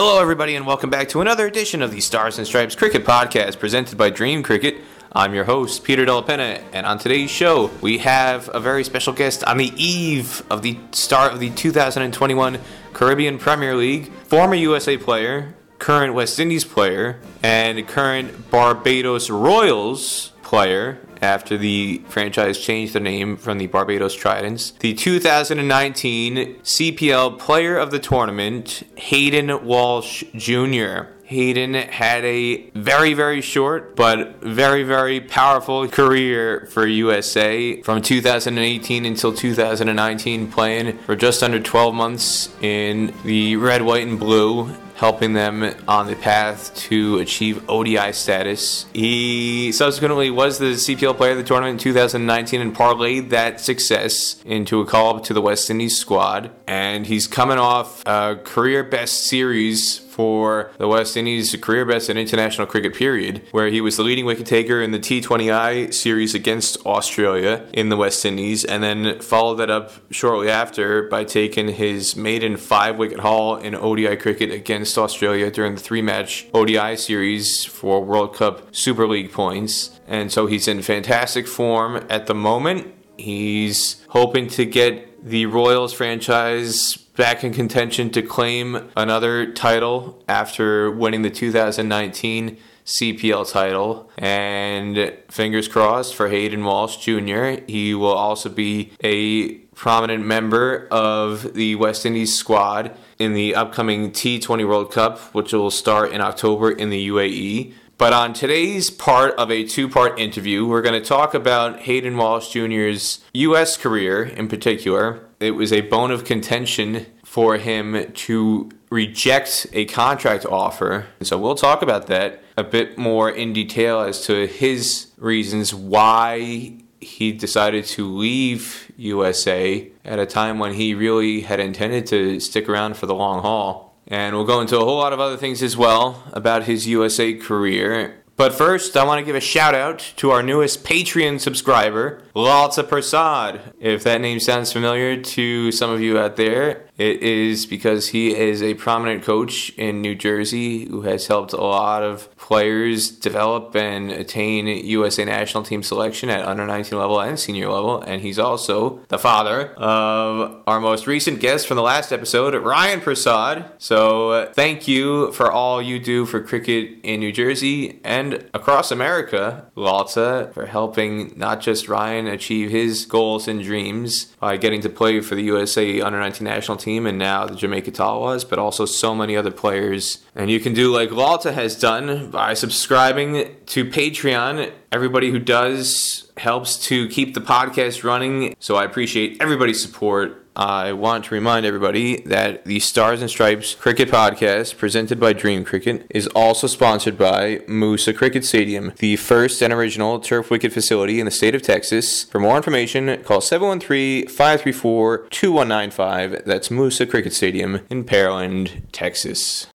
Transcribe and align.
Hello, 0.00 0.20
everybody, 0.20 0.54
and 0.54 0.64
welcome 0.64 0.90
back 0.90 1.08
to 1.08 1.20
another 1.20 1.44
edition 1.48 1.82
of 1.82 1.90
the 1.90 2.00
Stars 2.00 2.38
and 2.38 2.46
Stripes 2.46 2.76
Cricket 2.76 3.04
Podcast 3.04 3.58
presented 3.58 3.98
by 3.98 4.10
Dream 4.10 4.44
Cricket. 4.44 4.76
I'm 5.12 5.34
your 5.34 5.42
host, 5.42 5.82
Peter 5.82 6.04
Della 6.04 6.22
Penna, 6.22 6.62
and 6.72 6.86
on 6.86 6.98
today's 7.00 7.32
show, 7.32 7.72
we 7.80 7.98
have 7.98 8.48
a 8.54 8.60
very 8.60 8.84
special 8.84 9.12
guest 9.12 9.42
on 9.42 9.56
the 9.56 9.72
eve 9.74 10.44
of 10.50 10.62
the 10.62 10.78
start 10.92 11.32
of 11.32 11.40
the 11.40 11.50
2021 11.50 12.60
Caribbean 12.92 13.38
Premier 13.38 13.74
League, 13.74 14.12
former 14.22 14.54
USA 14.54 14.96
player, 14.96 15.56
current 15.80 16.14
West 16.14 16.38
Indies 16.38 16.64
player, 16.64 17.18
and 17.42 17.84
current 17.88 18.52
Barbados 18.52 19.28
Royals 19.30 20.30
player 20.42 21.00
after 21.20 21.56
the 21.56 22.02
franchise 22.08 22.58
changed 22.58 22.94
their 22.94 23.02
name 23.02 23.36
from 23.36 23.58
the 23.58 23.66
Barbados 23.66 24.14
Tridents. 24.14 24.72
The 24.80 24.94
2019 24.94 26.56
CPL 26.62 27.38
Player 27.38 27.76
of 27.76 27.90
the 27.90 27.98
Tournament, 27.98 28.82
Hayden 28.96 29.64
Walsh 29.64 30.24
Jr. 30.34 31.08
Hayden 31.28 31.74
had 31.74 32.24
a 32.24 32.70
very, 32.70 33.12
very 33.12 33.42
short 33.42 33.94
but 33.94 34.40
very, 34.40 34.82
very 34.82 35.20
powerful 35.20 35.86
career 35.86 36.66
for 36.70 36.86
USA 36.86 37.82
from 37.82 38.00
2018 38.00 39.04
until 39.04 39.34
2019, 39.34 40.50
playing 40.50 40.96
for 41.00 41.14
just 41.14 41.42
under 41.42 41.60
12 41.60 41.94
months 41.94 42.48
in 42.62 43.12
the 43.24 43.56
red, 43.56 43.82
white, 43.82 44.06
and 44.06 44.18
blue 44.18 44.74
helping 44.98 45.32
them 45.32 45.62
on 45.86 46.08
the 46.08 46.16
path 46.16 46.74
to 46.74 47.18
achieve 47.18 47.62
ODI 47.70 48.12
status. 48.12 48.84
He 48.92 49.70
subsequently 49.70 50.28
was 50.28 50.58
the 50.58 50.72
CPL 50.72 51.16
player 51.16 51.30
of 51.30 51.38
the 51.38 51.44
tournament 51.44 51.80
in 51.80 51.84
2019 51.84 52.60
and 52.60 52.74
parlayed 52.74 53.30
that 53.30 53.60
success 53.60 54.42
into 54.44 54.80
a 54.80 54.84
call 54.84 55.16
up 55.16 55.22
to 55.24 55.32
the 55.32 55.40
West 55.40 55.70
Indies 55.70 55.96
squad. 55.96 56.50
And 56.66 57.06
he's 57.06 57.28
coming 57.28 57.58
off 57.58 58.02
a 58.06 58.40
career 58.42 58.82
best 58.82 59.22
series 59.22 60.00
for 60.18 60.72
the 60.78 60.88
West 60.88 61.16
Indies 61.16 61.54
career 61.60 61.84
best 61.84 62.10
in 62.10 62.18
international 62.18 62.66
cricket 62.66 62.92
period, 62.92 63.40
where 63.52 63.68
he 63.68 63.80
was 63.80 63.96
the 63.96 64.02
leading 64.02 64.24
wicket 64.24 64.46
taker 64.46 64.82
in 64.82 64.90
the 64.90 64.98
T20I 64.98 65.94
series 65.94 66.34
against 66.34 66.84
Australia 66.84 67.64
in 67.72 67.88
the 67.88 67.96
West 67.96 68.24
Indies, 68.24 68.64
and 68.64 68.82
then 68.82 69.20
followed 69.20 69.54
that 69.58 69.70
up 69.70 69.92
shortly 70.10 70.50
after 70.50 71.04
by 71.04 71.22
taking 71.22 71.68
his 71.68 72.16
maiden 72.16 72.56
five 72.56 72.98
wicket 72.98 73.20
haul 73.20 73.58
in 73.58 73.76
ODI 73.76 74.16
cricket 74.16 74.50
against 74.50 74.98
Australia 74.98 75.52
during 75.52 75.76
the 75.76 75.80
three 75.80 76.02
match 76.02 76.48
ODI 76.52 76.96
series 76.96 77.64
for 77.64 78.04
World 78.04 78.34
Cup 78.34 78.74
Super 78.74 79.06
League 79.06 79.30
points. 79.30 80.00
And 80.08 80.32
so 80.32 80.46
he's 80.46 80.66
in 80.66 80.82
fantastic 80.82 81.46
form 81.46 82.04
at 82.10 82.26
the 82.26 82.34
moment. 82.34 82.92
He's 83.16 84.04
hoping 84.08 84.48
to 84.48 84.64
get 84.64 85.24
the 85.24 85.46
Royals 85.46 85.92
franchise 85.92 86.98
back 87.18 87.42
in 87.42 87.52
contention 87.52 88.10
to 88.10 88.22
claim 88.22 88.88
another 88.96 89.52
title 89.52 90.22
after 90.28 90.88
winning 90.88 91.22
the 91.22 91.30
2019 91.30 92.56
CPL 92.86 93.50
title. 93.50 94.08
And 94.16 95.12
fingers 95.28 95.66
crossed 95.66 96.14
for 96.14 96.28
Hayden 96.28 96.64
Walsh 96.64 96.98
Jr. 96.98 97.60
He 97.66 97.92
will 97.92 98.14
also 98.14 98.48
be 98.48 98.92
a 99.02 99.54
prominent 99.74 100.24
member 100.24 100.86
of 100.92 101.54
the 101.54 101.74
West 101.74 102.06
Indies 102.06 102.38
squad 102.38 102.96
in 103.18 103.34
the 103.34 103.56
upcoming 103.56 104.12
T20 104.12 104.66
World 104.66 104.92
Cup, 104.92 105.18
which 105.34 105.52
will 105.52 105.72
start 105.72 106.12
in 106.12 106.20
October 106.20 106.70
in 106.70 106.88
the 106.88 107.08
UAE. 107.08 107.74
But 107.98 108.12
on 108.12 108.32
today's 108.32 108.90
part 108.90 109.34
of 109.34 109.50
a 109.50 109.64
two 109.64 109.88
part 109.88 110.20
interview, 110.20 110.64
we're 110.64 110.82
going 110.82 111.00
to 111.00 111.06
talk 111.06 111.34
about 111.34 111.80
Hayden 111.80 112.16
Walsh 112.16 112.52
Jr.'s 112.52 113.24
U.S. 113.34 113.76
career 113.76 114.22
in 114.22 114.46
particular. 114.46 115.27
It 115.40 115.52
was 115.52 115.72
a 115.72 115.82
bone 115.82 116.10
of 116.10 116.24
contention 116.24 117.06
for 117.24 117.58
him 117.58 118.12
to 118.12 118.70
reject 118.90 119.66
a 119.72 119.84
contract 119.84 120.44
offer. 120.46 121.06
So 121.22 121.38
we'll 121.38 121.54
talk 121.54 121.82
about 121.82 122.06
that 122.08 122.42
a 122.56 122.64
bit 122.64 122.98
more 122.98 123.30
in 123.30 123.52
detail 123.52 124.00
as 124.00 124.24
to 124.26 124.46
his 124.46 125.08
reasons 125.18 125.72
why 125.74 126.78
he 127.00 127.32
decided 127.32 127.84
to 127.84 128.06
leave 128.06 128.90
USA 128.96 129.88
at 130.04 130.18
a 130.18 130.26
time 130.26 130.58
when 130.58 130.74
he 130.74 130.94
really 130.94 131.42
had 131.42 131.60
intended 131.60 132.06
to 132.06 132.40
stick 132.40 132.68
around 132.68 132.96
for 132.96 133.06
the 133.06 133.14
long 133.14 133.42
haul. 133.42 133.96
And 134.08 134.34
we'll 134.34 134.46
go 134.46 134.60
into 134.60 134.76
a 134.76 134.84
whole 134.84 134.96
lot 134.96 135.12
of 135.12 135.20
other 135.20 135.36
things 135.36 135.62
as 135.62 135.76
well 135.76 136.24
about 136.32 136.64
his 136.64 136.86
USA 136.88 137.34
career. 137.34 138.24
But 138.38 138.54
first, 138.54 138.96
I 138.96 139.04
want 139.04 139.18
to 139.18 139.24
give 139.24 139.34
a 139.34 139.40
shout 139.40 139.74
out 139.74 139.98
to 140.18 140.30
our 140.30 140.44
newest 140.44 140.84
Patreon 140.84 141.40
subscriber, 141.40 142.22
Lalta 142.36 142.88
Prasad. 142.88 143.74
If 143.80 144.04
that 144.04 144.20
name 144.20 144.38
sounds 144.38 144.72
familiar 144.72 145.20
to 145.20 145.72
some 145.72 145.90
of 145.90 146.00
you 146.00 146.16
out 146.16 146.36
there, 146.36 146.87
it 146.98 147.22
is 147.22 147.64
because 147.64 148.08
he 148.08 148.36
is 148.36 148.60
a 148.60 148.74
prominent 148.74 149.22
coach 149.22 149.70
in 149.76 150.00
New 150.00 150.16
Jersey 150.16 150.86
who 150.86 151.02
has 151.02 151.28
helped 151.28 151.52
a 151.52 151.60
lot 151.60 152.02
of 152.02 152.36
players 152.36 153.08
develop 153.08 153.76
and 153.76 154.10
attain 154.10 154.66
USA 154.66 155.24
national 155.24 155.62
team 155.62 155.84
selection 155.84 156.28
at 156.28 156.44
under 156.44 156.66
19 156.66 156.98
level 156.98 157.20
and 157.20 157.38
senior 157.38 157.70
level. 157.70 158.00
And 158.02 158.20
he's 158.20 158.38
also 158.38 158.98
the 159.08 159.18
father 159.18 159.74
of 159.74 160.60
our 160.66 160.80
most 160.80 161.06
recent 161.06 161.38
guest 161.38 161.68
from 161.68 161.76
the 161.76 161.84
last 161.84 162.10
episode, 162.10 162.56
Ryan 162.56 163.00
Prasad. 163.00 163.70
So 163.78 164.30
uh, 164.30 164.52
thank 164.52 164.88
you 164.88 165.30
for 165.32 165.52
all 165.52 165.80
you 165.80 166.00
do 166.00 166.26
for 166.26 166.40
cricket 166.42 166.98
in 167.04 167.20
New 167.20 167.30
Jersey 167.30 168.00
and 168.02 168.50
across 168.54 168.90
America, 168.90 169.70
Lalta, 169.76 170.52
for 170.52 170.66
helping 170.66 171.32
not 171.36 171.60
just 171.60 171.88
Ryan 171.88 172.26
achieve 172.26 172.70
his 172.70 173.06
goals 173.06 173.46
and 173.46 173.62
dreams 173.62 174.34
by 174.40 174.56
getting 174.56 174.80
to 174.80 174.88
play 174.88 175.20
for 175.20 175.36
the 175.36 175.44
USA 175.44 176.00
under 176.00 176.18
19 176.18 176.44
national 176.44 176.76
team 176.76 176.87
team 176.88 177.06
and 177.06 177.18
now 177.18 177.44
the 177.46 177.54
Jamaica 177.54 177.90
Tallawahs, 177.90 178.48
but 178.48 178.58
also 178.58 178.86
so 178.86 179.14
many 179.14 179.36
other 179.36 179.50
players. 179.50 180.24
And 180.34 180.50
you 180.50 180.58
can 180.58 180.72
do 180.72 180.90
like 180.92 181.10
Lalta 181.10 181.52
has 181.52 181.78
done 181.78 182.30
by 182.30 182.54
subscribing 182.54 183.56
to 183.66 183.84
Patreon. 183.84 184.72
Everybody 184.90 185.30
who 185.30 185.38
does 185.38 186.32
helps 186.38 186.78
to 186.86 187.06
keep 187.08 187.34
the 187.34 187.40
podcast 187.40 188.04
running. 188.04 188.56
So 188.58 188.76
I 188.76 188.84
appreciate 188.84 189.36
everybody's 189.40 189.82
support. 189.82 190.46
I 190.58 190.92
want 190.92 191.26
to 191.26 191.34
remind 191.36 191.64
everybody 191.64 192.20
that 192.22 192.64
the 192.64 192.80
Stars 192.80 193.20
and 193.20 193.30
Stripes 193.30 193.76
Cricket 193.76 194.08
Podcast, 194.08 194.76
presented 194.76 195.20
by 195.20 195.32
Dream 195.32 195.64
Cricket, 195.64 196.04
is 196.10 196.26
also 196.34 196.66
sponsored 196.66 197.16
by 197.16 197.58
Moosa 197.68 198.14
Cricket 198.14 198.44
Stadium, 198.44 198.92
the 198.98 199.14
first 199.14 199.62
and 199.62 199.72
original 199.72 200.18
turf 200.18 200.50
wicket 200.50 200.72
facility 200.72 201.20
in 201.20 201.26
the 201.26 201.30
state 201.30 201.54
of 201.54 201.62
Texas. 201.62 202.24
For 202.24 202.40
more 202.40 202.56
information, 202.56 203.22
call 203.22 203.40
713 203.40 204.26
534 204.26 205.28
2195. 205.28 206.44
That's 206.44 206.70
Moosa 206.70 207.08
Cricket 207.08 207.32
Stadium 207.32 207.86
in 207.88 208.02
Pearland, 208.02 208.82
Texas. 208.90 209.68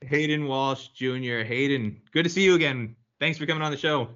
Hayden 0.00 0.46
Walsh 0.46 0.88
Jr. 0.88 1.42
Hayden, 1.42 2.00
good 2.12 2.22
to 2.22 2.30
see 2.30 2.44
you 2.44 2.54
again. 2.54 2.96
Thanks 3.18 3.36
for 3.36 3.44
coming 3.44 3.62
on 3.62 3.72
the 3.72 3.76
show. 3.76 4.08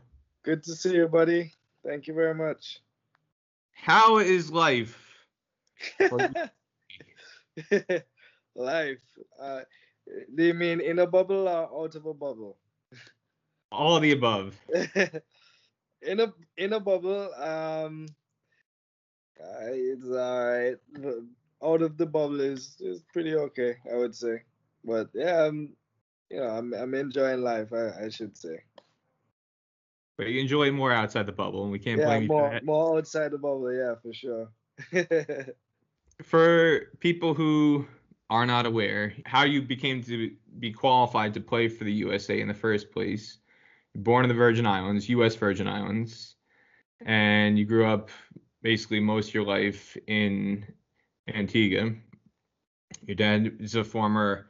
Good 0.43 0.65
to 0.65 0.75
see 0.75 0.95
you, 0.95 1.07
buddy. 1.07 1.53
Thank 1.87 2.07
you 2.07 2.15
very 2.15 2.35
much. 2.35 2.81
How 3.75 4.17
is 4.17 4.51
life? 4.51 5.04
Life. 8.55 8.99
Uh, 9.41 9.61
do 10.35 10.45
you 10.45 10.55
mean 10.55 10.81
in 10.81 10.99
a 10.99 11.07
bubble 11.07 11.49
or 11.49 11.85
out 11.85 11.95
of 11.95 12.07
a 12.07 12.15
bubble? 12.15 12.59
All 13.73 13.97
of 13.97 14.03
the 14.03 14.13
above. 14.13 14.61
in 16.03 16.21
a 16.21 16.33
in 16.57 16.73
a 16.73 16.81
bubble, 16.81 17.33
um, 17.35 18.07
uh, 19.41 19.71
it's 19.73 20.07
alright. 20.07 20.77
Out 21.63 21.83
of 21.83 21.97
the 21.97 22.07
bubble 22.07 22.41
is 22.41 22.77
is 22.81 23.03
pretty 23.13 23.35
okay, 23.35 23.77
I 23.91 23.97
would 23.97 24.15
say. 24.15 24.43
But 24.85 25.11
yeah, 25.15 25.47
I'm, 25.47 25.77
you 26.31 26.39
know, 26.39 26.49
I'm 26.49 26.73
I'm 26.75 26.95
enjoying 26.95 27.43
life. 27.43 27.73
I, 27.73 28.05
I 28.05 28.09
should 28.11 28.37
say. 28.37 28.61
But 30.17 30.29
you 30.29 30.41
enjoy 30.41 30.71
more 30.71 30.93
outside 30.93 31.27
the 31.27 31.33
bubble, 31.33 31.65
and 31.65 31.73
we 31.73 31.79
can't 31.79 31.99
yeah, 31.99 32.05
blame 32.05 32.23
more, 32.23 32.23
you 32.23 32.29
for 32.29 32.43
that. 32.43 32.65
more 32.65 32.99
outside 32.99 33.33
the 33.33 33.39
bubble. 33.39 33.73
Yeah, 33.73 33.95
for 34.01 34.13
sure. 34.13 34.49
for 36.23 36.93
people 37.01 37.35
who 37.35 37.87
are 38.31 38.47
not 38.47 38.67
aware, 38.67 39.15
how 39.27 39.45
you 39.45 39.63
became 39.63 40.03
to 40.05 40.31
be 40.59 40.73
qualified 40.73 41.35
to 41.35 41.41
play 41.41 41.69
for 41.69 41.85
the 41.85 41.93
USA 41.93 42.41
in 42.41 42.49
the 42.49 42.55
first 42.55 42.91
place. 42.91 43.39
Born 43.97 44.25
in 44.25 44.29
the 44.29 44.35
Virgin 44.35 44.67
Islands, 44.67 45.09
U.S. 45.09 45.37
Virgin 45.37 45.69
Islands, 45.69 46.35
and 47.05 47.57
you 47.59 47.65
grew 47.65 47.87
up 47.87 48.11
basically 48.61 48.99
most 48.99 49.29
of 49.29 49.35
your 49.35 49.45
life 49.45 49.97
in 50.09 50.67
Antigua. 51.33 51.93
Your 53.07 53.15
dad 53.15 53.57
is 53.61 53.77
a 53.77 53.85
former 53.85 54.49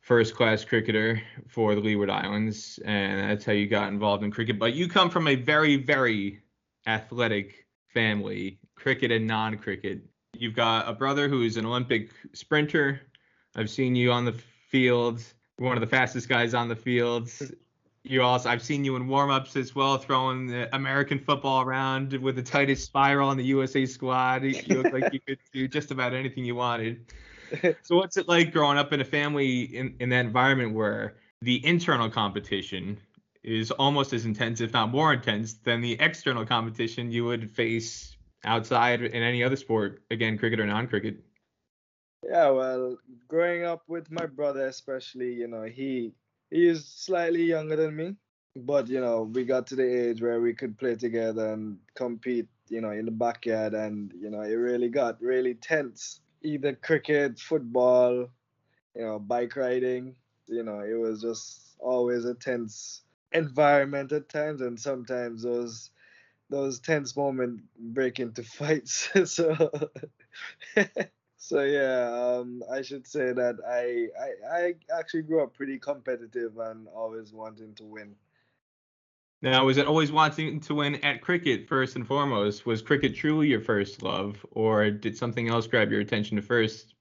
first 0.00 0.34
class 0.34 0.64
cricketer 0.64 1.20
for 1.48 1.74
the 1.74 1.80
Leeward 1.80 2.10
Islands, 2.10 2.78
and 2.84 3.30
that's 3.30 3.44
how 3.44 3.52
you 3.52 3.66
got 3.66 3.88
involved 3.88 4.22
in 4.22 4.30
cricket. 4.30 4.58
But 4.58 4.74
you 4.74 4.88
come 4.88 5.10
from 5.10 5.28
a 5.28 5.34
very, 5.34 5.76
very 5.76 6.40
athletic 6.86 7.66
family, 7.88 8.60
cricket 8.76 9.10
and 9.10 9.26
non 9.26 9.56
cricket. 9.56 10.02
You've 10.38 10.54
got 10.54 10.88
a 10.88 10.92
brother 10.92 11.28
who's 11.28 11.56
an 11.56 11.66
Olympic 11.66 12.10
sprinter. 12.32 13.00
I've 13.56 13.70
seen 13.70 13.94
you 13.94 14.12
on 14.12 14.24
the 14.24 14.32
field, 14.68 15.22
one 15.58 15.76
of 15.76 15.80
the 15.80 15.86
fastest 15.86 16.28
guys 16.28 16.54
on 16.54 16.68
the 16.68 16.76
field. 16.76 17.30
You 18.02 18.22
also, 18.22 18.50
I've 18.50 18.62
seen 18.62 18.84
you 18.84 18.96
in 18.96 19.08
warm-ups 19.08 19.56
as 19.56 19.74
well, 19.74 19.96
throwing 19.96 20.46
the 20.46 20.74
American 20.74 21.18
football 21.18 21.62
around 21.62 22.12
with 22.14 22.36
the 22.36 22.42
tightest 22.42 22.84
spiral 22.84 23.28
on 23.28 23.36
the 23.36 23.44
USA 23.44 23.86
squad. 23.86 24.42
You 24.42 24.62
look 24.82 24.92
like 24.92 25.12
you 25.12 25.20
could 25.20 25.38
do 25.52 25.68
just 25.68 25.90
about 25.90 26.12
anything 26.12 26.44
you 26.44 26.54
wanted. 26.54 27.12
so 27.82 27.96
what's 27.96 28.16
it 28.16 28.28
like 28.28 28.52
growing 28.52 28.76
up 28.76 28.92
in 28.92 29.00
a 29.00 29.04
family 29.04 29.62
in, 29.62 29.94
in 30.00 30.08
that 30.10 30.26
environment 30.26 30.74
where 30.74 31.14
the 31.40 31.64
internal 31.64 32.10
competition 32.10 32.98
is 33.42 33.70
almost 33.70 34.12
as 34.12 34.24
intense, 34.24 34.60
if 34.60 34.72
not 34.72 34.90
more 34.90 35.12
intense, 35.12 35.54
than 35.54 35.80
the 35.80 35.92
external 36.00 36.44
competition 36.44 37.12
you 37.12 37.24
would 37.24 37.50
face 37.50 38.13
outside 38.44 39.02
in 39.02 39.22
any 39.22 39.42
other 39.42 39.56
sport, 39.56 40.02
again, 40.10 40.38
cricket 40.38 40.60
or 40.60 40.66
non-cricket? 40.66 41.24
Yeah, 42.22 42.50
well, 42.50 42.98
growing 43.28 43.64
up 43.64 43.82
with 43.88 44.10
my 44.10 44.26
brother, 44.26 44.66
especially, 44.66 45.34
you 45.34 45.46
know, 45.46 45.64
he 45.64 46.12
he 46.50 46.66
is 46.68 46.86
slightly 46.86 47.44
younger 47.44 47.76
than 47.76 47.94
me, 47.96 48.16
but 48.56 48.88
you 48.88 49.00
know, 49.00 49.22
we 49.24 49.44
got 49.44 49.66
to 49.68 49.76
the 49.76 50.08
age 50.08 50.22
where 50.22 50.40
we 50.40 50.54
could 50.54 50.78
play 50.78 50.94
together 50.96 51.52
and 51.52 51.78
compete, 51.94 52.48
you 52.68 52.80
know, 52.80 52.90
in 52.90 53.04
the 53.04 53.10
backyard, 53.10 53.74
and 53.74 54.12
you 54.18 54.30
know, 54.30 54.40
it 54.40 54.54
really 54.54 54.88
got 54.88 55.20
really 55.20 55.54
tense. 55.54 56.20
Either 56.42 56.74
cricket, 56.74 57.38
football, 57.38 58.28
you 58.94 59.02
know, 59.02 59.18
bike 59.18 59.56
riding, 59.56 60.14
you 60.46 60.62
know, 60.62 60.80
it 60.80 60.94
was 60.94 61.22
just 61.22 61.76
always 61.78 62.24
a 62.24 62.34
tense 62.34 63.02
environment 63.32 64.12
at 64.12 64.28
times, 64.28 64.60
and 64.62 64.78
sometimes 64.80 65.42
those 65.42 65.90
those 66.50 66.80
tense 66.80 67.16
moments 67.16 67.62
break 67.78 68.20
into 68.20 68.42
fights. 68.42 69.08
so 69.30 69.90
so 71.36 71.62
yeah, 71.62 72.38
um, 72.38 72.62
I 72.70 72.82
should 72.82 73.06
say 73.06 73.32
that 73.32 73.56
I, 73.66 74.08
I 74.18 74.58
I 74.58 74.74
actually 74.98 75.22
grew 75.22 75.42
up 75.42 75.54
pretty 75.54 75.78
competitive 75.78 76.58
and 76.58 76.88
always 76.88 77.32
wanting 77.32 77.74
to 77.74 77.84
win. 77.84 78.14
Now, 79.42 79.66
was 79.66 79.76
it 79.76 79.86
always 79.86 80.10
wanting 80.10 80.60
to 80.60 80.74
win 80.74 80.94
at 81.04 81.20
cricket 81.20 81.68
first 81.68 81.96
and 81.96 82.06
foremost? 82.06 82.64
Was 82.64 82.80
cricket 82.80 83.14
truly 83.14 83.48
your 83.48 83.60
first 83.60 84.02
love, 84.02 84.44
or 84.52 84.90
did 84.90 85.18
something 85.18 85.50
else 85.50 85.66
grab 85.66 85.90
your 85.90 86.00
attention 86.00 86.40
first? 86.40 86.94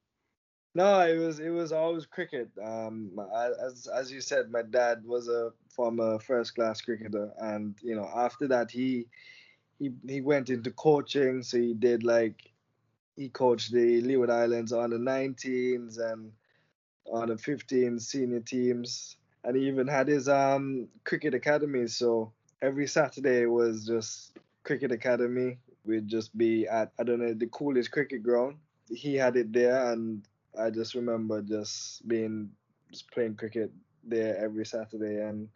No, 0.75 0.99
it 1.01 1.17
was 1.17 1.39
it 1.39 1.51
was 1.51 1.71
always 1.71 2.05
cricket. 2.05 2.49
Um, 2.61 3.17
as 3.61 3.87
as 3.87 4.11
you 4.11 4.19
said, 4.19 4.51
my 4.51 4.63
dad 4.63 5.05
was 5.05 5.29
a 5.29 5.53
former 5.75 6.19
first 6.19 6.55
class 6.55 6.81
cricketer, 6.81 7.31
and 7.39 7.75
you 7.81 7.95
know 7.95 8.09
after 8.15 8.47
that 8.49 8.71
he 8.71 9.07
he 9.79 9.91
he 10.07 10.21
went 10.21 10.49
into 10.49 10.71
coaching. 10.71 11.43
So 11.43 11.57
he 11.57 11.73
did 11.73 12.03
like 12.03 12.51
he 13.15 13.29
coached 13.29 13.71
the 13.71 14.01
Leeward 14.01 14.29
Islands 14.29 14.73
on 14.73 14.91
the 14.91 14.99
19s 14.99 15.97
and 15.97 16.31
on 17.11 17.29
the 17.29 17.37
15 17.37 17.99
senior 17.99 18.39
teams, 18.39 19.17
and 19.43 19.55
he 19.55 19.67
even 19.67 19.87
had 19.87 20.07
his 20.07 20.27
um 20.29 20.87
cricket 21.03 21.33
academy. 21.33 21.87
So 21.87 22.31
every 22.61 22.87
Saturday 22.87 23.45
was 23.45 23.85
just 23.85 24.37
cricket 24.63 24.91
academy. 24.91 25.57
We'd 25.85 26.07
just 26.07 26.37
be 26.37 26.67
at 26.67 26.91
I 26.99 27.03
don't 27.03 27.19
know 27.19 27.33
the 27.33 27.47
coolest 27.47 27.91
cricket 27.91 28.23
ground. 28.23 28.57
He 28.89 29.15
had 29.15 29.35
it 29.37 29.51
there, 29.53 29.91
and 29.91 30.27
I 30.59 30.69
just 30.69 30.95
remember 30.95 31.41
just 31.41 32.07
being 32.07 32.51
just 32.91 33.09
playing 33.11 33.35
cricket 33.35 33.71
there 34.03 34.37
every 34.37 34.65
Saturday 34.65 35.21
and 35.21 35.49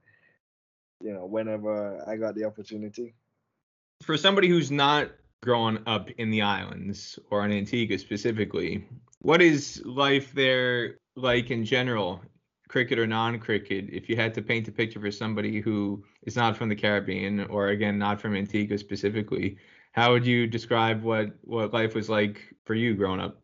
you 1.01 1.13
know 1.13 1.25
whenever 1.25 2.03
I 2.07 2.17
got 2.17 2.35
the 2.35 2.45
opportunity. 2.45 3.15
For 4.03 4.17
somebody 4.17 4.47
who's 4.47 4.71
not 4.71 5.11
growing 5.41 5.79
up 5.85 6.09
in 6.11 6.29
the 6.29 6.41
islands 6.41 7.17
or 7.29 7.45
in 7.45 7.51
Antigua 7.51 7.97
specifically, 7.97 8.87
what 9.19 9.41
is 9.41 9.81
life 9.85 10.33
there 10.33 10.97
like 11.15 11.49
in 11.51 11.65
general, 11.65 12.21
cricket 12.67 12.99
or 12.99 13.07
non-cricket? 13.07 13.89
If 13.91 14.09
you 14.09 14.15
had 14.15 14.33
to 14.35 14.41
paint 14.41 14.67
a 14.67 14.71
picture 14.71 14.99
for 14.99 15.11
somebody 15.11 15.61
who 15.61 16.03
is 16.23 16.35
not 16.35 16.55
from 16.55 16.69
the 16.69 16.75
Caribbean 16.75 17.45
or 17.45 17.69
again 17.69 17.97
not 17.97 18.21
from 18.21 18.35
Antigua 18.35 18.77
specifically, 18.77 19.57
how 19.93 20.11
would 20.11 20.25
you 20.25 20.47
describe 20.47 21.03
what 21.03 21.31
what 21.41 21.73
life 21.73 21.95
was 21.95 22.09
like 22.09 22.41
for 22.65 22.75
you 22.75 22.95
growing 22.95 23.19
up? 23.19 23.41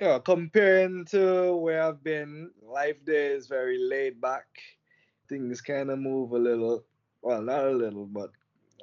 yeah, 0.00 0.18
comparing 0.18 1.04
to 1.06 1.56
where 1.56 1.82
I've 1.82 2.04
been, 2.04 2.50
life 2.62 2.96
there 3.04 3.34
is 3.34 3.46
very 3.46 3.78
laid 3.78 4.20
back. 4.20 4.46
Things 5.28 5.60
kind 5.60 5.90
of 5.90 5.98
move 5.98 6.32
a 6.32 6.38
little, 6.38 6.84
well, 7.22 7.42
not 7.42 7.66
a 7.66 7.70
little, 7.70 8.06
but 8.06 8.30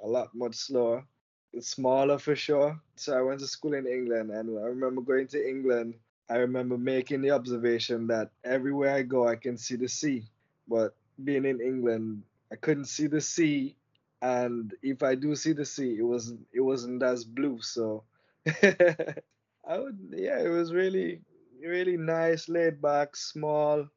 a 0.04 0.08
lot 0.08 0.34
much 0.36 0.56
slower. 0.56 1.06
It's 1.54 1.70
smaller 1.70 2.18
for 2.18 2.36
sure. 2.36 2.80
So 2.96 3.18
I 3.18 3.22
went 3.22 3.40
to 3.42 3.48
school 3.48 3.74
in 3.74 3.88
England, 3.88 4.32
and 4.32 4.58
I 4.60 4.64
remember 4.64 5.02
going 5.02 5.28
to 5.28 5.48
England. 5.50 5.96
I 6.30 6.38
remember 6.38 6.78
making 6.78 7.22
the 7.22 7.32
observation 7.32 8.08
that 8.08 8.32
everywhere 8.44 8.96
I 8.96 9.04
go, 9.04 9.28
I 9.28 9.36
can 9.36 9.58
see 9.58 9.76
the 9.76 9.88
sea. 9.88 10.24
But 10.68 10.96
being 11.24 11.46
in 11.46 11.62
England, 11.62 12.24
I 12.52 12.56
couldn't 12.56 12.86
see 12.86 13.08
the 13.08 13.22
sea, 13.22 13.76
and 14.22 14.74
if 14.82 15.04
I 15.04 15.16
do 15.16 15.36
see 15.36 15.54
the 15.54 15.66
sea, 15.66 15.98
it 16.00 16.04
wasn't 16.04 16.48
it 16.54 16.62
wasn't 16.62 17.04
as 17.04 17.24
blue. 17.26 17.62
So 17.62 18.04
I 18.64 19.78
would, 19.80 19.98
yeah, 20.12 20.40
it 20.40 20.50
was 20.50 20.74
really, 20.74 21.22
really 21.62 21.98
nice, 21.98 22.50
laid 22.50 22.82
back, 22.82 23.16
small. 23.16 23.88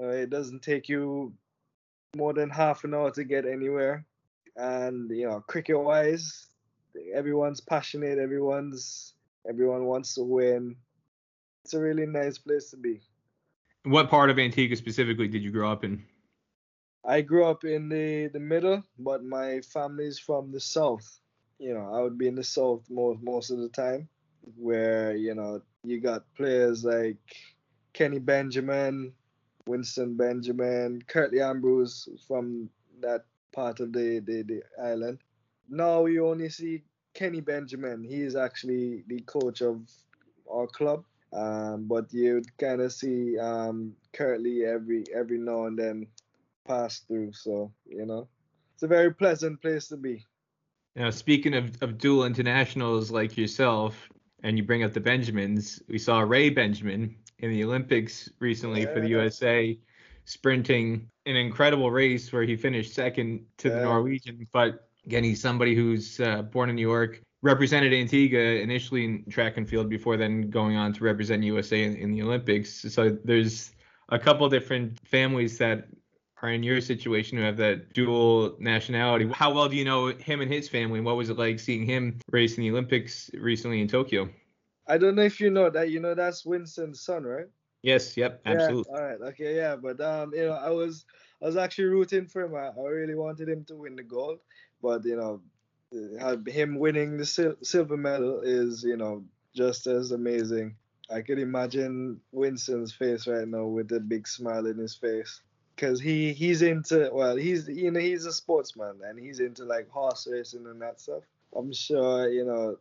Uh, 0.00 0.08
it 0.08 0.30
doesn't 0.30 0.62
take 0.62 0.88
you 0.88 1.32
more 2.16 2.32
than 2.32 2.50
half 2.50 2.84
an 2.84 2.94
hour 2.94 3.10
to 3.12 3.24
get 3.24 3.46
anywhere. 3.46 4.04
And 4.56 5.10
you 5.10 5.28
know, 5.28 5.40
cricket 5.40 5.80
wise, 5.80 6.46
everyone's 7.14 7.60
passionate. 7.60 8.18
Everyone's 8.18 9.14
everyone 9.48 9.84
wants 9.84 10.14
to 10.14 10.22
win. 10.22 10.76
It's 11.64 11.74
a 11.74 11.80
really 11.80 12.06
nice 12.06 12.38
place 12.38 12.70
to 12.70 12.76
be. 12.76 13.00
What 13.84 14.10
part 14.10 14.30
of 14.30 14.38
Antigua 14.38 14.76
specifically 14.76 15.28
did 15.28 15.42
you 15.42 15.50
grow 15.50 15.70
up 15.70 15.84
in? 15.84 16.04
I 17.04 17.22
grew 17.22 17.46
up 17.46 17.64
in 17.64 17.88
the 17.88 18.28
the 18.28 18.40
middle, 18.40 18.82
but 18.98 19.24
my 19.24 19.60
family's 19.60 20.18
from 20.18 20.52
the 20.52 20.60
south. 20.60 21.18
You 21.58 21.74
know, 21.74 21.92
I 21.94 22.02
would 22.02 22.18
be 22.18 22.28
in 22.28 22.34
the 22.34 22.44
south 22.44 22.82
most 22.90 23.22
most 23.22 23.50
of 23.50 23.58
the 23.58 23.68
time 23.68 24.08
where 24.56 25.16
you 25.16 25.34
know 25.34 25.62
you 25.82 26.00
got 26.00 26.24
players 26.36 26.84
like 26.84 27.16
Kenny 27.92 28.18
Benjamin, 28.18 29.14
Winston 29.66 30.16
Benjamin, 30.16 31.02
Curtly 31.06 31.40
Ambrose 31.40 32.08
from 32.26 32.68
that 33.00 33.24
part 33.54 33.80
of 33.80 33.92
the, 33.92 34.20
the, 34.20 34.42
the 34.42 34.62
island. 34.82 35.18
Now 35.68 36.06
you 36.06 36.26
only 36.26 36.48
see 36.48 36.82
Kenny 37.14 37.40
Benjamin. 37.40 38.02
He 38.02 38.22
is 38.22 38.36
actually 38.36 39.04
the 39.06 39.20
coach 39.20 39.60
of 39.60 39.80
our 40.50 40.66
club. 40.66 41.04
Um, 41.32 41.86
but 41.88 42.12
you'd 42.12 42.56
kind 42.58 42.82
of 42.82 42.92
see 42.92 43.38
um, 43.38 43.94
Curtly 44.12 44.66
every 44.66 45.04
every 45.14 45.38
now 45.38 45.64
and 45.64 45.78
then 45.78 46.06
pass 46.66 47.00
through. 47.00 47.32
So 47.32 47.72
you 47.88 48.04
know, 48.04 48.28
it's 48.74 48.82
a 48.82 48.86
very 48.86 49.14
pleasant 49.14 49.62
place 49.62 49.88
to 49.88 49.96
be. 49.96 50.26
Now, 50.94 51.08
speaking 51.08 51.54
of, 51.54 51.82
of 51.82 51.96
dual 51.96 52.26
internationals 52.26 53.10
like 53.10 53.38
yourself, 53.38 54.10
and 54.42 54.58
you 54.58 54.62
bring 54.62 54.82
up 54.82 54.92
the 54.92 55.00
Benjamins, 55.00 55.82
we 55.88 55.96
saw 55.96 56.20
Rai 56.20 56.50
Benjamin 56.50 57.16
in 57.42 57.50
the 57.50 57.62
Olympics 57.64 58.30
recently 58.38 58.82
yeah. 58.82 58.94
for 58.94 59.00
the 59.00 59.08
USA 59.08 59.78
sprinting 60.24 61.08
an 61.26 61.36
incredible 61.36 61.90
race 61.90 62.32
where 62.32 62.42
he 62.42 62.56
finished 62.56 62.94
second 62.94 63.44
to 63.58 63.68
yeah. 63.68 63.74
the 63.74 63.80
Norwegian. 63.82 64.46
But 64.52 64.88
again, 65.04 65.24
he's 65.24 65.40
somebody 65.40 65.74
who's 65.74 66.20
uh, 66.20 66.42
born 66.42 66.70
in 66.70 66.76
New 66.76 66.82
York, 66.88 67.20
represented 67.42 67.92
Antigua 67.92 68.40
initially 68.40 69.04
in 69.04 69.24
track 69.28 69.56
and 69.56 69.68
field 69.68 69.88
before 69.88 70.16
then 70.16 70.48
going 70.50 70.76
on 70.76 70.92
to 70.94 71.04
represent 71.04 71.42
USA 71.42 71.82
in, 71.82 71.96
in 71.96 72.12
the 72.12 72.22
Olympics. 72.22 72.86
So 72.92 73.16
there's 73.24 73.72
a 74.08 74.18
couple 74.18 74.48
different 74.48 74.98
families 75.06 75.58
that 75.58 75.88
are 76.42 76.50
in 76.50 76.62
your 76.62 76.80
situation 76.80 77.38
who 77.38 77.44
have 77.44 77.56
that 77.56 77.92
dual 77.92 78.56
nationality. 78.58 79.28
How 79.32 79.52
well 79.52 79.68
do 79.68 79.76
you 79.76 79.84
know 79.84 80.08
him 80.08 80.40
and 80.40 80.52
his 80.52 80.68
family? 80.68 80.98
And 80.98 81.06
what 81.06 81.16
was 81.16 81.30
it 81.30 81.38
like 81.38 81.60
seeing 81.60 81.86
him 81.86 82.18
race 82.30 82.56
in 82.56 82.62
the 82.62 82.70
Olympics 82.70 83.30
recently 83.34 83.80
in 83.80 83.88
Tokyo? 83.88 84.28
I 84.86 84.98
don't 84.98 85.14
know 85.14 85.22
if 85.22 85.40
you 85.40 85.50
know 85.50 85.70
that. 85.70 85.90
You 85.90 86.00
know 86.00 86.14
that's 86.14 86.44
Winston's 86.44 87.00
son, 87.00 87.24
right? 87.24 87.46
Yes. 87.82 88.16
Yep. 88.16 88.42
Absolutely. 88.46 88.92
Yeah, 88.92 88.98
all 88.98 89.04
right. 89.04 89.20
Okay. 89.30 89.56
Yeah. 89.56 89.76
But 89.76 90.00
um, 90.00 90.32
you 90.34 90.46
know, 90.46 90.52
I 90.52 90.70
was 90.70 91.04
I 91.40 91.46
was 91.46 91.56
actually 91.56 91.86
rooting 91.86 92.26
for 92.26 92.42
him. 92.42 92.54
I, 92.54 92.68
I 92.68 92.88
really 92.88 93.14
wanted 93.14 93.48
him 93.48 93.64
to 93.66 93.76
win 93.76 93.96
the 93.96 94.02
gold, 94.02 94.40
but 94.82 95.04
you 95.04 95.16
know, 95.16 95.40
him 96.46 96.78
winning 96.78 97.16
the 97.18 97.26
sil- 97.26 97.60
silver 97.62 97.96
medal 97.96 98.40
is 98.40 98.82
you 98.82 98.96
know 98.96 99.24
just 99.54 99.86
as 99.86 100.12
amazing. 100.12 100.76
I 101.10 101.20
could 101.22 101.38
imagine 101.38 102.20
Winston's 102.32 102.92
face 102.92 103.26
right 103.26 103.46
now 103.46 103.66
with 103.66 103.92
a 103.92 104.00
big 104.00 104.26
smile 104.26 104.66
in 104.66 104.78
his 104.78 104.94
face 104.94 105.42
because 105.74 106.00
he 106.00 106.32
he's 106.32 106.62
into 106.62 107.10
well 107.12 107.36
he's 107.36 107.68
you 107.68 107.90
know 107.90 108.00
he's 108.00 108.24
a 108.24 108.32
sportsman 108.32 109.00
and 109.04 109.18
he's 109.18 109.40
into 109.40 109.64
like 109.64 109.90
horse 109.90 110.26
racing 110.30 110.66
and 110.66 110.80
that 110.80 111.00
stuff. 111.00 111.22
I'm 111.54 111.72
sure 111.72 112.28
you 112.30 112.44
know 112.44 112.78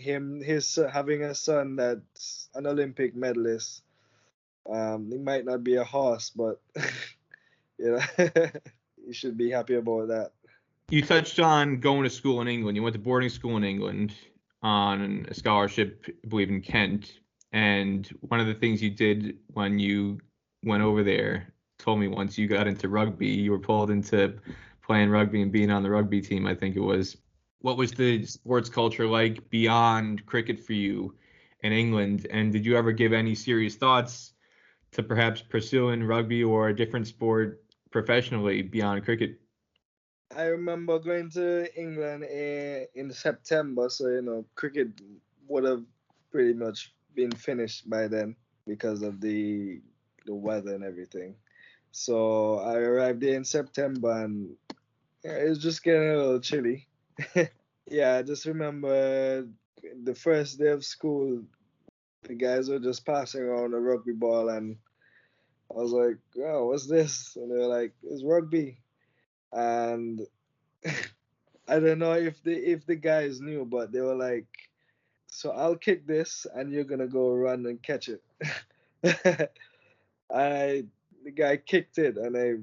him 0.00 0.40
his 0.40 0.78
having 0.92 1.22
a 1.22 1.34
son 1.34 1.76
that's 1.76 2.48
an 2.54 2.66
Olympic 2.66 3.14
medalist. 3.14 3.82
Um, 4.70 5.10
he 5.10 5.18
might 5.18 5.44
not 5.44 5.64
be 5.64 5.76
a 5.76 5.84
horse, 5.84 6.30
but 6.30 6.60
you 7.78 7.96
know 7.96 8.00
you 9.06 9.12
should 9.12 9.36
be 9.36 9.50
happy 9.50 9.74
about 9.74 10.08
that. 10.08 10.32
You 10.90 11.02
touched 11.02 11.38
on 11.38 11.78
going 11.78 12.02
to 12.04 12.10
school 12.10 12.40
in 12.40 12.48
England. 12.48 12.76
You 12.76 12.82
went 12.82 12.94
to 12.94 13.00
boarding 13.00 13.28
school 13.28 13.56
in 13.56 13.64
England 13.64 14.14
on 14.62 15.26
a 15.28 15.34
scholarship, 15.34 16.04
I 16.08 16.28
believe 16.28 16.50
in 16.50 16.60
Kent. 16.60 17.20
And 17.52 18.06
one 18.20 18.40
of 18.40 18.46
the 18.46 18.54
things 18.54 18.82
you 18.82 18.90
did 18.90 19.38
when 19.52 19.78
you 19.78 20.20
went 20.64 20.82
over 20.82 21.02
there 21.02 21.52
told 21.78 21.98
me 21.98 22.08
once 22.08 22.36
you 22.36 22.46
got 22.46 22.66
into 22.66 22.88
rugby, 22.88 23.28
you 23.28 23.50
were 23.50 23.58
pulled 23.58 23.90
into 23.90 24.34
playing 24.84 25.10
rugby 25.10 25.42
and 25.42 25.52
being 25.52 25.70
on 25.70 25.82
the 25.82 25.90
rugby 25.90 26.20
team, 26.20 26.46
I 26.46 26.54
think 26.54 26.76
it 26.76 26.80
was. 26.80 27.16
What 27.60 27.76
was 27.76 27.92
the 27.92 28.24
sports 28.24 28.68
culture 28.68 29.06
like 29.06 29.48
beyond 29.50 30.26
cricket 30.26 30.58
for 30.58 30.72
you 30.72 31.14
in 31.62 31.72
England. 31.72 32.26
And 32.30 32.52
did 32.52 32.64
you 32.64 32.76
ever 32.76 32.92
give 32.92 33.12
any 33.12 33.34
serious 33.34 33.76
thoughts 33.76 34.32
to 34.92 35.02
perhaps 35.02 35.42
pursuing 35.42 36.02
rugby 36.04 36.42
or 36.42 36.68
a 36.68 36.76
different 36.76 37.06
sport 37.06 37.62
professionally 37.90 38.62
beyond 38.62 39.04
cricket? 39.04 39.40
I 40.36 40.44
remember 40.44 40.98
going 40.98 41.30
to 41.30 41.68
England 41.78 42.24
in, 42.24 43.10
September, 43.12 43.88
so 43.88 44.08
you 44.08 44.22
know 44.22 44.44
cricket 44.54 44.88
would 45.48 45.64
have 45.64 45.84
pretty 46.30 46.54
much 46.54 46.94
been 47.14 47.32
finished 47.32 47.90
by 47.90 48.06
then 48.06 48.36
because 48.66 49.02
of 49.02 49.20
the 49.20 49.80
the 50.26 50.34
weather 50.34 50.74
and 50.74 50.84
everything. 50.84 51.34
So 51.90 52.60
I 52.60 52.76
arrived 52.76 53.20
there 53.20 53.34
in 53.34 53.44
September 53.44 54.24
and 54.24 54.54
it 55.24 55.48
was 55.48 55.58
just 55.58 55.82
getting 55.82 56.08
a 56.08 56.16
little 56.16 56.40
chilly. 56.40 56.86
yeah, 57.90 58.16
I 58.16 58.22
just 58.22 58.46
remember 58.46 59.46
the 60.04 60.14
first 60.14 60.58
day 60.58 60.68
of 60.68 60.84
school, 60.84 61.42
the 62.24 62.34
guys 62.34 62.68
were 62.68 62.78
just 62.78 63.06
passing 63.06 63.42
around 63.42 63.74
a 63.74 63.80
rugby 63.80 64.12
ball 64.12 64.50
and 64.50 64.76
I 65.70 65.74
was 65.74 65.92
like, 65.92 66.18
oh, 66.44 66.66
what's 66.66 66.86
this? 66.88 67.36
And 67.36 67.50
they 67.50 67.56
were 67.56 67.66
like, 67.66 67.92
it's 68.04 68.24
rugby. 68.24 68.78
And 69.52 70.20
I 71.68 71.80
don't 71.80 71.98
know 71.98 72.12
if 72.14 72.42
the 72.42 72.52
if 72.54 72.86
the 72.86 72.96
guys 72.96 73.40
knew, 73.40 73.64
but 73.64 73.92
they 73.92 74.00
were 74.00 74.16
like, 74.16 74.48
so 75.28 75.50
I'll 75.52 75.76
kick 75.76 76.06
this 76.06 76.46
and 76.54 76.72
you're 76.72 76.84
gonna 76.84 77.08
go 77.08 77.32
run 77.34 77.66
and 77.66 77.82
catch 77.82 78.08
it. 78.08 78.22
I 80.32 80.84
the 81.24 81.30
guy 81.32 81.56
kicked 81.58 81.98
it 81.98 82.16
and 82.16 82.36
I 82.36 82.54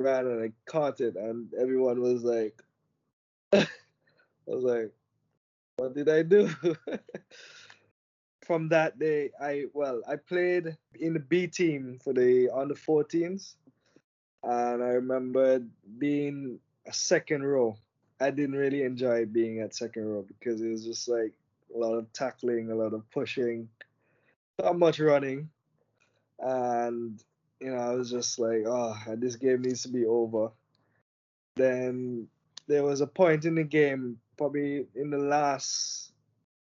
ran 0.00 0.26
and 0.26 0.42
I 0.44 0.52
caught 0.70 1.00
it 1.00 1.16
and 1.16 1.52
everyone 1.54 2.00
was 2.00 2.22
like 2.24 2.62
I 4.48 4.54
was 4.54 4.64
like, 4.64 4.92
what 5.76 5.94
did 5.94 6.08
I 6.08 6.22
do? 6.22 6.50
From 8.46 8.68
that 8.68 8.98
day, 8.98 9.30
I 9.40 9.64
well, 9.74 10.02
I 10.08 10.16
played 10.16 10.76
in 11.00 11.14
the 11.14 11.20
B 11.20 11.48
team 11.48 11.98
for 12.02 12.12
the 12.12 12.48
under 12.54 12.74
14s, 12.74 13.54
and 14.44 14.82
I 14.82 14.88
remember 14.88 15.62
being 15.98 16.60
a 16.86 16.92
second 16.92 17.44
row. 17.44 17.76
I 18.20 18.30
didn't 18.30 18.54
really 18.54 18.84
enjoy 18.84 19.26
being 19.26 19.60
at 19.60 19.74
second 19.74 20.06
row 20.06 20.24
because 20.26 20.62
it 20.62 20.68
was 20.68 20.84
just 20.84 21.08
like 21.08 21.32
a 21.74 21.78
lot 21.78 21.94
of 21.94 22.10
tackling, 22.12 22.70
a 22.70 22.74
lot 22.74 22.94
of 22.94 23.10
pushing, 23.10 23.68
not 24.62 24.78
much 24.78 25.00
running, 25.00 25.50
and 26.38 27.22
you 27.60 27.70
know 27.70 27.78
I 27.78 27.94
was 27.94 28.10
just 28.10 28.38
like, 28.38 28.62
oh, 28.64 28.96
this 29.16 29.34
game 29.36 29.62
needs 29.62 29.82
to 29.82 29.88
be 29.88 30.06
over. 30.06 30.50
Then 31.56 32.28
there 32.68 32.84
was 32.84 33.00
a 33.00 33.06
point 33.06 33.44
in 33.44 33.56
the 33.56 33.64
game, 33.64 34.18
probably 34.36 34.86
in 34.94 35.10
the 35.10 35.18
last 35.18 36.12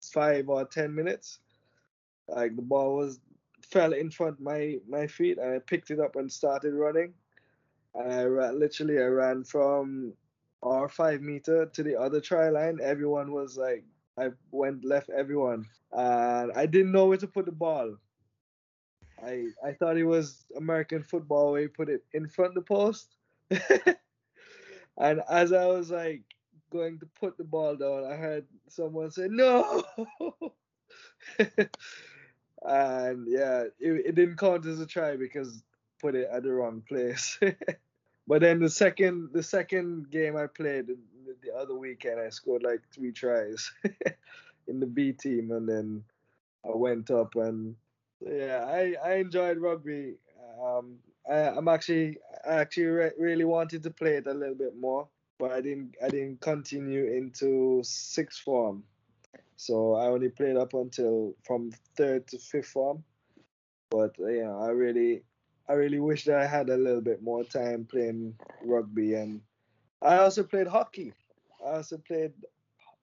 five 0.02 0.48
or 0.48 0.64
ten 0.64 0.94
minutes, 0.94 1.40
like 2.28 2.56
the 2.56 2.62
ball 2.62 2.96
was 2.96 3.20
fell 3.62 3.92
in 3.92 4.10
front 4.10 4.40
my 4.40 4.78
my 4.88 5.06
feet, 5.06 5.38
and 5.38 5.54
I 5.54 5.58
picked 5.58 5.90
it 5.90 6.00
up 6.00 6.16
and 6.16 6.30
started 6.30 6.74
running. 6.74 7.14
And 7.94 8.12
I 8.40 8.50
literally 8.50 8.98
I 8.98 9.06
ran 9.06 9.44
from 9.44 10.14
our 10.62 10.88
five 10.88 11.20
meter 11.20 11.66
to 11.66 11.82
the 11.82 11.98
other 12.00 12.20
try 12.20 12.48
line. 12.48 12.78
Everyone 12.82 13.32
was 13.32 13.56
like, 13.56 13.84
I 14.18 14.30
went 14.50 14.84
left 14.84 15.10
everyone, 15.10 15.66
and 15.92 16.52
I 16.54 16.66
didn't 16.66 16.92
know 16.92 17.06
where 17.06 17.18
to 17.18 17.28
put 17.28 17.46
the 17.46 17.52
ball. 17.52 17.96
I 19.22 19.46
I 19.64 19.72
thought 19.72 19.96
it 19.96 20.04
was 20.04 20.46
American 20.56 21.02
football 21.02 21.52
where 21.52 21.62
you 21.62 21.68
put 21.68 21.88
it 21.88 22.04
in 22.12 22.28
front 22.28 22.56
of 22.56 22.64
the 22.64 22.74
post. 22.74 23.16
and 24.98 25.22
as 25.28 25.52
I 25.52 25.66
was 25.66 25.90
like 25.90 26.22
going 26.74 26.98
to 26.98 27.06
put 27.20 27.38
the 27.38 27.44
ball 27.44 27.76
down, 27.76 28.04
I 28.04 28.16
heard 28.16 28.44
someone 28.68 29.10
say 29.12 29.28
no. 29.30 29.84
and 31.38 33.26
yeah, 33.28 33.64
it, 33.78 34.06
it 34.06 34.14
didn't 34.16 34.38
count 34.38 34.66
as 34.66 34.80
a 34.80 34.86
try 34.86 35.16
because 35.16 35.62
put 36.00 36.16
it 36.16 36.28
at 36.30 36.42
the 36.42 36.52
wrong 36.52 36.82
place. 36.88 37.38
but 38.26 38.40
then 38.40 38.58
the 38.58 38.68
second 38.68 39.30
the 39.32 39.42
second 39.42 40.10
game 40.10 40.36
I 40.36 40.48
played 40.48 40.88
the 41.42 41.54
other 41.54 41.74
weekend, 41.76 42.20
I 42.20 42.30
scored 42.30 42.64
like 42.64 42.80
three 42.92 43.12
tries 43.12 43.70
in 44.68 44.80
the 44.80 44.86
B 44.86 45.12
team, 45.12 45.52
and 45.52 45.68
then 45.68 46.02
I 46.64 46.74
went 46.74 47.10
up 47.10 47.36
and 47.36 47.76
yeah, 48.20 48.64
I 48.66 48.94
I 49.04 49.14
enjoyed 49.14 49.58
rugby. 49.58 50.16
Um, 50.60 50.96
I, 51.30 51.34
I'm 51.56 51.68
actually 51.68 52.18
I 52.46 52.54
actually 52.54 52.86
re- 52.86 53.18
really 53.18 53.44
wanted 53.44 53.84
to 53.84 53.90
play 53.90 54.16
it 54.16 54.26
a 54.26 54.34
little 54.34 54.56
bit 54.56 54.76
more, 54.76 55.08
but 55.38 55.52
I 55.52 55.60
didn't 55.60 55.96
I 56.02 56.08
didn't 56.08 56.40
continue 56.40 57.06
into 57.06 57.80
sixth 57.82 58.40
form. 58.40 58.84
So 59.56 59.94
I 59.94 60.06
only 60.06 60.28
played 60.28 60.56
up 60.56 60.74
until 60.74 61.34
from 61.44 61.72
third 61.96 62.26
to 62.28 62.38
fifth 62.38 62.68
form. 62.68 63.04
But 63.90 64.14
uh, 64.20 64.28
yeah, 64.28 64.54
I 64.56 64.68
really 64.68 65.22
I 65.68 65.74
really 65.74 66.00
wish 66.00 66.24
that 66.24 66.40
I 66.40 66.46
had 66.46 66.70
a 66.70 66.76
little 66.76 67.00
bit 67.00 67.22
more 67.22 67.44
time 67.44 67.86
playing 67.90 68.34
rugby 68.64 69.14
and 69.14 69.40
I 70.02 70.18
also 70.18 70.42
played 70.42 70.66
hockey. 70.66 71.12
I 71.64 71.76
also 71.76 71.98
played 71.98 72.32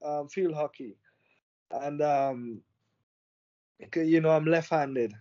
um, 0.03 0.27
field 0.27 0.53
hockey. 0.53 0.95
And 1.71 2.01
um 2.01 2.61
you 3.95 4.21
know 4.21 4.29
I'm 4.29 4.45
left-handed 4.45 5.13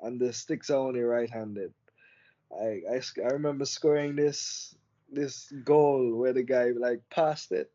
and 0.00 0.20
the 0.20 0.32
sticks 0.32 0.70
are 0.70 0.78
only 0.78 1.00
right-handed. 1.00 1.72
I, 2.52 2.82
I, 2.92 3.00
I 3.24 3.28
remember 3.32 3.64
scoring 3.64 4.14
this 4.14 4.76
this 5.14 5.52
goal 5.64 6.14
where 6.14 6.32
the 6.32 6.42
guy 6.42 6.70
like 6.76 7.00
passed 7.10 7.52
it 7.52 7.70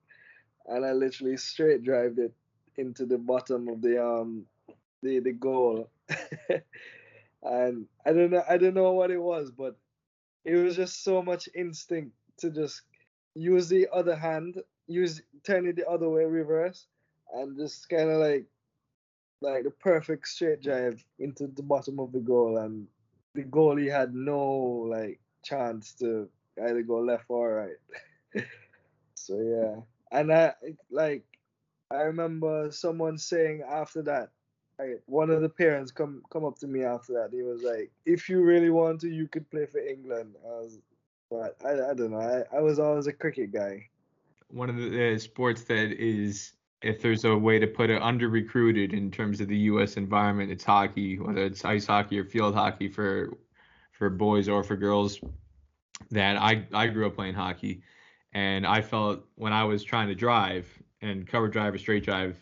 and 0.69 0.86
I 0.86 0.91
literally 0.91 1.38
straight 1.38 1.84
drived 1.84 2.19
it 2.19 2.34
into 2.77 3.05
the 3.05 3.17
bottom 3.17 3.67
of 3.67 3.81
the 3.81 4.03
um 4.03 4.46
the 5.01 5.19
the 5.19 5.34
goal. 5.34 5.89
and 7.43 7.86
I 8.05 8.13
don't 8.13 8.31
know 8.31 8.43
I 8.48 8.58
don't 8.58 8.74
know 8.75 8.91
what 8.93 9.12
it 9.12 9.22
was, 9.22 9.51
but 9.51 9.75
it 10.46 10.55
was 10.55 10.75
just 10.75 11.03
so 11.03 11.22
much 11.22 11.50
instinct 11.55 12.13
to 12.38 12.50
just 12.50 12.84
use 13.36 13.67
the 13.67 13.88
other 13.91 14.15
hand, 14.15 14.62
use 14.88 15.22
turn 15.43 15.67
it 15.67 15.75
the 15.75 15.88
other 15.88 16.10
way, 16.10 16.24
reverse, 16.24 16.88
and 17.34 17.58
just 17.58 17.89
kind 17.89 18.10
of 18.10 18.19
like 18.19 18.46
like 19.41 19.63
the 19.63 19.72
perfect 19.72 20.27
straight 20.27 20.62
drive 20.62 21.03
into 21.19 21.48
the 21.48 21.63
bottom 21.63 22.00
of 22.00 22.12
the 22.12 22.19
goal, 22.19 22.58
and 22.58 22.88
the 23.34 23.43
goalie 23.43 23.91
had 23.91 24.13
no 24.13 24.39
like 24.89 25.19
chance 25.43 25.93
to 25.93 26.29
either 26.62 26.82
go 26.82 27.00
left 27.00 27.25
or 27.27 27.68
right. 28.36 28.46
so 29.15 29.39
yeah, 29.39 29.82
and 30.18 30.32
I 30.32 30.53
like 30.89 31.24
I 31.91 32.01
remember 32.03 32.72
someone 32.72 33.18
saying 33.18 33.63
after 33.68 34.01
that, 34.03 34.29
one 35.06 35.29
of 35.29 35.41
the 35.41 35.50
parents 35.50 35.91
come 35.91 36.22
come 36.32 36.46
up 36.46 36.58
to 36.60 36.68
me 36.68 36.84
after 36.84 37.13
that. 37.13 37.29
He 37.32 37.41
was 37.41 37.63
like, 37.63 37.91
"If 38.06 38.29
you 38.29 38.44
really 38.44 38.70
want 38.70 39.01
to, 39.01 39.10
you 39.10 39.27
could 39.27 39.50
play 39.50 39.65
for 39.65 39.79
England." 39.79 40.36
I 40.46 40.50
was, 40.50 40.79
but 41.29 41.58
I, 41.65 41.91
I 41.91 41.94
don't 41.94 42.12
know. 42.12 42.20
I, 42.20 42.58
I 42.58 42.62
was 42.62 42.79
always 42.79 43.08
a 43.08 43.13
cricket 43.13 43.51
guy. 43.51 43.88
One 44.50 44.70
of 44.70 44.77
the 44.77 45.15
uh, 45.15 45.18
sports 45.20 45.63
that 45.63 45.91
is, 46.00 46.53
if 46.82 47.01
there's 47.01 47.25
a 47.25 47.36
way 47.36 47.60
to 47.60 47.68
put 47.68 47.89
it, 47.89 48.01
under 48.01 48.29
recruited 48.29 48.94
in 48.94 49.12
terms 49.12 49.41
of 49.41 49.48
the 49.48 49.58
U.S. 49.58 49.98
environment, 49.98 50.51
it's 50.51 50.63
hockey, 50.63 51.20
whether 51.20 51.44
it's 51.44 51.65
ice 51.65 51.86
hockey 51.86 52.20
or 52.20 52.25
field 52.25 52.56
hockey 52.56 52.88
for 52.88 53.38
for 53.91 54.10
boys 54.10 54.48
or 54.48 54.63
for 54.63 54.77
girls. 54.77 55.20
That 56.12 56.38
I 56.38 56.65
I 56.74 56.88
grew 56.88 57.08
up 57.08 57.15
playing 57.15 57.36
hockey, 57.36 57.84
and 58.34 58.65
I 58.65 58.82
felt 58.82 59.25
when 59.36 59.53
I 59.53 59.63
was 59.63 59.84
trying 59.84 60.08
to 60.08 60.15
drive 60.15 60.68
and 61.01 61.27
cover 61.27 61.48
drive 61.48 61.74
or 61.74 61.77
straight 61.77 62.03
drive, 62.03 62.38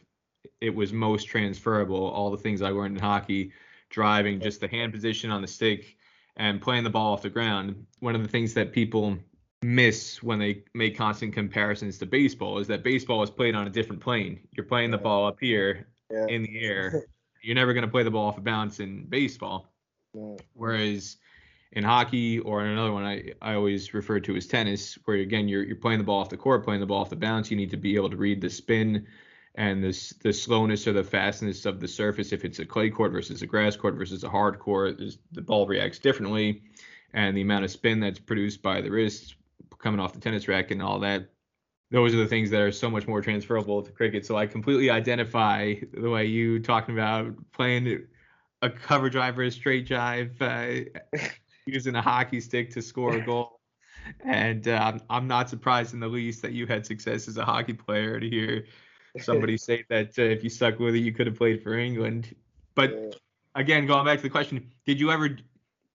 it 0.61 0.73
was 0.73 0.93
most 0.93 1.25
transferable. 1.25 2.07
All 2.07 2.31
the 2.31 2.37
things 2.37 2.61
I 2.61 2.69
learned 2.69 2.97
in 2.97 3.03
hockey, 3.03 3.51
driving, 3.89 4.39
just 4.39 4.61
the 4.61 4.67
hand 4.67 4.93
position 4.93 5.31
on 5.31 5.41
the 5.41 5.47
stick, 5.47 5.97
and 6.37 6.61
playing 6.61 6.83
the 6.83 6.89
ball 6.89 7.13
off 7.13 7.21
the 7.21 7.29
ground. 7.29 7.85
One 7.99 8.15
of 8.15 8.23
the 8.23 8.27
things 8.27 8.53
that 8.53 8.71
people 8.71 9.17
miss 9.63 10.21
when 10.21 10.39
they 10.39 10.63
make 10.73 10.95
constant 10.95 11.33
comparisons 11.33 11.97
to 11.97 12.05
baseball 12.05 12.59
is 12.59 12.67
that 12.67 12.83
baseball 12.83 13.23
is 13.23 13.29
played 13.29 13.55
on 13.55 13.67
a 13.67 13.69
different 13.69 14.01
plane. 14.01 14.39
You're 14.55 14.65
playing 14.65 14.91
the 14.91 14.97
ball 14.97 15.27
up 15.27 15.37
here 15.39 15.87
yeah. 16.11 16.25
in 16.27 16.43
the 16.43 16.59
air. 16.63 17.05
You're 17.41 17.55
never 17.55 17.73
going 17.73 17.85
to 17.85 17.91
play 17.91 18.03
the 18.03 18.11
ball 18.11 18.27
off 18.27 18.37
a 18.37 18.41
bounce 18.41 18.79
in 18.79 19.05
baseball. 19.05 19.71
Yeah. 20.13 20.35
Whereas 20.53 21.17
in 21.71 21.83
hockey 21.83 22.39
or 22.39 22.63
in 22.63 22.71
another 22.71 22.91
one 22.91 23.03
I, 23.03 23.33
I 23.41 23.53
always 23.53 23.93
refer 23.93 24.19
to 24.21 24.35
as 24.35 24.47
tennis, 24.47 24.97
where 25.05 25.17
again 25.17 25.47
you're 25.47 25.63
you're 25.63 25.75
playing 25.75 25.99
the 25.99 26.05
ball 26.05 26.21
off 26.21 26.29
the 26.29 26.37
court, 26.37 26.63
playing 26.63 26.81
the 26.81 26.87
ball 26.87 27.01
off 27.01 27.09
the 27.09 27.15
bounce. 27.15 27.51
You 27.51 27.57
need 27.57 27.71
to 27.71 27.77
be 27.77 27.95
able 27.95 28.09
to 28.09 28.17
read 28.17 28.41
the 28.41 28.49
spin 28.49 29.07
and 29.55 29.83
this 29.83 30.13
the 30.21 30.31
slowness 30.31 30.87
or 30.87 30.93
the 30.93 31.03
fastness 31.03 31.65
of 31.65 31.79
the 31.79 31.87
surface. 31.87 32.31
If 32.31 32.45
it's 32.45 32.59
a 32.59 32.65
clay 32.65 32.89
court 32.89 33.11
versus 33.11 33.41
a 33.41 33.47
grass 33.47 33.75
court 33.75 33.95
versus 33.95 34.23
a 34.23 34.29
hard 34.29 34.59
court, 34.59 35.01
the 35.31 35.41
ball 35.41 35.67
reacts 35.67 35.99
differently, 35.99 36.61
and 37.13 37.35
the 37.35 37.41
amount 37.41 37.65
of 37.65 37.71
spin 37.71 37.99
that's 37.99 38.19
produced 38.19 38.61
by 38.61 38.81
the 38.81 38.91
wrist 38.91 39.35
coming 39.79 39.99
off 39.99 40.13
the 40.13 40.19
tennis 40.19 40.47
racket 40.47 40.73
and 40.73 40.81
all 40.81 40.99
that. 40.99 41.29
Those 41.89 42.13
are 42.13 42.17
the 42.17 42.27
things 42.27 42.49
that 42.49 42.61
are 42.61 42.71
so 42.71 42.89
much 42.89 43.07
more 43.07 43.21
transferable 43.21 43.81
to 43.81 43.91
cricket. 43.91 44.25
So 44.25 44.35
I 44.35 44.45
completely 44.45 44.89
identify 44.89 45.75
the 45.93 46.09
way 46.09 46.25
you 46.25 46.59
talking 46.59 46.95
about 46.95 47.33
playing 47.53 48.07
a 48.61 48.69
cover 48.69 49.09
driver, 49.09 49.43
a 49.43 49.51
straight 49.51 49.87
drive. 49.87 50.41
Uh, 50.41 50.81
using 51.67 51.95
a 51.95 52.01
hockey 52.01 52.39
stick 52.39 52.71
to 52.71 52.81
score 52.81 53.15
a 53.15 53.21
goal. 53.21 53.59
And 54.23 54.67
um, 54.67 55.01
I'm 55.09 55.27
not 55.27 55.49
surprised 55.49 55.93
in 55.93 55.99
the 55.99 56.07
least 56.07 56.41
that 56.41 56.53
you 56.53 56.65
had 56.65 56.85
success 56.85 57.27
as 57.27 57.37
a 57.37 57.45
hockey 57.45 57.73
player 57.73 58.19
to 58.19 58.29
hear 58.29 58.65
somebody 59.19 59.57
say 59.57 59.83
that 59.89 60.17
uh, 60.17 60.23
if 60.23 60.43
you 60.43 60.49
stuck 60.49 60.79
with 60.79 60.95
it, 60.95 60.99
you 60.99 61.11
could 61.11 61.27
have 61.27 61.35
played 61.35 61.61
for 61.61 61.77
England. 61.77 62.35
But 62.75 62.91
Yeah. 62.91 63.09
again, 63.55 63.85
going 63.85 64.05
back 64.05 64.17
to 64.17 64.23
the 64.23 64.29
question, 64.29 64.71
did 64.85 64.99
you 64.99 65.11
ever? 65.11 65.37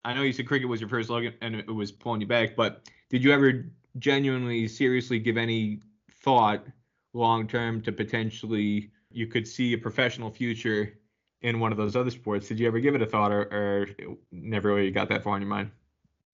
I 0.05 0.15
know 0.15 0.23
you 0.23 0.33
said 0.33 0.47
cricket 0.47 0.69
was 0.69 0.81
your 0.81 0.89
first 0.89 1.11
love 1.11 1.25
and 1.43 1.55
it 1.55 1.71
was 1.71 1.93
pulling 1.93 2.23
you 2.23 2.27
back, 2.27 2.57
but 2.57 2.89
did 3.11 3.23
you 3.23 3.33
ever 3.33 3.67
genuinely, 3.99 4.67
seriously 4.67 5.19
give 5.19 5.37
any 5.37 5.81
thought 6.11 6.65
long 7.12 7.47
term 7.47 7.83
to 7.83 7.93
potentially 7.93 8.91
you 9.11 9.27
could 9.27 9.47
see 9.47 9.73
a 9.75 9.79
professional 9.79 10.31
future 10.31 11.00
in 11.42 11.61
one 11.61 11.73
of 11.73 11.78
those 11.78 11.97
other 11.97 12.11
sports? 12.11 12.49
Did 12.49 12.59
you 12.59 12.66
ever 12.66 12.80
give 12.80 12.94
it 12.94 13.02
a 13.02 13.06
thought, 13.06 13.32
or, 13.32 13.42
or 13.42 13.87
never 14.30 14.75
really 14.75 14.90
got 14.90 15.09
that 15.09 15.23
far 15.23 15.37
in 15.37 15.42
your 15.42 15.50
mind? 15.50 15.70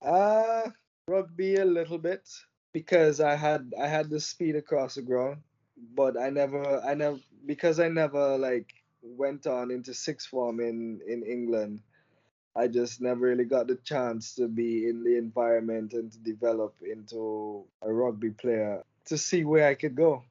Uh 0.02 0.70
rugby 1.08 1.54
a 1.56 1.64
little 1.64 1.98
bit 1.98 2.28
because 2.72 3.20
I 3.20 3.36
had 3.36 3.72
I 3.80 3.86
had 3.86 4.10
the 4.10 4.20
speed 4.20 4.56
across 4.56 4.96
the 4.96 5.02
ground, 5.02 5.38
but 5.94 6.20
I 6.20 6.30
never 6.30 6.80
I 6.80 6.94
never 6.94 7.18
because 7.46 7.80
I 7.80 7.88
never 7.88 8.36
like 8.36 8.74
went 9.02 9.46
on 9.46 9.70
into 9.70 9.94
sixth 9.94 10.28
form 10.28 10.60
in 10.60 11.00
in 11.06 11.22
England. 11.22 11.80
I 12.56 12.68
just 12.68 13.00
never 13.00 13.20
really 13.20 13.44
got 13.44 13.66
the 13.66 13.76
chance 13.76 14.34
to 14.36 14.48
be 14.48 14.88
in 14.88 15.04
the 15.04 15.16
environment 15.16 15.92
and 15.92 16.10
to 16.10 16.18
develop 16.18 16.74
into 16.82 17.64
a 17.82 17.92
rugby 17.92 18.30
player 18.30 18.82
to 19.06 19.18
see 19.18 19.44
where 19.44 19.68
I 19.68 19.74
could 19.74 19.94
go. 19.94 20.24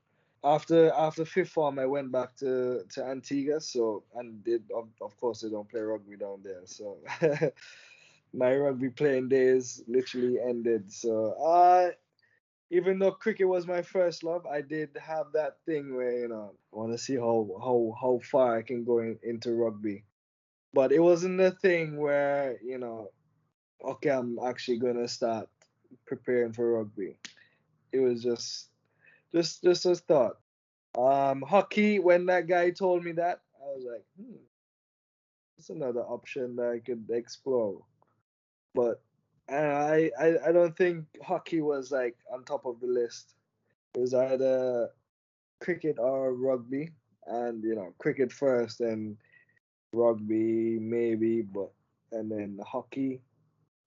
After 0.46 0.92
after 0.94 1.26
fifth 1.26 1.50
form, 1.52 1.80
I 1.80 1.88
went 1.88 2.12
back 2.14 2.38
to, 2.38 2.86
to 2.92 3.06
Antigua. 3.06 3.62
So 3.62 4.06
and 4.16 4.44
did 4.46 4.64
of, 4.76 4.90
of 5.02 5.18
course 5.18 5.42
they 5.42 5.50
don't 5.50 5.70
play 5.70 5.82
rugby 5.82 6.18
down 6.18 6.42
there. 6.44 6.62
So 6.66 7.00
my 8.34 8.56
rugby 8.56 8.90
playing 8.90 9.30
days 9.30 9.84
literally 9.88 10.40
ended. 10.40 10.92
So 10.92 11.32
uh 11.34 11.92
even 12.72 13.00
though 13.00 13.12
cricket 13.12 13.48
was 13.48 13.68
my 13.68 13.82
first 13.84 14.24
love, 14.24 14.46
I 14.48 14.62
did 14.62 14.98
have 15.02 15.28
that 15.34 15.58
thing 15.66 15.96
where 15.96 16.20
you 16.20 16.30
know 16.30 16.56
I 16.74 16.78
want 16.78 16.92
to 16.94 17.00
see 17.00 17.16
how 17.16 17.48
how 17.62 17.96
how 18.02 18.20
far 18.32 18.58
I 18.58 18.64
can 18.64 18.84
go 18.86 19.00
in, 19.00 19.20
into 19.24 19.54
rugby. 19.54 20.06
But 20.74 20.92
it 20.94 21.00
wasn't 21.02 21.42
a 21.42 21.52
thing 21.52 21.98
where 21.98 22.60
you 22.64 22.80
know, 22.80 23.10
okay, 23.84 24.10
I'm 24.12 24.40
actually 24.40 24.80
gonna 24.80 25.08
start 25.08 25.50
preparing 26.08 26.54
for 26.54 26.74
rugby. 26.74 27.18
It 27.94 28.00
was 28.00 28.24
just 28.24 28.70
just 29.36 29.64
just 29.64 29.86
a 29.86 29.96
thought. 29.96 30.38
Um, 30.98 31.42
hockey. 31.42 32.00
When 32.00 32.26
that 32.28 32.48
guy 32.48 32.70
told 32.72 33.04
me 33.04 33.12
that, 33.14 33.42
I 33.62 33.66
was 33.76 33.86
like, 33.86 34.06
hmm, 34.18 34.38
it's 35.58 35.70
another 35.70 36.02
option 36.02 36.56
that 36.56 36.70
I 36.70 36.80
could 36.80 37.06
explore. 37.10 37.82
But 38.74 39.02
I, 39.50 40.12
I 40.20 40.36
I 40.48 40.52
don't 40.52 40.76
think 40.76 41.06
hockey 41.22 41.62
was 41.62 41.92
like 41.92 42.16
on 42.32 42.44
top 42.46 42.66
of 42.66 42.80
the 42.80 42.88
list. 42.88 43.36
It 43.96 44.00
was 44.00 44.14
either 44.14 44.90
cricket 45.60 45.98
or 46.00 46.34
rugby, 46.34 46.92
and 47.28 47.64
you 47.64 47.76
know 47.76 47.94
cricket 47.98 48.32
first, 48.32 48.80
and 48.82 49.18
rugby 49.94 50.80
maybe, 50.80 51.42
but 51.42 51.72
and 52.12 52.32
then 52.32 52.60
hockey. 52.66 53.22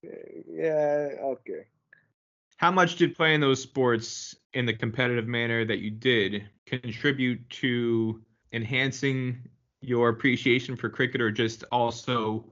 Yeah, 0.03 1.09
okay. 1.21 1.65
How 2.59 2.71
much 2.71 2.97
did 2.97 3.15
playing 3.15 3.39
those 3.39 3.61
sports 3.61 4.35
in 4.51 4.65
the 4.65 4.73
competitive 4.73 5.27
manner 5.27 5.63
that 5.63 5.79
you 5.79 5.89
did 5.89 6.49
contribute 6.65 7.49
to 7.51 8.21
enhancing 8.51 9.47
your 9.79 10.09
appreciation 10.09 10.75
for 10.75 10.89
cricket 10.89 11.21
or 11.21 11.31
just 11.31 11.63
also 11.71 12.51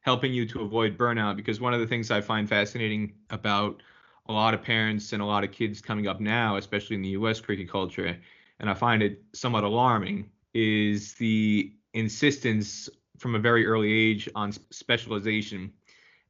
helping 0.00 0.34
you 0.34 0.44
to 0.48 0.60
avoid 0.60 0.98
burnout? 0.98 1.36
Because 1.36 1.58
one 1.58 1.72
of 1.72 1.80
the 1.80 1.86
things 1.86 2.10
I 2.10 2.20
find 2.20 2.46
fascinating 2.46 3.14
about 3.30 3.82
a 4.26 4.32
lot 4.34 4.52
of 4.52 4.60
parents 4.60 5.14
and 5.14 5.22
a 5.22 5.24
lot 5.24 5.42
of 5.42 5.52
kids 5.52 5.80
coming 5.80 6.06
up 6.06 6.20
now, 6.20 6.56
especially 6.56 6.96
in 6.96 7.00
the 7.00 7.16
US 7.20 7.40
cricket 7.40 7.66
culture, 7.66 8.14
and 8.60 8.68
I 8.68 8.74
find 8.74 9.02
it 9.02 9.22
somewhat 9.32 9.64
alarming, 9.64 10.28
is 10.52 11.14
the 11.14 11.72
insistence 11.94 12.90
from 13.16 13.34
a 13.34 13.38
very 13.38 13.66
early 13.66 13.90
age 13.90 14.28
on 14.34 14.52
specialization. 14.52 15.72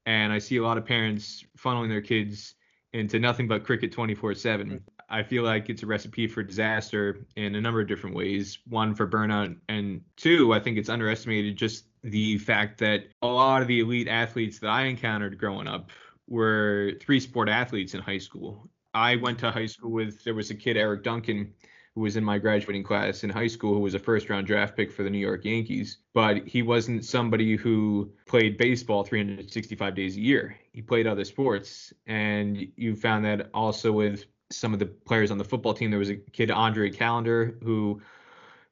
And 0.05 0.33
I 0.33 0.39
see 0.39 0.59
a 0.59 0.63
lot 0.63 0.79
of 0.79 0.87
parents 0.87 1.45
funneling 1.59 1.89
their 1.89 2.01
kids 2.01 2.55
into 2.97 3.19
nothing 3.19 3.47
but 3.47 3.65
cricket 3.65 3.93
24 3.93 4.35
7. 4.35 4.67
Mm-hmm. 4.67 4.77
I 5.09 5.23
feel 5.23 5.45
like 5.45 5.69
it's 5.69 5.83
a 5.83 5.87
recipe 5.87 6.27
for 6.27 6.43
disaster 6.43 7.27
in 7.37 7.55
a 7.55 7.61
number 7.61 7.81
of 7.81 7.87
different 7.87 8.17
ways. 8.17 8.59
One, 8.69 8.95
for 8.95 9.07
burnout, 9.07 9.57
and 9.69 10.01
two, 10.17 10.53
I 10.53 10.59
think 10.59 10.79
it's 10.79 10.89
underestimated 10.89 11.57
just 11.57 11.85
the 12.03 12.39
fact 12.39 12.79
that 12.79 13.05
a 13.23 13.27
lot 13.27 13.63
of 13.63 13.69
the 13.69 13.81
elite 13.81 14.09
athletes 14.09 14.59
that 14.61 14.69
I 14.69 14.85
encountered 14.85 15.39
growing 15.39 15.69
up 15.69 15.91
were 16.27 16.93
three 17.01 17.21
sport 17.21 17.49
athletes 17.49 17.95
in 17.95 18.01
high 18.01 18.19
school. 18.19 18.69
I 18.95 19.17
went 19.17 19.39
to 19.41 19.51
high 19.51 19.67
school 19.67 19.93
with, 19.93 20.25
there 20.25 20.35
was 20.35 20.51
a 20.51 20.55
kid, 20.55 20.77
Eric 20.77 21.05
Duncan, 21.05 21.53
who 21.97 22.03
was 22.03 22.17
in 22.17 22.23
my 22.23 22.37
graduating 22.37 22.83
class 22.83 23.25
in 23.25 23.31
high 23.31 23.47
school, 23.47 23.73
who 23.73 23.81
was 23.81 23.95
a 23.95 23.99
first 23.99 24.29
round 24.29 24.47
draft 24.47 24.77
pick 24.77 24.93
for 24.93 25.03
the 25.03 25.09
New 25.09 25.19
York 25.19 25.47
Yankees. 25.47 25.97
But 26.13 26.47
he 26.47 26.61
wasn't 26.61 27.07
somebody 27.07 27.57
who 27.57 28.13
played 28.27 28.59
baseball 28.59 29.03
365 29.03 29.95
days 29.95 30.15
a 30.19 30.21
year. 30.21 30.59
He 30.73 30.83
played 30.83 31.07
other 31.07 31.25
sports. 31.25 31.95
And 32.07 32.69
you 32.77 32.95
found 32.95 33.25
that 33.25 33.49
also 33.55 33.93
with 33.93 34.27
some 34.51 34.75
of 34.75 34.79
the 34.79 34.85
players 34.87 35.31
on 35.31 35.39
the 35.39 35.45
football 35.45 35.73
team. 35.73 35.91
There 35.91 35.99
was 35.99 36.11
a 36.11 36.17
kid, 36.17 36.51
Andre 36.51 36.91
Callender, 36.91 37.57
who 37.63 38.03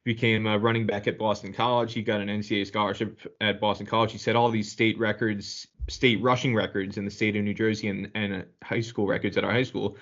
became 0.04 0.46
a 0.46 0.58
running 0.58 0.86
back 0.86 1.08
at 1.08 1.18
Boston 1.18 1.54
College. 1.54 1.94
He 1.94 2.02
got 2.02 2.20
an 2.20 2.28
NCAA 2.28 2.66
scholarship 2.66 3.18
at 3.40 3.58
Boston 3.58 3.86
College. 3.86 4.12
He 4.12 4.18
set 4.18 4.36
all 4.36 4.50
these 4.50 4.70
state 4.70 4.98
records, 4.98 5.66
state 5.88 6.20
rushing 6.20 6.54
records 6.54 6.98
in 6.98 7.06
the 7.06 7.10
state 7.10 7.36
of 7.36 7.42
New 7.42 7.54
Jersey 7.54 7.88
and, 7.88 8.10
and 8.14 8.44
high 8.62 8.82
school 8.82 9.06
records 9.06 9.38
at 9.38 9.44
our 9.44 9.50
high 9.50 9.62
school. 9.62 9.96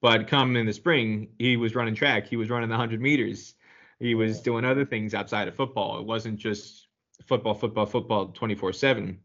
But 0.00 0.28
come 0.28 0.56
in 0.56 0.66
the 0.66 0.72
spring, 0.72 1.28
he 1.38 1.56
was 1.56 1.74
running 1.74 1.94
track. 1.94 2.26
He 2.26 2.36
was 2.36 2.50
running 2.50 2.68
the 2.68 2.74
100 2.74 3.00
meters. 3.00 3.54
He 3.98 4.14
was 4.14 4.40
doing 4.40 4.64
other 4.64 4.84
things 4.84 5.14
outside 5.14 5.48
of 5.48 5.54
football. 5.54 5.98
It 5.98 6.04
wasn't 6.04 6.38
just 6.38 6.88
football, 7.24 7.54
football, 7.54 7.86
football 7.86 8.28
24 8.28 8.72
7. 8.72 9.18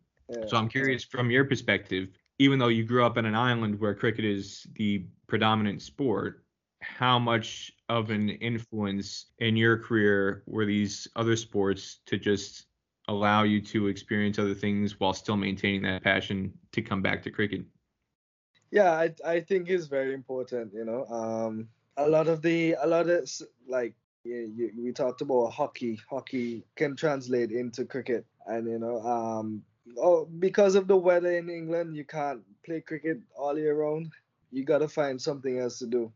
So 0.47 0.55
I'm 0.55 0.69
curious 0.69 1.03
from 1.03 1.29
your 1.29 1.43
perspective, 1.43 2.07
even 2.39 2.57
though 2.57 2.69
you 2.69 2.85
grew 2.85 3.05
up 3.05 3.17
in 3.17 3.25
an 3.25 3.35
island 3.35 3.79
where 3.79 3.93
cricket 3.93 4.23
is 4.23 4.65
the 4.75 5.05
predominant 5.27 5.81
sport, 5.81 6.45
how 6.81 7.19
much 7.19 7.71
of 7.89 8.09
an 8.09 8.29
influence 8.29 9.25
in 9.39 9.57
your 9.57 9.77
career 9.77 10.43
were 10.47 10.65
these 10.65 11.07
other 11.17 11.35
sports 11.35 11.99
to 12.05 12.17
just 12.17 12.65
allow 13.07 13.43
you 13.43 13.59
to 13.61 13.87
experience 13.87 14.39
other 14.39 14.53
things 14.53 14.99
while 14.99 15.13
still 15.13 15.35
maintaining 15.35 15.81
that 15.81 16.01
passion 16.01 16.53
to 16.71 16.81
come 16.81 17.01
back 17.01 17.21
to 17.23 17.29
cricket? 17.29 17.65
Yeah 18.71 18.91
I, 18.91 19.13
I 19.25 19.39
think 19.41 19.69
it's 19.69 19.87
very 19.87 20.13
important 20.13 20.73
you 20.73 20.85
know 20.85 21.05
um 21.07 21.69
a 21.97 22.07
lot 22.07 22.27
of 22.27 22.41
the 22.41 22.75
a 22.81 22.87
lot 22.87 23.09
of 23.09 23.29
like 23.67 23.95
you, 24.23 24.71
we 24.77 24.91
talked 24.91 25.21
about 25.21 25.51
hockey 25.51 25.99
hockey 26.09 26.65
can 26.75 26.95
translate 26.95 27.51
into 27.51 27.85
cricket 27.85 28.25
and 28.47 28.67
you 28.67 28.79
know 28.79 29.01
um 29.01 29.63
oh 29.97 30.25
because 30.25 30.75
of 30.75 30.87
the 30.87 30.95
weather 30.97 31.31
in 31.31 31.49
england 31.49 31.95
you 31.95 32.05
can't 32.05 32.41
play 32.65 32.81
cricket 32.81 33.17
all 33.37 33.57
year 33.57 33.75
round. 33.75 34.11
You 34.51 34.65
gotta 34.65 34.87
find 34.87 35.19
something 35.21 35.59
else 35.59 35.79
to 35.79 35.87
do. 35.87 36.11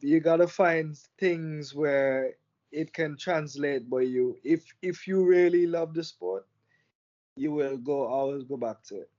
You 0.00 0.20
gotta 0.20 0.48
find 0.48 0.96
things 1.18 1.74
where 1.74 2.34
it 2.72 2.92
can 2.92 3.16
translate 3.16 3.88
by 3.90 4.02
you. 4.02 4.36
If 4.44 4.64
if 4.82 5.06
you 5.08 5.24
really 5.24 5.66
love 5.66 5.94
the 5.94 6.04
sport 6.04 6.46
you 7.36 7.52
will 7.52 7.76
go 7.78 8.04
always 8.06 8.44
go 8.44 8.56
back 8.56 8.82
to 8.84 8.96
it. 9.00 9.10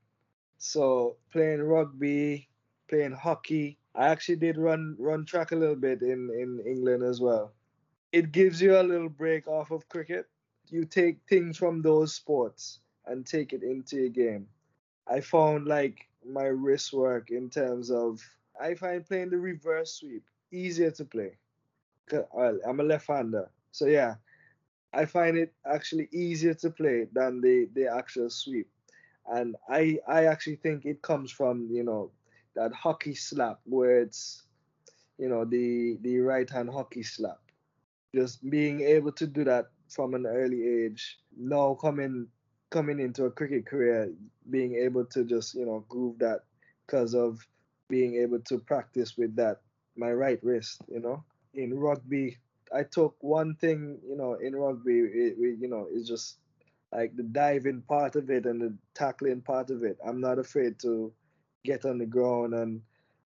So 0.57 1.17
playing 1.31 1.61
rugby, 1.63 2.49
playing 2.91 3.13
hockey. 3.13 3.79
I 3.95 4.09
actually 4.09 4.37
did 4.37 4.59
run 4.59 4.97
run 4.99 5.25
track 5.25 5.53
a 5.53 5.57
little 5.57 5.81
bit 5.87 6.03
in 6.03 6.31
in 6.43 6.61
England 6.67 7.03
as 7.03 7.21
well. 7.21 7.55
It 8.13 8.31
gives 8.33 8.61
you 8.61 8.77
a 8.77 8.83
little 8.83 9.09
break 9.09 9.47
off 9.47 9.71
of 9.71 9.89
cricket. 9.89 10.29
You 10.69 10.85
take 10.85 11.21
things 11.29 11.57
from 11.57 11.81
those 11.83 12.15
sports 12.15 12.81
and 13.07 13.25
take 13.27 13.53
it 13.53 13.63
into 13.63 13.97
your 13.97 14.09
game. 14.09 14.49
I 15.07 15.21
found 15.21 15.67
like 15.67 16.09
my 16.25 16.45
wrist 16.45 16.93
work 16.93 17.31
in 17.31 17.49
terms 17.49 17.91
of 17.91 18.21
I 18.59 18.75
find 18.75 19.05
playing 19.05 19.31
the 19.31 19.39
reverse 19.39 19.93
sweep 19.95 20.25
easier 20.51 20.91
to 20.91 21.05
play. 21.05 21.39
I'm 22.37 22.79
a 22.79 22.83
left-hander, 22.83 23.51
so 23.71 23.85
yeah, 23.87 24.17
I 24.93 25.05
find 25.05 25.37
it 25.37 25.53
actually 25.65 26.09
easier 26.11 26.55
to 26.55 26.71
play 26.71 27.07
than 27.11 27.41
the 27.41 27.69
the 27.73 27.87
actual 27.87 28.29
sweep 28.29 28.69
and 29.31 29.55
I 29.69 29.99
I 30.07 30.25
actually 30.25 30.57
think 30.57 30.85
it 30.85 31.01
comes 31.01 31.31
from 31.31 31.69
you 31.71 31.83
know 31.83 32.11
that 32.55 32.73
hockey 32.73 33.15
slap 33.15 33.59
where 33.65 34.01
it's 34.01 34.43
you 35.17 35.29
know 35.29 35.45
the 35.45 35.97
the 36.01 36.19
right 36.19 36.49
hand 36.49 36.69
hockey 36.69 37.03
slap. 37.03 37.39
Just 38.15 38.47
being 38.49 38.81
able 38.81 39.11
to 39.13 39.27
do 39.27 39.43
that 39.45 39.67
from 39.89 40.13
an 40.13 40.25
early 40.25 40.67
age. 40.67 41.19
Now 41.37 41.75
coming 41.75 42.27
coming 42.69 42.99
into 42.99 43.25
a 43.25 43.31
cricket 43.31 43.65
career, 43.65 44.11
being 44.49 44.75
able 44.75 45.05
to 45.05 45.23
just 45.23 45.55
you 45.55 45.65
know 45.65 45.85
groove 45.89 46.19
that 46.19 46.41
because 46.85 47.13
of 47.15 47.45
being 47.89 48.15
able 48.15 48.39
to 48.39 48.57
practice 48.59 49.17
with 49.17 49.35
that 49.35 49.61
my 49.95 50.11
right 50.11 50.39
wrist. 50.43 50.81
You 50.91 50.99
know 50.99 51.23
in 51.53 51.73
rugby. 51.77 52.37
I 52.73 52.83
took 52.83 53.15
one 53.21 53.55
thing, 53.55 53.99
you 54.07 54.15
know, 54.15 54.35
in 54.35 54.55
rugby, 54.55 54.99
it, 54.99 55.35
it, 55.37 55.57
you 55.59 55.67
know, 55.67 55.87
it's 55.91 56.07
just 56.07 56.37
like 56.91 57.15
the 57.15 57.23
diving 57.23 57.81
part 57.81 58.15
of 58.15 58.29
it 58.29 58.45
and 58.45 58.61
the 58.61 58.73
tackling 58.93 59.41
part 59.41 59.69
of 59.69 59.83
it. 59.83 59.97
I'm 60.05 60.21
not 60.21 60.39
afraid 60.39 60.79
to 60.79 61.11
get 61.63 61.85
on 61.85 61.97
the 61.97 62.05
ground 62.05 62.53
and 62.53 62.81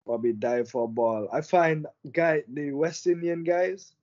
probably 0.06 0.34
dive 0.34 0.70
for 0.70 0.86
a 0.86 0.88
ball. 0.88 1.28
I 1.32 1.42
find 1.42 1.86
guy 2.12 2.44
the 2.48 2.72
West 2.72 3.08
Indian 3.08 3.44
guys, 3.44 3.94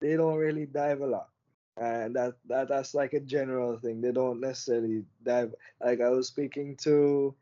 they 0.00 0.16
don't 0.16 0.36
really 0.36 0.66
dive 0.66 1.00
a 1.00 1.06
lot. 1.06 1.28
and 1.76 2.14
that, 2.16 2.34
that 2.48 2.68
that's 2.68 2.94
like 2.94 3.12
a 3.14 3.20
general 3.20 3.78
thing. 3.78 4.00
They 4.00 4.12
don't 4.12 4.40
necessarily 4.40 5.04
dive. 5.22 5.54
Like 5.80 6.00
I 6.00 6.10
was 6.10 6.28
speaking 6.28 6.76
to 6.82 7.34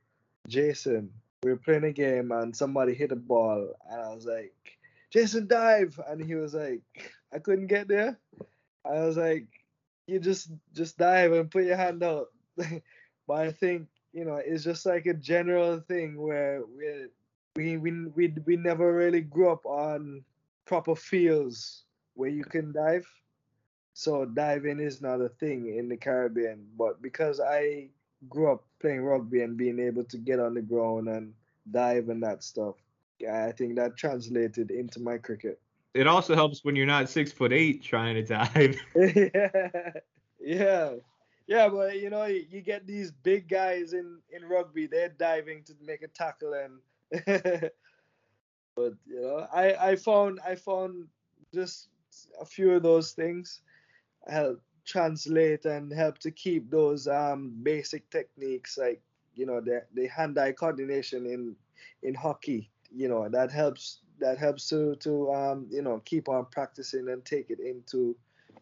Jason. 0.49 1.11
We 1.43 1.51
were 1.51 1.57
playing 1.57 1.85
a 1.85 1.93
game 1.93 2.33
and 2.33 2.55
somebody 2.55 2.95
hit 2.95 3.12
a 3.12 3.16
ball, 3.16 3.75
and 3.90 4.01
I 4.01 4.14
was 4.14 4.27
like, 4.27 4.55
"Jason, 5.11 5.47
dive!" 5.47 5.99
And 6.07 6.23
he 6.23 6.35
was 6.35 6.55
like, 6.55 6.83
"I 7.33 7.38
couldn't 7.38 7.69
get 7.69 7.88
there." 7.88 8.19
I 8.85 9.07
was 9.07 9.16
like, 9.16 9.47
"You 10.07 10.21
just 10.21 10.51
just 10.75 10.99
dive 10.99 11.33
and 11.33 11.51
put 11.51 11.64
your 11.64 11.77
hand 11.77 12.03
out." 12.03 12.29
but 12.57 13.38
I 13.38 13.53
think 13.53 13.88
you 14.12 14.25
know 14.25 14.40
it's 14.44 14.64
just 14.64 14.87
like 14.87 15.07
a 15.07 15.14
general 15.14 15.81
thing 15.81 16.20
where 16.20 16.62
we 16.77 17.07
we 17.57 17.77
we 17.77 18.07
we, 18.16 18.35
we 18.46 18.57
never 18.57 18.92
really 18.92 19.20
grew 19.20 19.51
up 19.51 19.64
on 19.66 20.25
proper 20.66 20.94
fields 20.94 21.85
where 22.14 22.31
you 22.31 22.44
can 22.44 22.73
dive 22.73 23.07
so 24.01 24.25
diving 24.25 24.81
is 24.81 25.03
not 25.03 25.20
a 25.20 25.29
thing 25.29 25.77
in 25.77 25.88
the 25.88 25.96
Caribbean. 25.96 26.66
But 26.79 27.03
because 27.03 27.40
I 27.40 27.88
grew 28.29 28.53
up 28.53 28.64
playing 28.81 29.03
rugby 29.03 29.42
and 29.42 29.57
being 29.57 29.79
able 29.79 30.05
to 30.05 30.16
get 30.16 30.40
on 30.40 30.55
the 30.55 30.62
ground 30.62 31.09
and 31.09 31.35
dive 31.70 32.09
and 32.09 32.23
that 32.23 32.42
stuff, 32.42 32.77
I 33.31 33.53
think 33.53 33.77
that 33.77 33.96
translated 33.96 34.70
into 34.70 35.01
my 35.01 35.18
cricket. 35.18 35.61
It 35.92 36.07
also 36.07 36.35
helps 36.35 36.64
when 36.64 36.77
you're 36.77 36.87
not 36.87 37.11
six 37.11 37.33
foot 37.33 37.53
eight 37.53 37.83
trying 37.83 38.14
to 38.14 38.23
dive. 38.23 38.81
yeah, 38.96 39.90
yeah, 40.40 40.90
yeah. 41.51 41.69
But 41.69 42.01
you 42.01 42.09
know, 42.09 42.25
you 42.25 42.63
get 42.63 42.87
these 42.87 43.11
big 43.11 43.49
guys 43.49 43.93
in 43.93 44.19
in 44.31 44.49
rugby. 44.49 44.87
They're 44.87 45.11
diving 45.11 45.65
to 45.65 45.75
make 45.85 46.03
a 46.03 46.09
tackle, 46.09 46.55
and 46.55 46.81
but 48.77 48.95
you 49.07 49.21
know, 49.21 49.47
I 49.53 49.91
I 49.91 49.97
found 49.97 50.41
I 50.47 50.55
found 50.55 51.09
just 51.53 51.89
a 52.41 52.47
few 52.47 52.73
of 52.73 52.83
those 52.83 53.13
things 53.13 53.61
help 54.29 54.61
translate 54.85 55.65
and 55.65 55.93
help 55.93 56.19
to 56.19 56.31
keep 56.31 56.71
those 56.71 57.07
um, 57.07 57.53
basic 57.63 58.09
techniques 58.11 58.79
like 58.79 59.03
you 59.35 59.47
know 59.47 59.61
the 59.61 59.83
the 59.95 60.07
hand-eye 60.09 60.53
coordination 60.53 61.27
in 61.27 61.55
in 62.03 62.15
hockey 62.15 62.71
you 62.95 63.09
know 63.09 63.29
that 63.29 63.51
helps 63.51 64.01
that 64.21 64.39
helps 64.39 64.69
to 64.69 64.95
to 64.97 65.33
um, 65.33 65.67
you 65.71 65.83
know 65.83 66.01
keep 66.05 66.29
on 66.29 66.47
practicing 66.51 67.09
and 67.09 67.25
take 67.25 67.51
it 67.51 67.61
into 67.61 68.17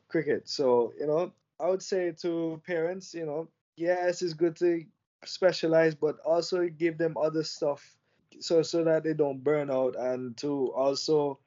cricket 0.09 0.49
so 0.49 0.93
you 0.99 1.07
know 1.07 1.33
i 1.61 1.69
would 1.69 1.83
say 1.83 2.13
to 2.13 2.61
parents 2.67 3.15
you 3.15 3.27
know 3.27 3.49
yes 3.77 4.23
it's 4.23 4.35
good 4.35 4.57
to 4.57 4.83
specialize 5.25 5.95
but 5.95 6.17
also 6.25 6.69
give 6.69 6.99
them 6.99 7.17
other 7.17 7.43
stuff 7.43 7.97
so 8.41 8.63
so 8.63 8.85
that 8.85 9.03
they 9.03 9.15
don't 9.15 9.43
burn 9.43 9.71
out 9.71 9.97
and 9.97 10.37
to 10.37 10.73
also 10.73 11.39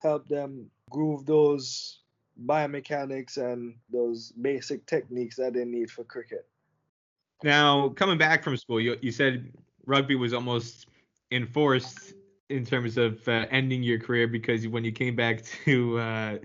help 0.00 0.26
them 0.28 0.70
groove 0.90 1.24
those 1.26 2.00
biomechanics 2.46 3.36
and 3.36 3.74
those 3.90 4.32
basic 4.32 4.86
techniques 4.86 5.36
that 5.36 5.52
they 5.54 5.64
need 5.64 5.90
for 5.90 6.04
cricket. 6.04 6.46
Now, 7.42 7.90
coming 7.90 8.18
back 8.18 8.42
from 8.42 8.56
school, 8.56 8.80
you, 8.80 8.98
you 9.00 9.12
said 9.12 9.52
rugby 9.86 10.14
was 10.14 10.32
almost 10.32 10.86
enforced 11.30 12.14
in 12.48 12.64
terms 12.64 12.98
of 12.98 13.26
uh, 13.28 13.46
ending 13.50 13.82
your 13.82 13.98
career 13.98 14.26
because 14.26 14.66
when 14.68 14.84
you 14.84 14.92
came 14.92 15.16
back 15.16 15.42
to 15.64 15.98
uh, 15.98 16.38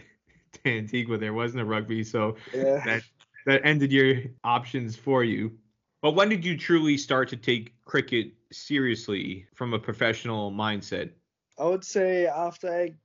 to 0.64 0.70
Antigua, 0.70 1.18
there 1.18 1.34
wasn't 1.34 1.62
a 1.62 1.66
rugby, 1.66 2.04
so 2.04 2.36
yeah. 2.54 2.82
that 2.86 3.04
that 3.46 3.66
ended 3.66 3.92
your 3.92 4.22
options 4.44 4.96
for 4.96 5.24
you. 5.24 5.58
But 6.02 6.12
when 6.14 6.30
did 6.30 6.46
you 6.46 6.58
truly 6.58 6.98
start 6.98 7.30
to 7.30 7.38
take 7.38 7.74
cricket 7.84 8.34
seriously 8.52 9.48
from 9.56 9.74
a 9.74 9.80
professional 9.80 10.52
mindset? 10.52 11.12
I 11.58 11.66
would 11.66 11.84
say 11.84 12.28
after 12.28 12.72
I 12.72 12.96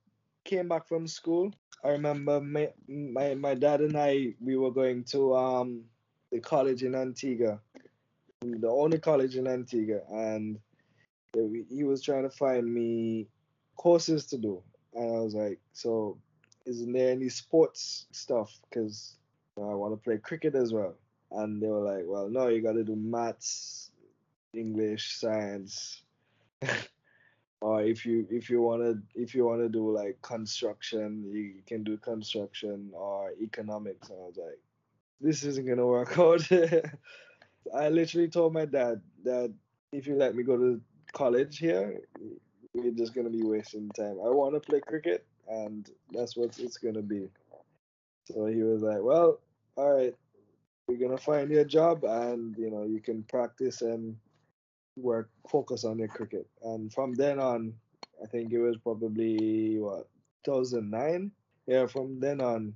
came 0.43 0.67
back 0.67 0.87
from 0.87 1.07
school, 1.07 1.53
I 1.83 1.89
remember 1.89 2.39
my, 2.41 2.69
my 2.87 3.33
my 3.33 3.55
dad 3.55 3.81
and 3.81 3.97
I 3.97 4.35
we 4.39 4.55
were 4.57 4.71
going 4.71 5.03
to 5.05 5.35
um 5.35 5.85
the 6.31 6.39
college 6.39 6.83
in 6.83 6.93
Antigua, 6.95 7.59
the 8.41 8.69
only 8.69 8.99
college 8.99 9.35
in 9.35 9.47
Antigua, 9.47 10.01
and 10.11 10.59
he 11.33 11.83
was 11.83 12.01
trying 12.01 12.23
to 12.23 12.29
find 12.29 12.71
me 12.71 13.27
courses 13.77 14.27
to 14.27 14.37
do, 14.37 14.61
and 14.93 15.17
I 15.17 15.19
was 15.21 15.33
like, 15.33 15.59
so 15.73 16.17
isn't 16.65 16.93
there 16.93 17.11
any 17.11 17.29
sports 17.29 18.05
stuff? 18.11 18.59
Because 18.69 19.17
I 19.69 19.75
want 19.75 19.93
to 19.93 19.97
play 19.97 20.17
cricket 20.17 20.55
as 20.55 20.73
well. 20.73 20.95
And 21.31 21.61
they 21.61 21.67
were 21.67 21.79
like, 21.79 22.03
well, 22.05 22.29
no, 22.29 22.47
you 22.47 22.61
got 22.61 22.73
to 22.73 22.83
do 22.83 22.95
maths, 22.95 23.91
English, 24.53 25.15
science. 25.17 26.03
or 27.61 27.83
if 27.83 28.05
you 28.05 28.27
if 28.29 28.49
you 28.49 28.61
want 28.61 28.81
to 28.81 28.99
if 29.15 29.33
you 29.33 29.45
want 29.45 29.61
to 29.61 29.69
do 29.69 29.91
like 29.91 30.19
construction 30.21 31.23
you 31.31 31.61
can 31.65 31.83
do 31.83 31.95
construction 31.97 32.89
or 32.93 33.31
economics 33.39 34.09
and 34.09 34.17
i 34.19 34.25
was 34.25 34.37
like 34.37 34.59
this 35.21 35.43
isn't 35.43 35.67
gonna 35.67 35.85
work 35.85 36.17
out 36.19 36.41
i 37.75 37.87
literally 37.89 38.27
told 38.27 38.53
my 38.53 38.65
dad 38.65 38.99
that 39.23 39.53
if 39.91 40.07
you 40.07 40.15
let 40.15 40.35
me 40.35 40.43
go 40.43 40.57
to 40.57 40.81
college 41.13 41.57
here 41.59 42.01
we're 42.73 42.91
just 42.91 43.13
gonna 43.13 43.29
be 43.29 43.43
wasting 43.43 43.89
time 43.91 44.17
i 44.25 44.29
want 44.29 44.53
to 44.53 44.59
play 44.59 44.79
cricket 44.81 45.25
and 45.47 45.91
that's 46.11 46.35
what 46.35 46.57
it's 46.59 46.77
gonna 46.77 47.01
be 47.01 47.29
so 48.25 48.45
he 48.45 48.63
was 48.63 48.81
like 48.81 49.01
well 49.01 49.39
all 49.75 49.93
right 49.93 50.15
we're 50.87 50.97
gonna 50.97 51.17
find 51.17 51.49
you 51.51 51.59
a 51.59 51.65
job 51.65 52.03
and 52.03 52.57
you 52.57 52.69
know 52.69 52.83
you 52.83 52.99
can 52.99 53.23
practice 53.23 53.81
and 53.81 54.15
work 54.95 55.29
focus 55.49 55.83
on 55.83 55.99
your 55.99 56.07
cricket. 56.07 56.47
And 56.63 56.91
from 56.91 57.13
then 57.13 57.39
on, 57.39 57.73
I 58.21 58.27
think 58.27 58.51
it 58.51 58.59
was 58.59 58.77
probably 58.77 59.77
what 59.79 60.07
2009. 60.45 61.31
Yeah, 61.67 61.85
from 61.85 62.19
then 62.19 62.41
on, 62.41 62.73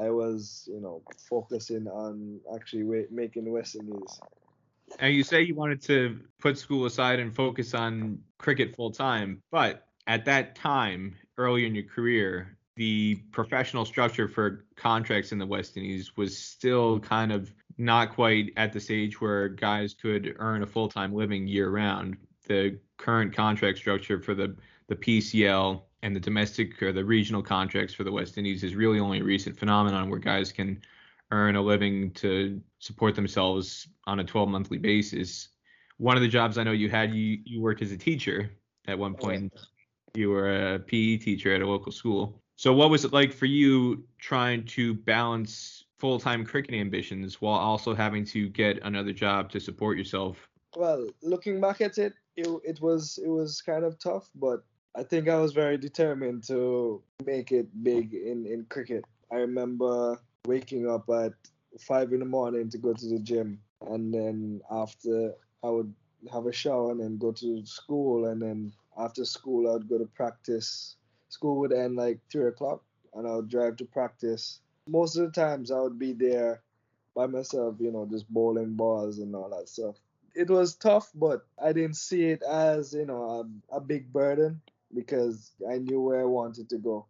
I 0.00 0.10
was 0.10 0.68
you 0.72 0.80
know 0.80 1.02
focusing 1.28 1.88
on 1.88 2.40
actually 2.54 3.06
making 3.10 3.50
West 3.50 3.76
Indies. 3.76 4.20
And 5.00 5.14
you 5.14 5.24
say 5.24 5.42
you 5.42 5.54
wanted 5.54 5.82
to 5.82 6.20
put 6.38 6.58
school 6.58 6.86
aside 6.86 7.18
and 7.18 7.34
focus 7.34 7.74
on 7.74 8.20
cricket 8.38 8.76
full 8.76 8.92
time, 8.92 9.42
but 9.50 9.88
at 10.06 10.24
that 10.26 10.54
time, 10.54 11.16
early 11.38 11.66
in 11.66 11.74
your 11.74 11.84
career, 11.84 12.55
the 12.76 13.16
professional 13.32 13.84
structure 13.84 14.28
for 14.28 14.66
contracts 14.76 15.32
in 15.32 15.38
the 15.38 15.46
West 15.46 15.76
Indies 15.76 16.16
was 16.16 16.36
still 16.36 17.00
kind 17.00 17.32
of 17.32 17.52
not 17.78 18.12
quite 18.12 18.52
at 18.56 18.72
the 18.72 18.80
stage 18.80 19.20
where 19.20 19.48
guys 19.48 19.94
could 19.94 20.36
earn 20.38 20.62
a 20.62 20.66
full 20.66 20.88
time 20.88 21.14
living 21.14 21.46
year 21.46 21.70
round. 21.70 22.16
The 22.46 22.78
current 22.98 23.34
contract 23.34 23.78
structure 23.78 24.20
for 24.20 24.34
the, 24.34 24.56
the 24.88 24.96
PCL 24.96 25.82
and 26.02 26.14
the 26.14 26.20
domestic 26.20 26.80
or 26.82 26.92
the 26.92 27.04
regional 27.04 27.42
contracts 27.42 27.94
for 27.94 28.04
the 28.04 28.12
West 28.12 28.38
Indies 28.38 28.62
is 28.62 28.74
really 28.74 29.00
only 29.00 29.20
a 29.20 29.24
recent 29.24 29.58
phenomenon 29.58 30.10
where 30.10 30.18
guys 30.18 30.52
can 30.52 30.80
earn 31.32 31.56
a 31.56 31.62
living 31.62 32.12
to 32.12 32.60
support 32.78 33.14
themselves 33.14 33.88
on 34.06 34.20
a 34.20 34.24
12 34.24 34.48
monthly 34.48 34.78
basis. 34.78 35.48
One 35.96 36.16
of 36.16 36.22
the 36.22 36.28
jobs 36.28 36.58
I 36.58 36.62
know 36.62 36.72
you 36.72 36.90
had, 36.90 37.14
you, 37.14 37.38
you 37.44 37.60
worked 37.60 37.82
as 37.82 37.90
a 37.90 37.96
teacher 37.96 38.50
at 38.86 38.98
one 38.98 39.16
oh, 39.18 39.22
point. 39.22 39.52
You 40.14 40.30
were 40.30 40.74
a 40.74 40.78
PE 40.78 41.16
teacher 41.16 41.54
at 41.54 41.62
a 41.62 41.66
local 41.66 41.90
school. 41.90 42.42
So, 42.56 42.72
what 42.72 42.90
was 42.90 43.04
it 43.04 43.12
like 43.12 43.32
for 43.32 43.46
you 43.46 44.04
trying 44.18 44.64
to 44.64 44.94
balance 44.94 45.84
full 45.98 46.18
time 46.18 46.44
cricket 46.44 46.74
ambitions 46.74 47.40
while 47.40 47.58
also 47.58 47.94
having 47.94 48.24
to 48.26 48.48
get 48.48 48.78
another 48.82 49.12
job 49.12 49.50
to 49.50 49.60
support 49.60 49.98
yourself? 49.98 50.48
Well, 50.74 51.06
looking 51.22 51.60
back 51.60 51.80
at 51.80 51.98
it, 51.98 52.14
it, 52.36 52.48
it 52.64 52.80
was 52.80 53.18
it 53.22 53.28
was 53.28 53.60
kind 53.60 53.84
of 53.84 53.98
tough, 53.98 54.30
but 54.34 54.64
I 54.94 55.02
think 55.02 55.28
I 55.28 55.38
was 55.38 55.52
very 55.52 55.76
determined 55.76 56.44
to 56.44 57.02
make 57.24 57.52
it 57.52 57.68
big 57.82 58.14
in, 58.14 58.46
in 58.46 58.64
cricket. 58.70 59.04
I 59.30 59.36
remember 59.36 60.18
waking 60.46 60.88
up 60.88 61.08
at 61.10 61.34
five 61.78 62.12
in 62.12 62.20
the 62.20 62.26
morning 62.26 62.70
to 62.70 62.78
go 62.78 62.94
to 62.94 63.06
the 63.06 63.18
gym, 63.18 63.60
and 63.90 64.12
then 64.12 64.62
after 64.70 65.34
I 65.62 65.68
would 65.68 65.92
have 66.32 66.46
a 66.46 66.52
shower 66.52 66.92
and 66.92 67.00
then 67.00 67.18
go 67.18 67.32
to 67.32 67.66
school, 67.66 68.26
and 68.26 68.40
then 68.40 68.72
after 68.98 69.26
school 69.26 69.68
I 69.68 69.74
would 69.74 69.88
go 69.88 69.98
to 69.98 70.06
practice. 70.06 70.96
School 71.36 71.56
would 71.60 71.72
end 71.72 71.96
like 71.96 72.18
three 72.32 72.46
o'clock, 72.46 72.82
and 73.14 73.28
I 73.28 73.36
would 73.36 73.50
drive 73.50 73.76
to 73.76 73.84
practice 73.84 74.60
most 74.88 75.16
of 75.16 75.26
the 75.26 75.40
times 75.40 75.70
I 75.70 75.80
would 75.80 75.98
be 75.98 76.12
there 76.12 76.62
by 77.14 77.26
myself, 77.26 77.76
you 77.78 77.92
know, 77.92 78.06
just 78.10 78.28
bowling 78.32 78.74
balls 78.74 79.18
and 79.18 79.34
all 79.34 79.50
that 79.50 79.68
stuff. 79.68 79.96
It 80.34 80.48
was 80.48 80.74
tough, 80.76 81.10
but 81.14 81.46
I 81.62 81.72
didn't 81.72 81.96
see 81.96 82.24
it 82.24 82.42
as, 82.42 82.92
you 82.92 83.06
know, 83.06 83.48
a, 83.72 83.76
a 83.76 83.80
big 83.80 84.12
burden 84.12 84.60
because 84.94 85.52
I 85.70 85.78
knew 85.78 86.00
where 86.00 86.20
I 86.20 86.24
wanted 86.24 86.68
to 86.70 86.78
go. 86.78 87.06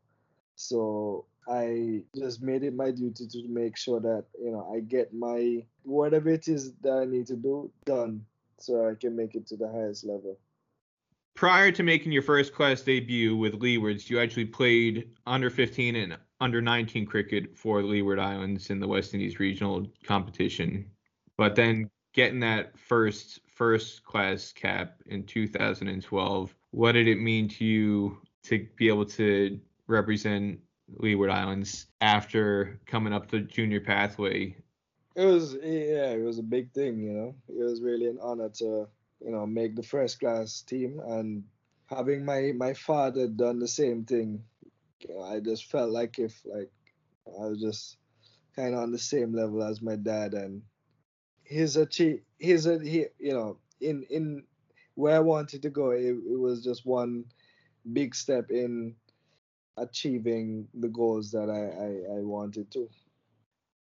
So 0.54 1.26
I 1.48 2.02
just 2.14 2.42
made 2.42 2.62
it 2.64 2.74
my 2.74 2.90
duty 2.90 3.26
to 3.26 3.48
make 3.48 3.76
sure 3.76 4.00
that, 4.00 4.24
you 4.42 4.50
know, 4.50 4.72
I 4.74 4.80
get 4.80 5.12
my 5.12 5.64
whatever 5.82 6.30
it 6.30 6.48
is 6.48 6.72
that 6.82 6.98
I 6.98 7.04
need 7.04 7.26
to 7.28 7.36
do 7.36 7.70
done 7.84 8.24
so 8.58 8.88
I 8.88 8.94
can 8.94 9.14
make 9.14 9.34
it 9.34 9.46
to 9.48 9.56
the 9.56 9.68
highest 9.68 10.04
level. 10.04 10.38
Prior 11.36 11.70
to 11.70 11.82
making 11.82 12.12
your 12.12 12.22
first 12.22 12.54
class 12.54 12.80
debut 12.80 13.36
with 13.36 13.60
Leewards, 13.60 14.08
you 14.08 14.18
actually 14.18 14.46
played 14.46 15.10
under 15.26 15.50
15 15.50 15.94
and 15.94 16.16
under 16.40 16.62
19 16.62 17.04
cricket 17.04 17.56
for 17.56 17.82
Leeward 17.82 18.18
Islands 18.18 18.70
in 18.70 18.80
the 18.80 18.88
West 18.88 19.12
Indies 19.12 19.38
regional 19.38 19.86
competition, 20.02 20.86
but 21.36 21.54
then 21.54 21.90
getting 22.14 22.40
that 22.40 22.78
first 22.78 23.40
first 23.46 24.02
class 24.02 24.50
cap 24.50 25.02
in 25.04 25.24
2012, 25.24 26.54
what 26.70 26.92
did 26.92 27.06
it 27.06 27.20
mean 27.20 27.48
to 27.48 27.66
you 27.66 28.18
to 28.44 28.66
be 28.76 28.88
able 28.88 29.04
to 29.04 29.60
represent 29.88 30.58
Leeward 30.88 31.30
Islands 31.30 31.86
after 32.00 32.80
coming 32.86 33.12
up 33.12 33.30
the 33.30 33.40
junior 33.40 33.80
pathway? 33.80 34.56
It 35.14 35.24
was 35.26 35.54
yeah, 35.62 36.12
it 36.12 36.24
was 36.24 36.38
a 36.38 36.42
big 36.42 36.72
thing, 36.72 36.98
you 37.02 37.12
know. 37.12 37.34
It 37.48 37.62
was 37.62 37.82
really 37.82 38.06
an 38.06 38.18
honor 38.22 38.48
to, 38.58 38.88
you 39.20 39.30
know, 39.30 39.46
make 39.46 39.76
the 39.76 39.82
first 39.82 40.20
class 40.20 40.62
team 40.62 41.00
and 41.06 41.44
having 41.86 42.24
my 42.24 42.52
my 42.56 42.74
father 42.74 43.26
done 43.28 43.58
the 43.58 43.68
same 43.68 44.04
thing. 44.04 44.44
I 45.24 45.40
just 45.40 45.66
felt 45.70 45.90
like 45.90 46.18
if 46.18 46.40
like 46.44 46.70
I 47.26 47.46
was 47.46 47.60
just 47.60 47.98
kind 48.54 48.74
of 48.74 48.80
on 48.80 48.92
the 48.92 48.98
same 48.98 49.32
level 49.34 49.62
as 49.62 49.82
my 49.82 49.96
dad 49.96 50.34
and 50.34 50.62
his 51.44 51.76
achieve 51.76 52.22
his 52.38 52.64
he 52.64 53.06
you 53.18 53.32
know 53.32 53.58
in 53.80 54.04
in 54.10 54.44
where 54.94 55.16
I 55.16 55.20
wanted 55.20 55.62
to 55.62 55.70
go 55.70 55.90
it, 55.90 56.04
it 56.06 56.38
was 56.38 56.64
just 56.64 56.86
one 56.86 57.24
big 57.92 58.14
step 58.14 58.50
in 58.50 58.96
achieving 59.76 60.68
the 60.74 60.88
goals 60.88 61.30
that 61.32 61.50
I, 61.50 62.16
I, 62.16 62.18
I 62.18 62.22
wanted 62.22 62.70
to. 62.72 62.88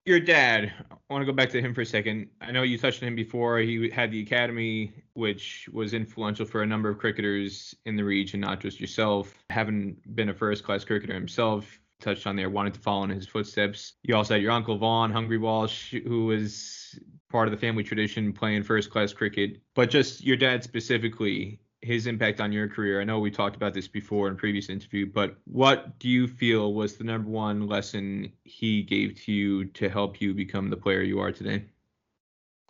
Your 0.07 0.19
dad, 0.21 0.73
I 0.91 1.13
want 1.13 1.23
to 1.23 1.27
go 1.27 1.33
back 1.33 1.51
to 1.51 1.61
him 1.61 1.75
for 1.75 1.83
a 1.83 1.87
second. 1.87 2.29
I 2.41 2.51
know 2.53 2.63
you 2.63 2.79
touched 2.79 3.03
on 3.03 3.09
him 3.09 3.15
before. 3.15 3.59
He 3.59 3.91
had 3.91 4.11
the 4.11 4.23
academy, 4.23 4.93
which 5.13 5.69
was 5.73 5.93
influential 5.93 6.47
for 6.47 6.63
a 6.63 6.67
number 6.67 6.89
of 6.89 6.99
cricketers 6.99 7.75
in 7.85 7.97
the 7.97 8.05
region, 8.05 8.41
not 8.41 8.61
just 8.61 8.81
yourself. 8.81 9.35
Having 9.51 9.99
been 10.15 10.31
a 10.31 10.35
first 10.35 10.65
class 10.65 10.85
cricketer 10.85 11.13
himself, 11.13 11.79
touched 12.01 12.27
on 12.27 12.35
there, 12.35 12.49
wanted 12.49 12.73
to 12.75 12.81
follow 12.81 13.05
in 13.05 13.11
his 13.11 13.27
footsteps. 13.27 13.93
You 14.03 14.17
also 14.17 14.35
had 14.35 14.43
your 14.43 14.53
uncle 14.53 14.79
Vaughn, 14.79 15.11
Hungry 15.11 15.39
Walsh, 15.39 15.95
who 16.07 16.25
was 16.25 16.99
part 17.31 17.47
of 17.47 17.53
the 17.53 17.59
family 17.59 17.85
tradition 17.85 18.33
playing 18.33 18.63
first 18.63 18.91
class 18.91 19.13
cricket. 19.13 19.61
But 19.75 19.91
just 19.91 20.25
your 20.25 20.39
dad 20.39 20.65
specifically, 20.65 21.61
his 21.83 22.07
impact 22.07 22.41
on 22.41 22.53
your 22.53 22.69
career. 22.69 23.01
I 23.01 23.05
know 23.05 23.19
we 23.19 23.31
talked 23.31 23.57
about 23.57 23.75
this 23.75 23.89
before 23.89 24.29
in 24.29 24.37
previous 24.37 24.69
interview, 24.69 25.07
but 25.07 25.37
what 25.45 25.99
do 25.99 26.09
you 26.09 26.27
feel 26.27 26.75
was 26.75 26.97
the 26.97 27.05
number 27.05 27.31
one 27.31 27.67
lesson 27.67 28.33
he 28.45 28.83
gave 28.83 29.15
to 29.25 29.33
you 29.33 29.65
to 29.67 29.89
help 29.89 30.21
you 30.21 30.35
become 30.35 30.69
the 30.69 30.77
player 30.77 31.03
you 31.03 31.21
are 31.21 31.33
today? 31.33 31.65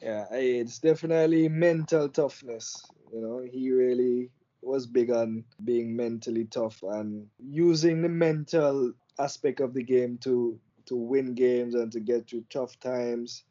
Yeah, 0.01 0.27
it's 0.33 0.79
definitely 0.79 1.49
mental 1.49 2.09
toughness. 2.09 2.87
You 3.12 3.20
know, 3.20 3.46
he 3.51 3.70
really 3.70 4.31
was 4.62 4.87
big 4.87 5.11
on 5.11 5.44
being 5.64 5.96
mentally 5.96 6.44
tough 6.44 6.83
and 6.83 7.27
using 7.38 8.03
the 8.03 8.09
mental 8.09 8.92
aspect 9.18 9.61
of 9.61 9.75
the 9.75 9.83
game 9.83 10.18
to 10.18 10.59
to 10.87 10.96
win 10.96 11.35
games 11.35 11.75
and 11.75 11.92
to 11.92 12.01
get 12.01 12.29
through 12.29 12.44
tough 12.51 12.79
times 12.81 13.44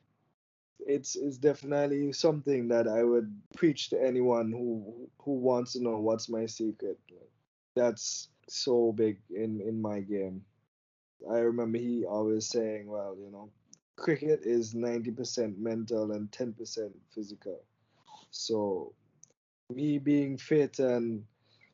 it's 0.90 1.16
it's 1.16 1.38
definitely 1.38 2.12
something 2.12 2.68
that 2.70 2.88
I 2.88 3.04
would 3.04 3.32
preach 3.56 3.90
to 3.92 4.02
anyone 4.02 4.52
who 4.52 5.08
who 5.22 5.34
wants 5.34 5.74
to 5.74 5.84
know 5.84 6.00
what's 6.00 6.30
my 6.30 6.48
secret. 6.48 6.98
That's 7.76 8.30
so 8.48 8.92
big 8.92 9.20
in 9.30 9.62
in 9.62 9.80
my 9.82 10.00
game. 10.00 10.44
I 11.30 11.40
remember 11.40 11.78
he 11.78 12.06
always 12.06 12.48
saying, 12.48 12.88
well, 12.88 13.16
you 13.20 13.30
know, 13.30 13.50
cricket 13.98 14.42
is 14.44 14.74
90% 14.74 15.60
mental 15.60 16.12
and 16.14 16.32
10% 16.32 16.92
physical. 17.14 17.62
So 18.32 18.94
me 19.70 20.00
being 20.00 20.38
fit 20.38 20.80
and 20.80 21.24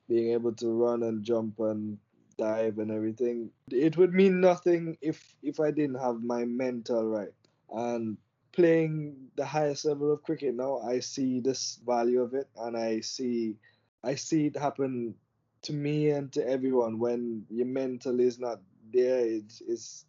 being 0.10 0.34
able 0.34 0.54
to 0.54 0.68
run 0.68 1.04
and 1.04 1.24
jump 1.24 1.60
and 1.60 1.98
dive 2.38 2.80
and 2.80 2.92
everything, 2.92 3.50
it 3.72 3.96
would 3.98 4.14
mean 4.14 4.42
nothing 4.42 4.98
if 5.02 5.36
if 5.42 5.62
I 5.62 5.72
didn't 5.72 6.02
have 6.02 6.22
my 6.22 6.44
mental 6.44 7.08
right. 7.08 7.34
And 7.72 8.18
playing 8.56 9.16
the 9.36 9.46
highest 9.46 9.86
level 9.86 10.12
of 10.12 10.24
cricket 10.24 10.56
now, 10.56 10.80
I 10.80 11.00
see 11.00 11.40
this 11.40 11.80
value 11.86 12.22
of 12.22 12.34
it, 12.34 12.48
and 12.58 12.78
I 12.78 13.02
see, 13.02 13.56
I 14.04 14.16
see 14.16 14.48
it 14.48 14.58
happen 14.58 15.16
to 15.64 15.74
me 15.74 16.10
and 16.12 16.32
to 16.34 16.48
everyone 16.48 17.00
when 17.00 17.46
your 17.50 17.66
mental 17.66 18.20
is 18.20 18.40
not 18.40 18.62
there. 18.94 19.20
It's, 19.20 19.62
it's, 19.68 20.06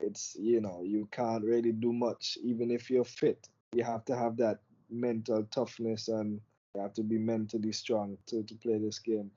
it's 0.00 0.36
you 0.38 0.60
know, 0.60 0.82
you 0.84 1.08
can't 1.10 1.44
really 1.44 1.72
do 1.72 1.92
much 1.92 2.38
even 2.42 2.70
if 2.70 2.90
you're 2.90 3.04
fit. 3.04 3.48
You 3.72 3.84
have 3.84 4.04
to 4.06 4.16
have 4.16 4.36
that 4.38 4.60
mental 4.90 5.44
toughness 5.50 6.08
and 6.08 6.40
you 6.74 6.80
have 6.80 6.94
to 6.94 7.02
be 7.02 7.18
mentally 7.18 7.72
strong 7.72 8.16
to, 8.26 8.42
to 8.44 8.54
play 8.54 8.78
this 8.78 8.98
game. 8.98 9.30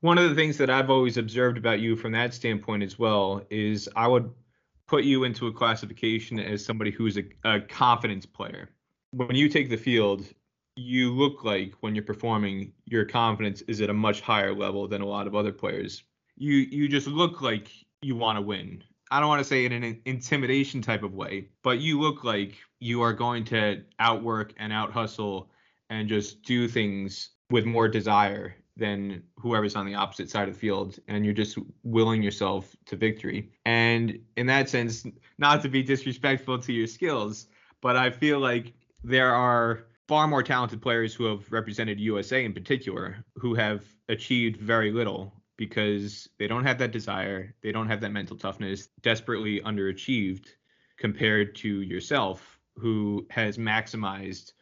One 0.00 0.18
of 0.18 0.28
the 0.28 0.34
things 0.34 0.58
that 0.58 0.70
I've 0.70 0.90
always 0.90 1.16
observed 1.16 1.56
about 1.58 1.80
you 1.80 1.96
from 1.96 2.12
that 2.12 2.34
standpoint 2.34 2.82
as 2.82 2.98
well 2.98 3.42
is 3.50 3.88
I 3.96 4.06
would 4.06 4.30
put 4.86 5.04
you 5.04 5.24
into 5.24 5.46
a 5.46 5.52
classification 5.52 6.38
as 6.38 6.64
somebody 6.64 6.90
who's 6.90 7.16
a, 7.16 7.24
a 7.44 7.60
confidence 7.60 8.26
player. 8.26 8.70
When 9.12 9.34
you 9.34 9.48
take 9.48 9.70
the 9.70 9.76
field, 9.76 10.26
you 10.76 11.12
look 11.12 11.44
like 11.44 11.74
when 11.80 11.94
you're 11.94 12.04
performing, 12.04 12.72
your 12.86 13.04
confidence 13.04 13.62
is 13.62 13.80
at 13.80 13.90
a 13.90 13.94
much 13.94 14.20
higher 14.20 14.54
level 14.54 14.88
than 14.88 15.00
a 15.00 15.06
lot 15.06 15.26
of 15.26 15.34
other 15.34 15.52
players. 15.52 16.02
You 16.36 16.56
you 16.56 16.88
just 16.88 17.06
look 17.06 17.40
like 17.40 17.70
you 18.02 18.16
want 18.16 18.36
to 18.36 18.42
win. 18.42 18.82
I 19.10 19.20
don't 19.20 19.28
want 19.28 19.40
to 19.40 19.48
say 19.48 19.64
in 19.64 19.72
an 19.72 20.00
intimidation 20.04 20.82
type 20.82 21.04
of 21.04 21.14
way, 21.14 21.48
but 21.62 21.78
you 21.78 22.00
look 22.00 22.24
like 22.24 22.56
you 22.80 23.02
are 23.02 23.12
going 23.12 23.44
to 23.46 23.82
outwork 24.00 24.52
and 24.56 24.72
out 24.72 24.90
hustle 24.90 25.50
and 25.90 26.08
just 26.08 26.42
do 26.42 26.66
things 26.66 27.30
with 27.50 27.64
more 27.64 27.86
desire 27.86 28.56
than 28.76 29.22
whoever's 29.36 29.76
on 29.76 29.86
the 29.86 29.94
opposite 29.94 30.30
side 30.30 30.48
of 30.48 30.54
the 30.54 30.60
field 30.60 30.98
and 31.08 31.24
you're 31.24 31.34
just 31.34 31.58
willing 31.82 32.22
yourself 32.22 32.74
to 32.86 32.96
victory. 32.96 33.50
And 33.64 34.18
in 34.36 34.46
that 34.46 34.68
sense 34.68 35.06
not 35.38 35.62
to 35.62 35.68
be 35.68 35.82
disrespectful 35.82 36.58
to 36.58 36.72
your 36.72 36.86
skills 36.86 37.46
but 37.80 37.96
i 37.96 38.10
feel 38.10 38.38
like 38.38 38.72
there 39.02 39.34
are 39.34 39.86
far 40.08 40.26
more 40.26 40.42
talented 40.42 40.80
players 40.80 41.14
who 41.14 41.24
have 41.24 41.50
represented 41.52 42.00
usa 42.00 42.44
in 42.44 42.52
particular 42.52 43.24
who 43.36 43.54
have 43.54 43.84
achieved 44.08 44.60
very 44.60 44.90
little 44.90 45.32
because 45.56 46.28
they 46.38 46.46
don't 46.46 46.64
have 46.64 46.78
that 46.78 46.92
desire 46.92 47.54
they 47.62 47.72
don't 47.72 47.88
have 47.88 48.00
that 48.00 48.12
mental 48.12 48.36
toughness 48.36 48.88
desperately 49.02 49.60
underachieved 49.60 50.46
compared 50.98 51.54
to 51.54 51.82
yourself 51.82 52.58
who 52.76 53.26
has 53.30 53.58
maximized 53.58 54.52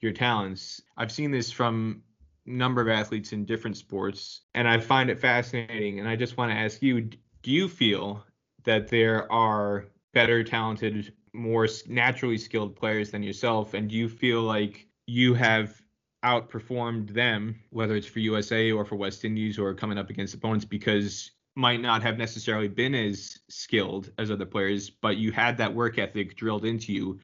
your 0.00 0.12
talents. 0.12 0.82
I've 0.96 1.12
seen 1.12 1.30
this 1.30 1.50
from 1.50 2.02
number 2.46 2.80
of 2.80 2.88
athletes 2.88 3.32
in 3.32 3.44
different 3.44 3.76
sports, 3.76 4.42
and 4.54 4.68
I 4.68 4.78
find 4.78 5.10
it 5.10 5.20
fascinating. 5.20 6.00
And 6.00 6.08
I 6.08 6.16
just 6.16 6.36
want 6.36 6.50
to 6.50 6.56
ask 6.56 6.82
you: 6.82 7.00
Do 7.00 7.50
you 7.50 7.68
feel 7.68 8.24
that 8.64 8.88
there 8.88 9.30
are 9.30 9.86
better 10.12 10.44
talented, 10.44 11.12
more 11.32 11.68
naturally 11.88 12.38
skilled 12.38 12.76
players 12.76 13.10
than 13.10 13.22
yourself, 13.22 13.74
and 13.74 13.88
do 13.88 13.96
you 13.96 14.08
feel 14.08 14.42
like 14.42 14.86
you 15.06 15.34
have 15.34 15.82
outperformed 16.24 17.12
them, 17.12 17.58
whether 17.70 17.96
it's 17.96 18.06
for 18.06 18.20
USA 18.20 18.70
or 18.70 18.84
for 18.84 18.96
West 18.96 19.24
Indies 19.24 19.58
or 19.58 19.74
coming 19.74 19.98
up 19.98 20.10
against 20.10 20.34
opponents, 20.34 20.64
because 20.64 21.32
might 21.54 21.80
not 21.80 22.02
have 22.02 22.16
necessarily 22.16 22.68
been 22.68 22.94
as 22.94 23.38
skilled 23.48 24.10
as 24.18 24.30
other 24.30 24.46
players, 24.46 24.88
but 24.88 25.16
you 25.16 25.32
had 25.32 25.58
that 25.58 25.74
work 25.74 25.98
ethic 25.98 26.36
drilled 26.36 26.64
into 26.64 26.92
you 26.92 27.20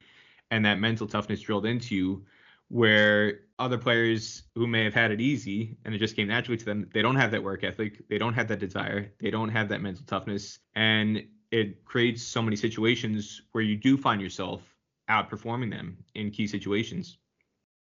and 0.51 0.65
that 0.65 0.79
mental 0.79 1.07
toughness 1.07 1.41
drilled 1.41 1.65
into 1.65 1.95
you 1.95 2.25
where 2.69 3.41
other 3.57 3.77
players 3.77 4.43
who 4.55 4.67
may 4.67 4.83
have 4.83 4.93
had 4.93 5.11
it 5.11 5.19
easy 5.19 5.75
and 5.83 5.93
it 5.93 5.97
just 5.97 6.15
came 6.15 6.27
naturally 6.27 6.57
to 6.57 6.65
them, 6.65 6.89
they 6.93 7.01
don't 7.01 7.15
have 7.15 7.31
that 7.31 7.43
work 7.43 7.63
ethic, 7.63 8.07
they 8.09 8.17
don't 8.17 8.33
have 8.33 8.47
that 8.47 8.59
desire, 8.59 9.11
they 9.19 9.29
don't 9.29 9.49
have 9.49 9.69
that 9.69 9.81
mental 9.81 10.05
toughness, 10.05 10.59
and 10.75 11.23
it 11.51 11.83
creates 11.83 12.23
so 12.23 12.41
many 12.41 12.55
situations 12.55 13.41
where 13.51 13.63
you 13.63 13.75
do 13.75 13.97
find 13.97 14.21
yourself 14.21 14.61
outperforming 15.09 15.71
them 15.71 15.97
in 16.13 16.29
key 16.29 16.47
situations. 16.47 17.17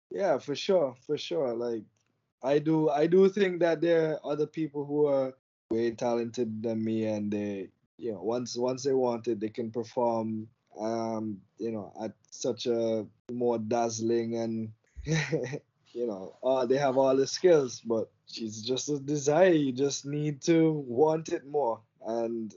Yeah, 0.09 0.37
for 0.37 0.55
sure, 0.55 0.95
for 1.05 1.17
sure. 1.17 1.53
Like 1.53 1.83
I 2.43 2.59
do 2.59 2.89
I 2.89 3.07
do 3.07 3.29
think 3.29 3.59
that 3.61 3.81
there 3.81 4.13
are 4.13 4.31
other 4.31 4.47
people 4.47 4.85
who 4.85 5.05
are 5.07 5.33
way 5.69 5.91
talented 5.91 6.61
than 6.61 6.83
me 6.83 7.05
and 7.05 7.31
they 7.31 7.69
you 7.97 8.11
know 8.11 8.21
once 8.21 8.57
once 8.57 8.83
they 8.83 8.93
want 8.93 9.27
it 9.27 9.39
they 9.39 9.49
can 9.49 9.71
perform 9.71 10.47
um, 10.79 11.41
you 11.57 11.71
know, 11.71 11.93
at 12.01 12.13
such 12.29 12.65
a 12.67 13.05
more 13.31 13.57
dazzling 13.59 14.35
and 14.37 14.71
you 15.05 16.07
know, 16.07 16.37
uh, 16.43 16.65
they 16.65 16.77
have 16.77 16.97
all 16.97 17.15
the 17.15 17.27
skills, 17.27 17.81
but 17.81 18.09
she's 18.25 18.61
just 18.61 18.89
a 18.89 18.99
desire. 18.99 19.51
You 19.51 19.71
just 19.71 20.05
need 20.05 20.41
to 20.43 20.71
want 20.87 21.29
it 21.29 21.45
more. 21.45 21.81
And 22.05 22.53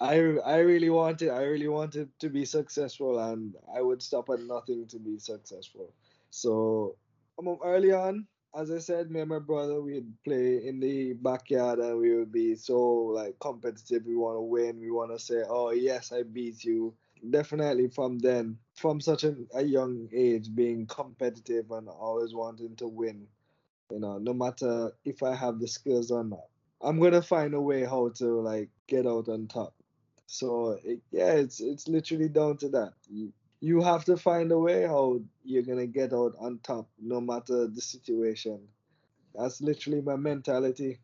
I 0.00 0.14
I 0.44 0.58
really 0.58 0.90
wanted 0.90 1.30
I 1.30 1.42
really 1.44 1.68
wanted 1.68 2.10
to 2.20 2.28
be 2.30 2.44
successful, 2.44 3.18
and 3.18 3.54
I 3.74 3.82
would 3.82 4.02
stop 4.02 4.28
at 4.30 4.40
nothing 4.40 4.86
to 4.88 4.98
be 4.98 5.18
successful. 5.18 5.92
So 6.30 6.96
um, 7.38 7.58
early 7.64 7.92
on, 7.92 8.26
as 8.56 8.70
I 8.70 8.78
said, 8.78 9.10
me 9.10 9.20
and 9.20 9.28
my 9.30 9.38
brother 9.40 9.80
we'd 9.80 10.12
play 10.24 10.66
in 10.66 10.80
the 10.80 11.14
backyard, 11.14 11.78
and 11.80 11.98
we 11.98 12.14
would 12.14 12.32
be 12.32 12.54
so 12.54 12.78
like 13.18 13.38
competitive. 13.40 14.06
We 14.06 14.16
want 14.16 14.36
to 14.36 14.42
win. 14.42 14.80
We 14.80 14.90
want 14.90 15.10
to 15.12 15.18
say, 15.18 15.42
"Oh 15.48 15.70
yes, 15.70 16.12
I 16.12 16.22
beat 16.22 16.64
you." 16.64 16.94
Definitely 17.30 17.88
from 17.88 18.18
then, 18.18 18.58
from 18.74 19.00
such 19.00 19.24
a, 19.24 19.34
a 19.54 19.62
young 19.62 20.08
age, 20.12 20.54
being 20.54 20.86
competitive 20.86 21.70
and 21.70 21.88
always 21.88 22.34
wanting 22.34 22.76
to 22.76 22.88
win. 22.88 23.26
You 23.90 24.00
know, 24.00 24.18
no 24.18 24.34
matter 24.34 24.92
if 25.04 25.22
I 25.22 25.34
have 25.34 25.60
the 25.60 25.68
skills 25.68 26.10
or 26.10 26.24
not, 26.24 26.46
I'm 26.82 27.00
gonna 27.00 27.22
find 27.22 27.54
a 27.54 27.60
way 27.60 27.84
how 27.84 28.10
to 28.16 28.40
like 28.40 28.68
get 28.86 29.06
out 29.06 29.28
on 29.28 29.46
top. 29.48 29.74
So 30.26 30.78
it, 30.84 31.00
yeah, 31.10 31.32
it's 31.32 31.60
it's 31.60 31.88
literally 31.88 32.28
down 32.28 32.58
to 32.58 32.68
that. 32.70 32.92
You, 33.10 33.32
you 33.60 33.80
have 33.82 34.04
to 34.04 34.16
find 34.16 34.52
a 34.52 34.58
way 34.58 34.82
how 34.82 35.20
you're 35.44 35.62
gonna 35.62 35.86
get 35.86 36.12
out 36.12 36.34
on 36.38 36.60
top, 36.62 36.88
no 37.00 37.20
matter 37.20 37.66
the 37.66 37.80
situation. 37.80 38.60
That's 39.34 39.60
literally 39.60 40.02
my 40.02 40.16
mentality. 40.16 40.98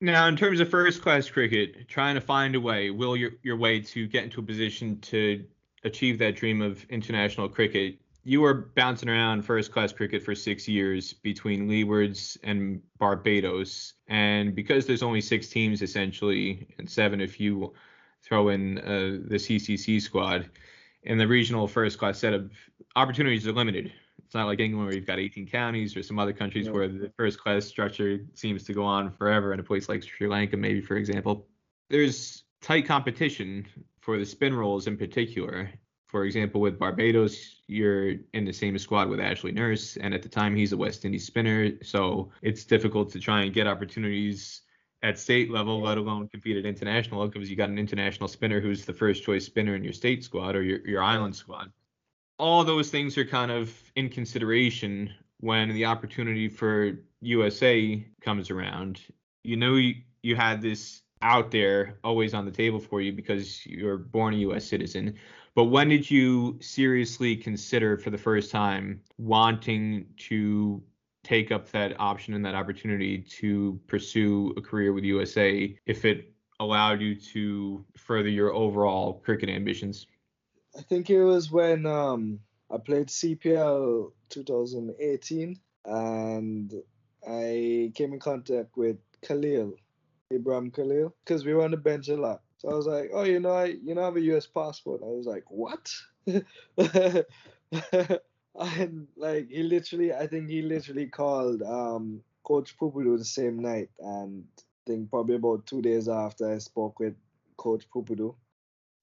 Now, 0.00 0.28
in 0.28 0.36
terms 0.36 0.60
of 0.60 0.68
first 0.68 1.00
class 1.00 1.28
cricket, 1.28 1.88
trying 1.88 2.16
to 2.16 2.20
find 2.20 2.54
a 2.54 2.60
way, 2.60 2.90
will 2.90 3.16
your, 3.16 3.30
your 3.42 3.56
way 3.56 3.80
to 3.80 4.06
get 4.06 4.24
into 4.24 4.40
a 4.40 4.42
position 4.42 5.00
to 5.00 5.44
achieve 5.84 6.18
that 6.18 6.36
dream 6.36 6.60
of 6.60 6.84
international 6.90 7.48
cricket, 7.48 7.98
you 8.22 8.42
were 8.42 8.54
bouncing 8.74 9.08
around 9.08 9.42
first 9.42 9.72
class 9.72 9.92
cricket 9.92 10.22
for 10.22 10.34
six 10.34 10.68
years 10.68 11.14
between 11.14 11.68
Leewards 11.68 12.36
and 12.42 12.82
Barbados. 12.98 13.94
And 14.08 14.54
because 14.54 14.84
there's 14.84 15.02
only 15.02 15.20
six 15.22 15.48
teams 15.48 15.80
essentially, 15.80 16.74
and 16.78 16.90
seven 16.90 17.20
if 17.20 17.40
you 17.40 17.72
throw 18.22 18.48
in 18.48 18.78
uh, 18.78 19.20
the 19.28 19.36
CCC 19.36 20.02
squad, 20.02 20.50
in 21.04 21.16
the 21.16 21.26
regional 21.26 21.68
first 21.68 21.98
class 21.98 22.18
setup, 22.18 22.42
opportunities 22.96 23.46
are 23.46 23.52
limited. 23.52 23.92
It's 24.26 24.34
not 24.34 24.46
like 24.46 24.58
England 24.58 24.88
where 24.88 24.94
you've 24.96 25.06
got 25.06 25.20
18 25.20 25.46
counties 25.46 25.96
or 25.96 26.02
some 26.02 26.18
other 26.18 26.32
countries 26.32 26.68
where 26.68 26.88
the 26.88 27.12
first 27.16 27.38
class 27.38 27.64
structure 27.64 28.18
seems 28.34 28.64
to 28.64 28.72
go 28.72 28.82
on 28.82 29.08
forever 29.08 29.52
in 29.52 29.60
a 29.60 29.62
place 29.62 29.88
like 29.88 30.02
Sri 30.02 30.26
Lanka, 30.26 30.56
maybe, 30.56 30.80
for 30.80 30.96
example. 30.96 31.46
There's 31.90 32.42
tight 32.60 32.86
competition 32.86 33.64
for 34.00 34.18
the 34.18 34.26
spin 34.26 34.52
roles 34.52 34.88
in 34.88 34.96
particular. 34.96 35.70
For 36.08 36.24
example, 36.24 36.60
with 36.60 36.76
Barbados, 36.76 37.60
you're 37.68 38.14
in 38.32 38.44
the 38.44 38.52
same 38.52 38.76
squad 38.78 39.08
with 39.08 39.20
Ashley 39.20 39.52
Nurse, 39.52 39.96
and 39.96 40.12
at 40.12 40.24
the 40.24 40.28
time 40.28 40.56
he's 40.56 40.72
a 40.72 40.76
West 40.76 41.04
Indies 41.04 41.24
spinner, 41.24 41.70
so 41.84 42.32
it's 42.42 42.64
difficult 42.64 43.12
to 43.12 43.20
try 43.20 43.42
and 43.42 43.54
get 43.54 43.68
opportunities 43.68 44.62
at 45.04 45.20
state 45.20 45.52
level, 45.52 45.80
let 45.80 45.98
alone 45.98 46.26
compete 46.26 46.56
at 46.56 46.66
international 46.66 47.20
level, 47.20 47.30
because 47.30 47.48
you 47.48 47.54
got 47.54 47.68
an 47.68 47.78
international 47.78 48.28
spinner 48.28 48.60
who's 48.60 48.84
the 48.84 48.92
first 48.92 49.22
choice 49.22 49.46
spinner 49.46 49.76
in 49.76 49.84
your 49.84 49.92
state 49.92 50.24
squad 50.24 50.56
or 50.56 50.62
your, 50.62 50.84
your 50.84 51.02
island 51.02 51.36
squad. 51.36 51.70
All 52.38 52.64
those 52.64 52.90
things 52.90 53.16
are 53.16 53.24
kind 53.24 53.50
of 53.50 53.72
in 53.96 54.08
consideration 54.08 55.12
when 55.40 55.70
the 55.70 55.84
opportunity 55.84 56.48
for 56.48 56.92
USA 57.20 58.06
comes 58.20 58.50
around. 58.50 59.00
You 59.42 59.56
know 59.56 59.76
you, 59.76 59.94
you 60.22 60.36
had 60.36 60.60
this 60.60 61.02
out 61.22 61.50
there 61.50 61.98
always 62.04 62.34
on 62.34 62.44
the 62.44 62.50
table 62.50 62.78
for 62.78 63.00
you 63.00 63.12
because 63.12 63.64
you're 63.66 63.98
born 63.98 64.34
a 64.34 64.38
US 64.38 64.66
citizen. 64.66 65.14
But 65.54 65.64
when 65.64 65.88
did 65.88 66.10
you 66.10 66.58
seriously 66.60 67.36
consider 67.36 67.96
for 67.96 68.10
the 68.10 68.18
first 68.18 68.50
time 68.50 69.00
wanting 69.16 70.06
to 70.28 70.82
take 71.24 71.50
up 71.50 71.70
that 71.72 71.98
option 71.98 72.34
and 72.34 72.44
that 72.44 72.54
opportunity 72.54 73.18
to 73.18 73.80
pursue 73.86 74.52
a 74.56 74.60
career 74.60 74.92
with 74.92 75.04
USA 75.04 75.76
if 75.86 76.04
it 76.04 76.32
allowed 76.60 77.00
you 77.00 77.14
to 77.14 77.84
further 77.96 78.28
your 78.28 78.52
overall 78.52 79.14
cricket 79.14 79.48
ambitions? 79.48 80.06
I 80.76 80.82
think 80.82 81.08
it 81.08 81.22
was 81.22 81.50
when 81.50 81.86
um, 81.86 82.40
I 82.70 82.76
played 82.78 83.06
CPL 83.08 84.12
2018 84.28 85.58
and 85.86 86.74
I 87.26 87.92
came 87.94 88.12
in 88.12 88.20
contact 88.20 88.76
with 88.76 88.98
Khalil, 89.22 89.72
Ibrahim 90.32 90.70
Khalil, 90.70 91.14
because 91.24 91.46
we 91.46 91.54
were 91.54 91.64
on 91.64 91.70
the 91.70 91.78
bench 91.78 92.08
a 92.08 92.16
lot. 92.16 92.42
So 92.58 92.70
I 92.70 92.74
was 92.74 92.86
like, 92.86 93.10
oh, 93.12 93.24
you 93.24 93.40
know, 93.40 93.52
I 93.52 93.64
you 93.66 93.94
know 93.94 94.02
I 94.02 94.06
have 94.06 94.16
a 94.16 94.20
U.S. 94.22 94.46
passport. 94.46 95.00
I 95.02 95.06
was 95.06 95.26
like, 95.26 95.44
what? 95.50 95.90
and 96.26 97.26
like 99.16 99.48
he 99.50 99.62
literally, 99.62 100.12
I 100.12 100.26
think 100.26 100.50
he 100.50 100.62
literally 100.62 101.06
called 101.06 101.62
um, 101.62 102.22
Coach 102.44 102.76
Pubudu 102.78 103.18
the 103.18 103.24
same 103.24 103.60
night, 103.60 103.90
and 103.98 104.44
I 104.58 104.62
think 104.86 105.10
probably 105.10 105.36
about 105.36 105.66
two 105.66 105.80
days 105.80 106.08
after 106.08 106.52
I 106.52 106.58
spoke 106.58 106.98
with 106.98 107.14
Coach 107.56 107.88
Pubudu. 107.90 108.34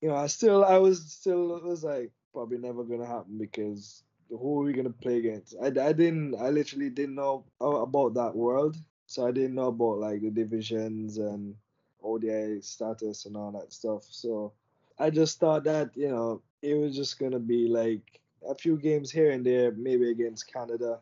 You 0.04 0.10
know, 0.10 0.18
I 0.18 0.28
still, 0.28 0.66
I 0.66 0.80
was 0.80 1.02
still, 1.10 1.56
it 1.56 1.63
was 1.63 1.86
like 1.86 2.12
probably 2.34 2.58
never 2.58 2.84
gonna 2.84 3.08
happen 3.08 3.38
because 3.38 4.04
who 4.28 4.60
are 4.60 4.66
we 4.66 4.74
gonna 4.74 4.89
play 4.89 5.16
against? 5.20 5.56
I, 5.63 5.68
I 5.68 5.94
didn't, 5.94 6.36
I 6.36 6.50
literally 6.50 6.89
didn't 6.89 7.16
know 7.16 7.46
about 7.62 8.16
that 8.16 8.36
world, 8.36 8.76
so 9.08 9.26
I 9.26 9.32
didn't 9.32 9.56
know 9.56 9.68
about 9.68 10.00
like 10.00 10.20
the 10.22 10.30
divisions 10.30 11.20
and 11.20 11.56
ODI 12.04 12.60
status 12.60 13.28
and 13.28 13.38
all 13.38 13.54
that 13.54 13.72
stuff. 13.72 14.04
So 14.10 14.52
I 15.00 15.10
just 15.10 15.39
thought 15.39 15.63
that 15.63 15.92
you 15.96 16.10
know 16.10 16.42
it 16.62 16.74
was 16.74 16.98
just 16.98 17.18
gonna 17.18 17.39
be 17.39 17.70
like 17.70 18.20
a 18.46 18.56
few 18.56 18.76
games 18.76 19.10
here 19.10 19.32
and 19.32 19.46
there, 19.46 19.72
maybe 19.72 20.12
against 20.12 20.52
Canada, 20.52 21.00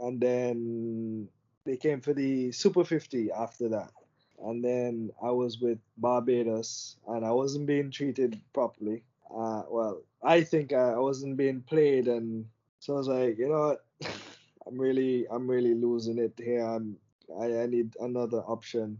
and 0.00 0.20
then 0.20 1.28
they 1.64 1.76
came 1.76 2.00
for 2.00 2.12
the 2.12 2.50
Super 2.50 2.82
50 2.82 3.30
after 3.30 3.68
that. 3.68 3.92
And 4.44 4.64
then 4.64 5.10
I 5.22 5.30
was 5.30 5.60
with 5.60 5.78
Barbados, 5.96 6.96
and 7.08 7.24
I 7.24 7.32
wasn't 7.32 7.66
being 7.66 7.90
treated 7.90 8.40
properly. 8.52 9.02
Uh, 9.34 9.62
well, 9.68 10.02
I 10.22 10.42
think 10.42 10.72
I 10.72 10.98
wasn't 10.98 11.36
being 11.36 11.62
played, 11.62 12.08
and 12.08 12.46
so 12.80 12.94
I 12.94 12.96
was 12.98 13.08
like, 13.08 13.38
you 13.38 13.48
know 13.48 13.68
what, 13.68 13.84
I'm 14.66 14.78
really, 14.78 15.26
I'm 15.30 15.48
really 15.48 15.74
losing 15.74 16.18
it 16.18 16.32
here. 16.36 16.64
I'm, 16.64 16.96
I, 17.40 17.62
I 17.62 17.66
need 17.66 17.96
another 18.00 18.38
option. 18.38 18.98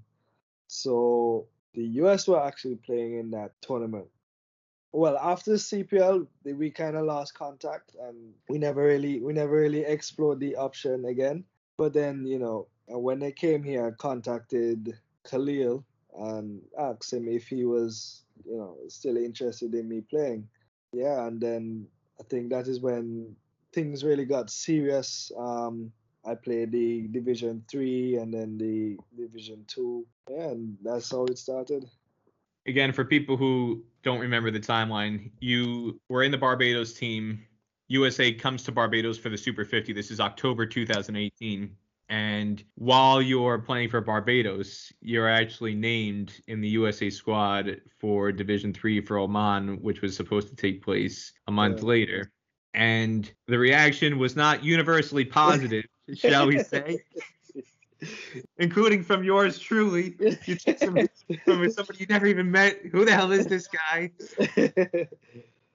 So 0.69 1.47
the 1.75 1.85
US 2.03 2.27
were 2.27 2.43
actually 2.43 2.77
playing 2.77 3.19
in 3.19 3.31
that 3.33 3.53
tournament. 3.61 4.07
Well, 4.93 5.19
after 5.19 5.53
CPL, 5.53 6.27
we 6.45 6.71
kind 6.71 6.97
of 6.97 7.05
lost 7.05 7.35
contact, 7.35 7.95
and 8.01 8.33
we 8.49 8.59
never 8.59 8.83
really, 8.83 9.21
we 9.21 9.33
never 9.33 9.57
really 9.57 9.85
explored 9.85 10.41
the 10.41 10.57
option 10.57 11.05
again. 11.05 11.45
But 11.77 11.93
then, 11.93 12.27
you 12.27 12.39
know, 12.39 12.69
when 12.87 13.19
they 13.19 13.33
came 13.33 13.63
here, 13.63 13.87
I 13.87 13.91
contacted 13.91 14.97
Khalil 15.29 15.85
and 16.19 16.61
asked 16.79 17.13
him 17.13 17.29
if 17.29 17.49
he 17.49 17.65
was, 17.65 18.23
you 18.45 18.57
know, 18.57 18.77
still 18.89 19.17
interested 19.17 19.75
in 19.75 19.89
me 19.89 20.01
playing. 20.01 20.49
Yeah, 20.93 21.27
and 21.27 21.41
then 21.41 21.87
I 22.19 22.23
think 22.25 22.51
that 22.51 22.69
is 22.69 22.81
when 22.81 23.35
things 23.73 24.05
really 24.05 24.25
got 24.25 24.51
serious. 24.51 25.31
Um, 25.37 25.93
I 26.25 26.35
played 26.35 26.73
the 26.73 27.09
Division 27.09 27.63
Three 27.71 28.17
and 28.17 28.33
then 28.33 28.59
the 28.59 28.97
Division 29.17 29.65
Two, 29.67 30.07
yeah, 30.31 30.49
and 30.51 30.77
that's 30.83 31.11
how 31.11 31.25
it 31.27 31.39
started. 31.39 31.89
Again, 32.67 32.93
for 32.93 33.05
people 33.05 33.37
who 33.37 33.85
don't 34.03 34.19
remember 34.19 34.51
the 34.51 34.61
timeline, 34.61 35.31
you 35.41 36.01
were 36.09 36.25
in 36.25 36.33
the 36.33 36.39
Barbados 36.39 36.95
team. 36.95 37.45
USA 37.89 38.33
comes 38.33 38.65
to 38.65 38.73
Barbados 38.73 39.19
for 39.19 39.29
the 39.29 39.39
Super 39.39 39.65
50. 39.65 39.93
This 39.93 40.11
is 40.11 40.19
October 40.19 40.67
2018. 40.67 41.77
And 42.09 42.63
while 42.77 43.21
you're 43.21 43.59
playing 43.59 43.89
for 43.89 44.01
Barbados, 44.01 44.93
you're 45.01 45.29
actually 45.29 45.75
named 45.75 46.41
in 46.47 46.61
the 46.61 46.69
USA 46.69 47.11
squad 47.11 47.81
for 47.99 48.31
Division 48.31 48.73
Three 48.73 49.01
for 49.01 49.19
Oman, 49.19 49.83
which 49.83 50.03
was 50.03 50.15
supposed 50.15 50.49
to 50.49 50.55
take 50.55 50.85
place 50.85 51.33
a 51.49 51.51
month 51.51 51.81
yeah. 51.81 51.89
later. 51.89 52.33
And 52.75 53.31
the 53.49 53.59
reaction 53.59 54.19
was 54.19 54.37
not 54.37 54.63
universally 54.63 55.25
positive 55.25 55.85
shall 56.15 56.47
we 56.47 56.63
say? 56.63 57.01
Including 58.59 59.03
from 59.03 59.25
yours 59.25 59.59
truly. 59.59 60.15
You 60.45 60.57
took 60.57 60.79
some 60.79 61.09
from 61.45 61.71
somebody 61.71 62.01
you 62.01 62.07
never 62.07 62.27
even 62.27 62.51
met. 62.51 62.79
Who 62.93 63.05
the 63.05 63.13
hell 63.13 63.33
is 63.33 63.47
this 63.47 63.69
guy? 63.69 64.11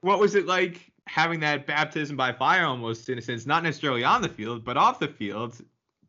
what 0.00 0.18
was 0.18 0.34
it 0.34 0.46
like 0.46 0.92
having 1.06 1.40
that 1.40 1.66
baptism 1.66 2.16
by 2.16 2.32
fire 2.32 2.64
almost 2.64 3.08
in 3.08 3.18
a 3.18 3.22
sense, 3.22 3.44
not 3.44 3.62
necessarily 3.62 4.04
on 4.04 4.22
the 4.22 4.28
field, 4.28 4.64
but 4.64 4.76
off 4.76 4.98
the 4.98 5.08
field? 5.08 5.60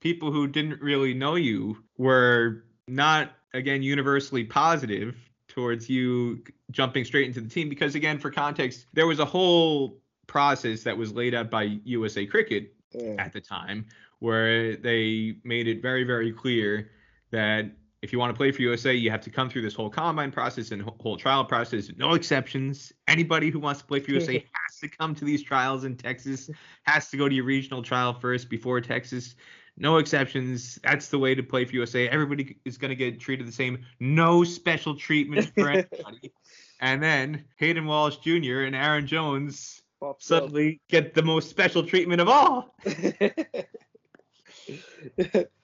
People 0.04 0.32
who 0.32 0.48
didn't 0.48 0.82
really 0.82 1.14
know 1.14 1.36
you 1.36 1.78
were 1.98 2.66
not 2.90 3.32
again 3.54 3.82
universally 3.82 4.44
positive 4.44 5.16
towards 5.48 5.90
you 5.90 6.44
jumping 6.72 7.06
straight 7.06 7.28
into 7.28 7.40
the 7.40 7.48
team 7.48 7.70
because 7.70 7.96
again 7.96 8.20
for 8.20 8.30
context 8.30 8.88
there 8.92 9.08
was 9.08 9.20
a 9.20 9.26
whole 9.26 10.02
process 10.28 10.84
that 10.84 10.98
was 10.98 11.14
laid 11.14 11.34
out 11.34 11.50
by 11.50 11.80
USA 11.86 12.26
Cricket 12.26 12.74
yeah. 12.92 13.16
at 13.18 13.32
the 13.32 13.40
time 13.40 13.86
where 14.20 14.76
they 14.76 15.36
made 15.44 15.68
it 15.68 15.82
very, 15.82 16.04
very 16.04 16.32
clear 16.32 16.90
that 17.32 17.72
if 18.04 18.12
you 18.12 18.20
want 18.20 18.32
to 18.32 18.38
play 18.38 18.52
for 18.52 18.62
USA, 18.62 18.94
you 18.94 19.10
have 19.10 19.22
to 19.22 19.30
come 19.30 19.50
through 19.50 19.62
this 19.62 19.74
whole 19.74 19.90
combine 19.90 20.30
process 20.30 20.72
and 20.72 20.82
whole 21.00 21.16
trial 21.16 21.46
process. 21.46 21.90
No 21.96 22.16
exceptions. 22.16 22.92
Anybody 23.08 23.50
who 23.50 23.60
wants 23.60 23.80
to 23.80 23.88
play 23.88 24.02
for 24.02 24.12
USA 24.12 24.34
has 24.34 24.80
to 24.82 24.90
come 24.90 25.16
to 25.16 25.24
these 25.24 25.42
trials 25.42 25.86
in 25.86 25.96
Texas, 25.96 26.50
has 26.84 27.10
to 27.12 27.18
go 27.18 27.30
to 27.30 27.34
your 27.34 27.46
regional 27.46 27.82
trial 27.82 28.14
first 28.14 28.50
before 28.50 28.82
Texas. 28.82 29.36
No 29.78 29.98
exceptions. 29.98 30.78
That's 30.84 31.08
the 31.08 31.18
way 31.18 31.34
to 31.34 31.42
play 31.42 31.64
for 31.64 31.76
USA. 31.76 32.10
Everybody 32.10 32.58
is 32.66 32.78
going 32.78 32.90
to 32.90 32.96
get 32.96 33.22
treated 33.22 33.48
the 33.48 33.54
same. 33.54 33.86
No 34.02 34.44
special 34.44 34.98
treatment 34.98 35.54
for 35.56 35.70
anybody. 35.70 36.34
and 36.82 37.02
then 37.02 37.46
Hayden 37.56 37.86
Walsh 37.86 38.18
Jr. 38.18 38.64
and 38.64 38.76
Aaron 38.76 39.08
Jones 39.08 39.82
suddenly 40.20 40.74
up. 40.74 40.90
get 40.90 41.14
the 41.14 41.24
most 41.24 41.50
special 41.50 41.86
treatment 41.86 42.20
of 42.20 42.28
all. 42.28 42.76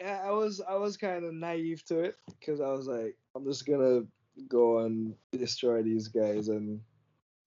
yeah, 0.00 0.22
I 0.24 0.30
was 0.30 0.60
I 0.60 0.74
was 0.76 0.96
kind 0.96 1.24
of 1.24 1.34
naive 1.34 1.84
to 1.86 2.00
it 2.00 2.16
because 2.38 2.60
I 2.60 2.68
was 2.68 2.86
like, 2.86 3.16
I'm 3.34 3.44
just 3.44 3.66
gonna 3.66 4.02
go 4.48 4.78
and 4.78 5.14
destroy 5.32 5.82
these 5.82 6.08
guys 6.08 6.48
and 6.48 6.80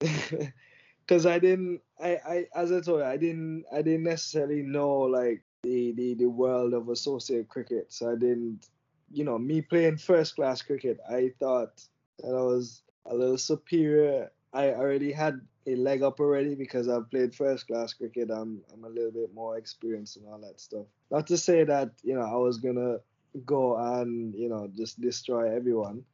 because 0.00 1.26
I 1.26 1.38
didn't 1.38 1.80
I, 2.00 2.18
I 2.26 2.46
as 2.54 2.72
I 2.72 2.80
told 2.80 3.00
you 3.00 3.04
I 3.04 3.16
didn't 3.16 3.64
I 3.72 3.82
didn't 3.82 4.04
necessarily 4.04 4.62
know 4.62 4.98
like 5.00 5.42
the, 5.62 5.92
the 5.92 6.14
the 6.14 6.26
world 6.26 6.74
of 6.74 6.88
associate 6.88 7.48
cricket. 7.48 7.92
So 7.92 8.12
I 8.12 8.16
didn't 8.16 8.68
you 9.10 9.24
know 9.24 9.38
me 9.38 9.62
playing 9.62 9.96
first 9.96 10.36
class 10.36 10.60
cricket 10.60 10.98
I 11.08 11.32
thought 11.38 11.82
that 12.18 12.34
I 12.34 12.42
was 12.42 12.82
a 13.06 13.14
little 13.14 13.38
superior. 13.38 14.30
I 14.52 14.72
already 14.72 15.12
had 15.12 15.40
a 15.66 15.76
leg 15.76 16.02
up 16.02 16.20
already 16.20 16.54
because 16.54 16.88
I've 16.88 17.10
played 17.10 17.34
first 17.34 17.66
class 17.66 17.92
cricket. 17.92 18.30
I'm 18.30 18.60
I'm 18.72 18.84
a 18.84 18.88
little 18.88 19.10
bit 19.10 19.34
more 19.34 19.56
experienced 19.56 20.16
and 20.16 20.26
all 20.26 20.38
that 20.38 20.60
stuff. 20.60 20.86
Not 21.10 21.26
to 21.28 21.38
say 21.38 21.64
that 21.64 21.90
you 22.02 22.14
know 22.14 22.22
I 22.22 22.36
was 22.36 22.58
gonna 22.58 22.98
go 23.46 23.76
and 23.76 24.34
you 24.34 24.48
know 24.48 24.70
just 24.74 25.00
destroy 25.00 25.54
everyone. 25.54 26.04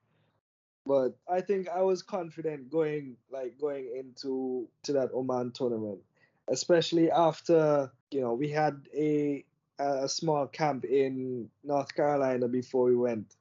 But 0.86 1.16
I 1.30 1.40
think 1.40 1.68
I 1.68 1.82
was 1.82 2.03
confident 2.03 2.70
going 2.70 3.16
like 3.30 3.59
going 3.59 3.90
into 3.94 4.68
to 4.84 4.92
that 4.94 5.12
Oman 5.14 5.53
tournament, 5.53 6.01
especially 6.49 7.11
after 7.11 7.90
you 8.11 8.20
know 8.20 8.34
we 8.34 8.49
had 8.49 8.88
a 8.94 9.44
a 9.78 10.09
small 10.09 10.46
camp 10.46 10.84
in 10.84 11.49
North 11.62 11.94
Carolina 11.94 12.49
before 12.49 12.84
we 12.84 12.96
went, 12.96 13.36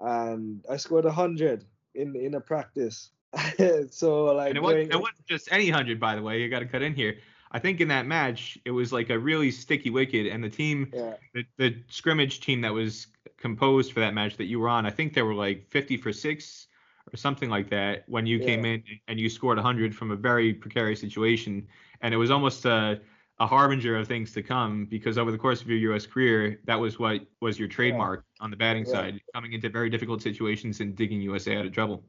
and 0.00 0.64
I 0.70 0.76
scored 0.76 1.04
hundred 1.04 1.64
in 1.94 2.16
in 2.16 2.34
a 2.34 2.40
practice. 2.40 3.10
so 3.90 4.24
like 4.26 4.48
and 4.48 4.56
it, 4.56 4.62
wasn't, 4.62 4.92
it 4.92 5.00
wasn't 5.00 5.26
just 5.26 5.48
any 5.52 5.68
hundred, 5.68 6.00
by 6.00 6.14
the 6.14 6.22
way. 6.22 6.40
You 6.40 6.48
got 6.48 6.60
to 6.60 6.66
cut 6.66 6.82
in 6.82 6.94
here. 6.94 7.18
I 7.50 7.58
think 7.58 7.80
in 7.80 7.88
that 7.88 8.06
match 8.06 8.58
it 8.64 8.70
was 8.70 8.92
like 8.92 9.10
a 9.10 9.18
really 9.18 9.50
sticky 9.50 9.90
wicket, 9.90 10.32
and 10.32 10.42
the 10.42 10.50
team, 10.50 10.90
yeah. 10.92 11.14
the, 11.34 11.44
the 11.56 11.76
scrimmage 11.88 12.40
team 12.40 12.60
that 12.62 12.72
was 12.72 13.08
composed 13.38 13.92
for 13.92 14.00
that 14.00 14.14
match 14.14 14.36
that 14.36 14.44
you 14.44 14.60
were 14.60 14.68
on, 14.68 14.84
I 14.86 14.90
think 14.90 15.14
they 15.14 15.22
were 15.22 15.34
like 15.34 15.66
50 15.68 15.96
for 15.98 16.12
six 16.12 16.66
or 17.12 17.16
something 17.16 17.48
like 17.48 17.70
that 17.70 18.04
when 18.06 18.26
you 18.26 18.38
yeah. 18.38 18.46
came 18.46 18.64
in 18.64 18.82
and 19.06 19.18
you 19.18 19.30
scored 19.30 19.56
100 19.56 19.94
from 19.94 20.10
a 20.10 20.16
very 20.16 20.52
precarious 20.52 21.00
situation, 21.00 21.66
and 22.00 22.12
it 22.12 22.18
was 22.18 22.30
almost 22.30 22.64
a 22.64 23.00
a 23.40 23.46
harbinger 23.46 23.96
of 23.96 24.08
things 24.08 24.32
to 24.32 24.42
come 24.42 24.84
because 24.86 25.16
over 25.16 25.30
the 25.30 25.38
course 25.38 25.60
of 25.60 25.68
your 25.68 25.78
U.S. 25.92 26.06
career, 26.06 26.60
that 26.64 26.78
was 26.78 26.98
what 26.98 27.20
was 27.40 27.58
your 27.58 27.68
trademark 27.68 28.24
yeah. 28.26 28.44
on 28.44 28.50
the 28.50 28.56
batting 28.56 28.84
side, 28.84 29.20
coming 29.32 29.52
into 29.52 29.68
very 29.68 29.88
difficult 29.88 30.20
situations 30.22 30.80
and 30.80 30.96
digging 30.96 31.20
USA 31.20 31.56
out 31.56 31.66
of 31.66 31.72
trouble. 31.72 32.02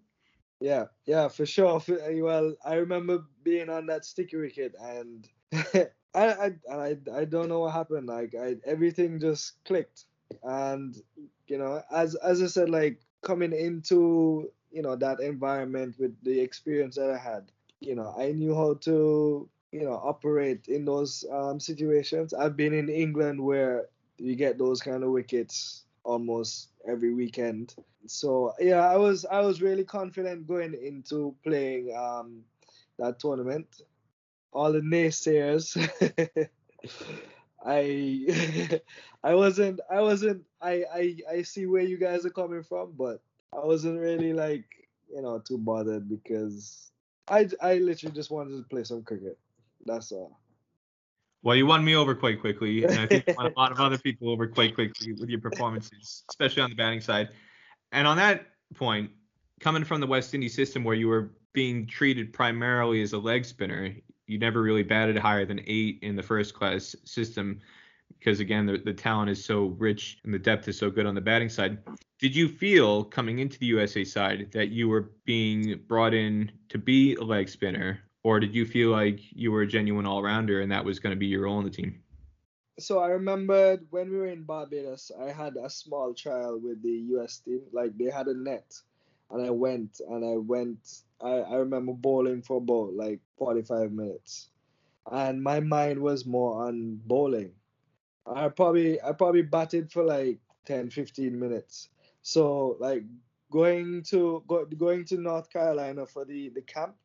Yeah, 0.59 0.85
yeah, 1.05 1.27
for 1.29 1.45
sure. 1.45 1.81
Well, 1.87 2.55
I 2.65 2.75
remember 2.75 3.25
being 3.43 3.69
on 3.69 3.85
that 3.87 4.05
sticky 4.05 4.37
wicket, 4.37 4.75
and 4.79 5.27
I, 5.53 5.87
I, 6.13 6.51
I, 6.71 6.97
I 7.13 7.25
don't 7.25 7.47
know 7.49 7.59
what 7.61 7.73
happened. 7.73 8.07
Like, 8.07 8.35
I, 8.35 8.55
everything 8.65 9.19
just 9.19 9.63
clicked, 9.63 10.05
and 10.43 10.95
you 11.47 11.57
know, 11.57 11.81
as 11.91 12.15
as 12.15 12.41
I 12.41 12.47
said, 12.47 12.69
like 12.69 12.99
coming 13.21 13.53
into 13.53 14.51
you 14.71 14.81
know 14.81 14.95
that 14.97 15.21
environment 15.21 15.95
with 15.97 16.21
the 16.23 16.39
experience 16.41 16.95
that 16.97 17.09
I 17.09 17.17
had, 17.17 17.51
you 17.79 17.95
know, 17.95 18.13
I 18.17 18.33
knew 18.33 18.53
how 18.53 18.73
to 18.81 19.49
you 19.71 19.83
know 19.83 19.93
operate 20.03 20.67
in 20.67 20.83
those 20.83 21.23
um, 21.31 21.59
situations. 21.61 22.33
I've 22.33 22.57
been 22.57 22.73
in 22.73 22.89
England 22.89 23.41
where 23.41 23.87
you 24.17 24.35
get 24.35 24.57
those 24.57 24.81
kind 24.81 25.03
of 25.05 25.11
wickets 25.11 25.85
almost 26.03 26.69
every 26.87 27.13
weekend. 27.13 27.75
So 28.07 28.53
yeah, 28.59 28.89
I 28.89 28.97
was 28.97 29.25
I 29.25 29.41
was 29.41 29.61
really 29.61 29.83
confident 29.83 30.47
going 30.47 30.73
into 30.73 31.35
playing 31.43 31.95
um, 31.95 32.43
that 32.97 33.19
tournament. 33.19 33.81
All 34.51 34.71
the 34.71 34.81
naysayers, 34.81 35.77
I 37.65 38.79
I 39.23 39.35
wasn't 39.35 39.79
I 39.91 40.01
wasn't 40.01 40.43
I, 40.61 40.85
I 40.93 41.17
I 41.31 41.41
see 41.43 41.65
where 41.65 41.83
you 41.83 41.97
guys 41.97 42.25
are 42.25 42.31
coming 42.31 42.63
from, 42.63 42.93
but 42.97 43.21
I 43.53 43.65
wasn't 43.65 43.99
really 43.99 44.33
like 44.33 44.65
you 45.13 45.21
know 45.21 45.39
too 45.39 45.57
bothered 45.57 46.09
because 46.09 46.91
I 47.27 47.49
I 47.61 47.75
literally 47.75 48.15
just 48.15 48.31
wanted 48.31 48.57
to 48.57 48.63
play 48.69 48.83
some 48.83 49.03
cricket. 49.03 49.37
That's 49.85 50.11
all. 50.11 50.39
Well, 51.41 51.55
you 51.55 51.65
won 51.65 51.85
me 51.85 51.95
over 51.95 52.15
quite 52.15 52.41
quickly, 52.41 52.83
and 52.83 52.99
I 52.99 53.07
think 53.07 53.27
you 53.27 53.33
won 53.35 53.45
a 53.45 53.53
lot 53.57 53.71
of 53.71 53.79
other 53.79 53.97
people 53.97 54.29
over 54.29 54.47
quite 54.47 54.75
quickly 54.75 55.13
with 55.13 55.29
your 55.29 55.39
performances, 55.39 56.23
especially 56.29 56.61
on 56.63 56.69
the 56.69 56.75
batting 56.75 57.01
side. 57.01 57.29
And 57.91 58.05
on 58.05 58.17
that 58.17 58.47
point, 58.75 59.11
coming 59.59 59.83
from 59.83 60.01
the 60.01 60.07
West 60.07 60.33
Indies 60.33 60.53
system 60.53 60.83
where 60.83 60.95
you 60.95 61.07
were 61.07 61.31
being 61.53 61.87
treated 61.87 62.33
primarily 62.33 63.01
as 63.01 63.13
a 63.13 63.17
leg 63.17 63.45
spinner, 63.45 63.95
you 64.27 64.37
never 64.37 64.61
really 64.61 64.83
batted 64.83 65.17
higher 65.17 65.45
than 65.45 65.61
eight 65.65 65.99
in 66.01 66.15
the 66.15 66.23
first 66.23 66.53
class 66.53 66.95
system 67.03 67.59
because 68.17 68.39
again 68.39 68.65
the, 68.65 68.77
the 68.77 68.93
talent 68.93 69.29
is 69.29 69.43
so 69.43 69.75
rich 69.77 70.19
and 70.23 70.33
the 70.33 70.39
depth 70.39 70.67
is 70.67 70.77
so 70.77 70.89
good 70.89 71.05
on 71.05 71.15
the 71.15 71.21
batting 71.21 71.49
side. 71.49 71.77
Did 72.19 72.35
you 72.35 72.47
feel 72.47 73.03
coming 73.03 73.39
into 73.39 73.57
the 73.59 73.67
USA 73.67 74.03
side 74.03 74.51
that 74.51 74.69
you 74.69 74.89
were 74.89 75.11
being 75.25 75.79
brought 75.87 76.13
in 76.13 76.51
to 76.69 76.77
be 76.77 77.15
a 77.15 77.23
leg 77.23 77.49
spinner 77.49 77.99
or 78.23 78.39
did 78.39 78.53
you 78.53 78.65
feel 78.65 78.89
like 78.89 79.19
you 79.31 79.51
were 79.51 79.61
a 79.61 79.67
genuine 79.67 80.05
all 80.05 80.21
rounder 80.21 80.61
and 80.61 80.71
that 80.71 80.83
was 80.83 80.99
going 80.99 81.15
to 81.15 81.19
be 81.19 81.27
your 81.27 81.43
role 81.43 81.57
on 81.57 81.63
the 81.63 81.69
team? 81.69 82.01
So 82.79 82.99
I 82.99 83.07
remembered 83.09 83.85
when 83.89 84.09
we 84.09 84.17
were 84.17 84.27
in 84.27 84.43
Barbados, 84.43 85.11
I 85.19 85.31
had 85.31 85.55
a 85.57 85.69
small 85.69 86.13
trial 86.13 86.59
with 86.61 86.81
the 86.81 87.15
US 87.15 87.39
team. 87.39 87.61
Like 87.73 87.97
they 87.97 88.09
had 88.09 88.27
a 88.27 88.33
net, 88.33 88.73
and 89.31 89.45
I 89.45 89.49
went 89.49 89.99
and 90.07 90.23
I 90.23 90.37
went. 90.37 91.01
I, 91.21 91.39
I 91.39 91.55
remember 91.55 91.93
bowling 91.93 92.41
for 92.41 92.57
about 92.57 92.93
like 92.93 93.19
45 93.37 93.91
minutes, 93.91 94.49
and 95.11 95.43
my 95.43 95.59
mind 95.59 95.99
was 95.99 96.25
more 96.25 96.67
on 96.67 97.01
bowling. 97.05 97.51
I 98.25 98.47
probably 98.47 99.01
I 99.01 99.11
probably 99.11 99.41
batted 99.41 99.91
for 99.91 100.03
like 100.03 100.39
10, 100.65 100.89
15 100.89 101.37
minutes. 101.37 101.89
So 102.21 102.77
like 102.79 103.03
going 103.51 104.03
to 104.03 104.41
go, 104.47 104.65
going 104.65 105.03
to 105.05 105.17
North 105.17 105.49
Carolina 105.49 106.05
for 106.05 106.23
the 106.23 106.49
the 106.49 106.61
camp 106.61 106.95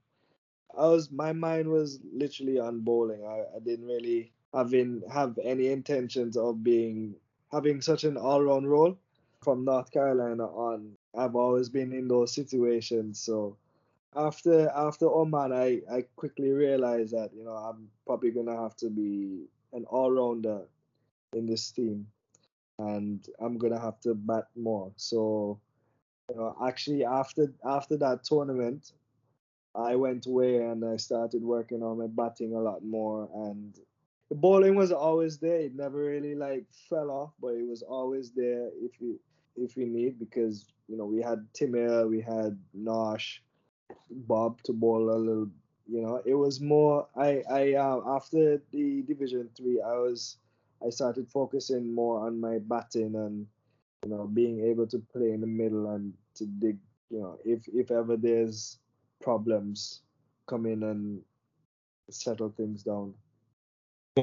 I 0.76 0.86
was 0.86 1.10
my 1.10 1.32
mind 1.32 1.68
was 1.68 2.00
literally 2.12 2.58
on 2.58 2.80
bowling. 2.80 3.24
I, 3.24 3.56
I 3.56 3.58
didn't 3.64 3.86
really 3.86 4.32
having 4.52 5.02
have 5.12 5.38
any 5.42 5.68
intentions 5.68 6.36
of 6.36 6.62
being 6.62 7.14
having 7.52 7.80
such 7.80 8.04
an 8.04 8.16
all 8.16 8.42
round 8.42 8.68
role 8.68 8.96
from 9.42 9.64
North 9.64 9.90
Carolina 9.90 10.44
on. 10.46 10.92
I've 11.16 11.36
always 11.36 11.68
been 11.68 11.92
in 11.92 12.08
those 12.08 12.34
situations. 12.34 13.20
So 13.20 13.56
after 14.16 14.68
after 14.70 15.06
Oman 15.06 15.52
I, 15.52 15.80
I 15.90 16.04
quickly 16.16 16.50
realized 16.50 17.12
that, 17.12 17.30
you 17.36 17.44
know, 17.44 17.54
I'm 17.54 17.88
probably 18.06 18.30
gonna 18.30 18.60
have 18.60 18.76
to 18.78 18.90
be 18.90 19.44
an 19.72 19.84
all 19.84 20.10
rounder 20.10 20.62
in 21.34 21.46
this 21.46 21.70
team. 21.70 22.06
And 22.78 23.24
I'm 23.40 23.58
gonna 23.58 23.78
have 23.78 24.00
to 24.00 24.14
bat 24.14 24.48
more. 24.56 24.90
So 24.96 25.60
you 26.30 26.36
know, 26.36 26.56
actually 26.66 27.04
after 27.04 27.52
after 27.64 27.96
that 27.98 28.24
tournament, 28.24 28.92
I 29.74 29.96
went 29.96 30.26
away 30.26 30.62
and 30.62 30.84
I 30.84 30.96
started 30.96 31.42
working 31.42 31.82
on 31.82 31.98
my 31.98 32.06
batting 32.06 32.54
a 32.54 32.60
lot 32.60 32.84
more 32.84 33.28
and 33.34 33.74
the 34.30 34.34
bowling 34.34 34.74
was 34.74 34.92
always 34.92 35.38
there. 35.38 35.60
It 35.60 35.74
never 35.74 35.98
really 35.98 36.34
like 36.34 36.64
fell 36.88 37.10
off, 37.10 37.32
but 37.40 37.54
it 37.54 37.68
was 37.68 37.82
always 37.82 38.32
there 38.32 38.70
if 38.80 38.92
we 39.00 39.16
if 39.56 39.76
we 39.76 39.84
need 39.84 40.18
because 40.18 40.66
you 40.88 40.96
know 40.96 41.04
we 41.04 41.20
had 41.20 41.46
Timil, 41.52 42.08
we 42.08 42.20
had 42.20 42.58
Nosh, 42.76 43.38
Bob 44.10 44.62
to 44.64 44.72
bowl 44.72 45.10
a 45.10 45.16
little. 45.16 45.50
You 45.86 46.00
know, 46.02 46.22
it 46.24 46.34
was 46.34 46.60
more. 46.60 47.06
I 47.16 47.42
I 47.50 47.74
uh, 47.74 48.00
after 48.06 48.62
the 48.72 49.02
Division 49.02 49.50
Three, 49.56 49.80
I 49.80 49.94
was 49.94 50.38
I 50.84 50.90
started 50.90 51.28
focusing 51.28 51.94
more 51.94 52.26
on 52.26 52.40
my 52.40 52.58
batting 52.58 53.14
and 53.14 53.46
you 54.04 54.10
know 54.10 54.26
being 54.26 54.60
able 54.64 54.86
to 54.86 54.98
play 55.12 55.32
in 55.32 55.42
the 55.42 55.46
middle 55.46 55.90
and 55.90 56.14
to 56.36 56.46
dig. 56.46 56.78
You 57.10 57.20
know, 57.20 57.38
if 57.44 57.68
if 57.68 57.90
ever 57.90 58.16
there's 58.16 58.78
problems 59.24 60.02
come 60.46 60.66
in 60.66 60.82
and 60.82 61.20
settle 62.10 62.50
things 62.50 62.82
down. 62.82 63.14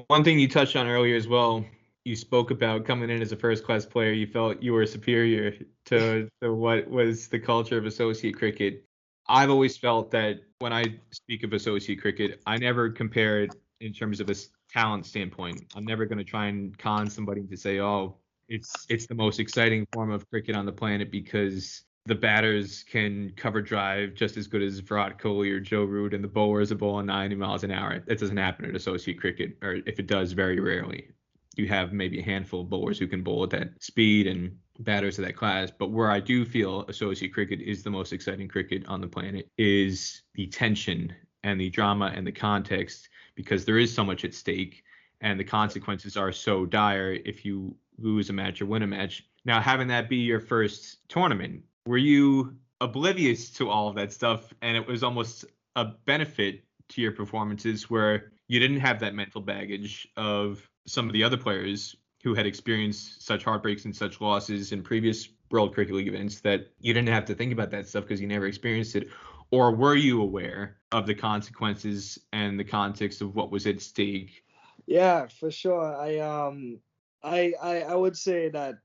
One 0.07 0.23
thing 0.23 0.39
you 0.39 0.47
touched 0.47 0.75
on 0.75 0.87
earlier 0.87 1.15
as 1.15 1.27
well, 1.27 1.65
you 2.05 2.15
spoke 2.15 2.51
about 2.51 2.85
coming 2.85 3.09
in 3.09 3.21
as 3.21 3.31
a 3.31 3.35
first 3.35 3.65
class 3.65 3.85
player, 3.85 4.11
you 4.11 4.27
felt 4.27 4.61
you 4.61 4.73
were 4.73 4.85
superior 4.85 5.53
to, 5.85 6.29
to 6.41 6.53
what 6.53 6.89
was 6.89 7.27
the 7.27 7.39
culture 7.39 7.77
of 7.77 7.85
associate 7.85 8.37
cricket. 8.37 8.85
I've 9.27 9.49
always 9.49 9.75
felt 9.75 10.11
that 10.11 10.41
when 10.59 10.71
I 10.71 10.99
speak 11.11 11.43
of 11.43 11.53
associate 11.53 11.99
cricket, 11.99 12.41
I 12.45 12.57
never 12.57 12.89
compare 12.89 13.43
it 13.43 13.55
in 13.81 13.93
terms 13.93 14.19
of 14.19 14.29
a 14.29 14.35
talent 14.71 15.05
standpoint. 15.05 15.65
I'm 15.75 15.85
never 15.85 16.05
going 16.05 16.19
to 16.19 16.23
try 16.23 16.47
and 16.47 16.77
con 16.77 17.09
somebody 17.09 17.43
to 17.43 17.57
say, 17.57 17.79
oh, 17.79 18.15
it's 18.47 18.85
it's 18.89 19.07
the 19.07 19.15
most 19.15 19.39
exciting 19.39 19.87
form 19.93 20.11
of 20.11 20.29
cricket 20.29 20.55
on 20.55 20.65
the 20.65 20.71
planet 20.71 21.11
because 21.11 21.83
the 22.05 22.15
batters 22.15 22.83
can 22.83 23.31
cover 23.35 23.61
drive 23.61 24.15
just 24.15 24.37
as 24.37 24.47
good 24.47 24.61
as 24.61 24.79
Virat 24.79 25.19
Kohli 25.19 25.51
or 25.51 25.59
Joe 25.59 25.83
Root, 25.83 26.13
and 26.13 26.23
the 26.23 26.27
bowlers 26.27 26.71
are 26.71 26.75
bowling 26.75 27.05
90 27.05 27.35
miles 27.35 27.63
an 27.63 27.71
hour. 27.71 27.99
That 27.99 28.19
doesn't 28.19 28.37
happen 28.37 28.65
at 28.65 28.75
associate 28.75 29.19
cricket, 29.19 29.57
or 29.61 29.79
if 29.85 29.99
it 29.99 30.07
does, 30.07 30.31
very 30.31 30.59
rarely. 30.59 31.09
You 31.55 31.67
have 31.67 31.93
maybe 31.93 32.19
a 32.19 32.23
handful 32.23 32.61
of 32.61 32.69
bowlers 32.69 32.97
who 32.97 33.07
can 33.07 33.23
bowl 33.23 33.43
at 33.43 33.49
that 33.51 33.81
speed 33.81 34.25
and 34.25 34.57
batters 34.79 35.19
of 35.19 35.25
that 35.25 35.35
class. 35.35 35.69
But 35.69 35.91
where 35.91 36.09
I 36.09 36.19
do 36.19 36.45
feel 36.45 36.85
associate 36.87 37.33
cricket 37.33 37.61
is 37.61 37.83
the 37.83 37.91
most 37.91 38.13
exciting 38.13 38.47
cricket 38.47 38.85
on 38.87 39.01
the 39.01 39.07
planet 39.07 39.49
is 39.57 40.23
the 40.33 40.47
tension 40.47 41.13
and 41.43 41.59
the 41.59 41.69
drama 41.69 42.11
and 42.15 42.25
the 42.25 42.31
context 42.31 43.09
because 43.35 43.65
there 43.65 43.77
is 43.77 43.93
so 43.93 44.03
much 44.03 44.25
at 44.25 44.33
stake 44.33 44.83
and 45.21 45.39
the 45.39 45.43
consequences 45.43 46.17
are 46.17 46.31
so 46.31 46.65
dire 46.65 47.13
if 47.25 47.45
you 47.45 47.75
lose 47.97 48.29
a 48.29 48.33
match 48.33 48.61
or 48.61 48.65
win 48.65 48.81
a 48.81 48.87
match. 48.87 49.25
Now, 49.45 49.59
having 49.59 49.87
that 49.89 50.09
be 50.09 50.17
your 50.17 50.39
first 50.39 51.07
tournament 51.09 51.63
were 51.85 51.97
you 51.97 52.55
oblivious 52.79 53.49
to 53.51 53.69
all 53.69 53.87
of 53.87 53.95
that 53.95 54.11
stuff 54.11 54.53
and 54.61 54.75
it 54.75 54.87
was 54.87 55.03
almost 55.03 55.45
a 55.75 55.85
benefit 56.05 56.63
to 56.89 57.01
your 57.01 57.11
performances 57.11 57.89
where 57.89 58.31
you 58.47 58.59
didn't 58.59 58.79
have 58.79 58.99
that 58.99 59.13
mental 59.13 59.41
baggage 59.41 60.07
of 60.17 60.67
some 60.85 61.07
of 61.07 61.13
the 61.13 61.23
other 61.23 61.37
players 61.37 61.95
who 62.23 62.33
had 62.33 62.45
experienced 62.45 63.25
such 63.25 63.43
heartbreaks 63.43 63.85
and 63.85 63.95
such 63.95 64.19
losses 64.19 64.71
in 64.71 64.83
previous 64.83 65.29
World 65.49 65.73
Cricket 65.73 65.95
League 65.95 66.07
events 66.07 66.39
that 66.41 66.67
you 66.79 66.93
didn't 66.93 67.09
have 67.09 67.25
to 67.25 67.35
think 67.35 67.51
about 67.51 67.71
that 67.71 67.87
stuff 67.87 68.03
because 68.03 68.21
you 68.21 68.27
never 68.27 68.45
experienced 68.45 68.95
it? 68.95 69.09
Or 69.51 69.75
were 69.75 69.95
you 69.95 70.21
aware 70.21 70.77
of 70.91 71.05
the 71.05 71.15
consequences 71.15 72.17
and 72.31 72.59
the 72.59 72.63
context 72.63 73.21
of 73.21 73.35
what 73.35 73.51
was 73.51 73.67
at 73.67 73.81
stake? 73.81 74.43
Yeah, 74.85 75.27
for 75.27 75.51
sure. 75.51 75.95
I 75.95 76.19
um 76.19 76.79
I 77.23 77.53
I, 77.61 77.81
I 77.81 77.95
would 77.95 78.17
say 78.17 78.49
that 78.49 78.75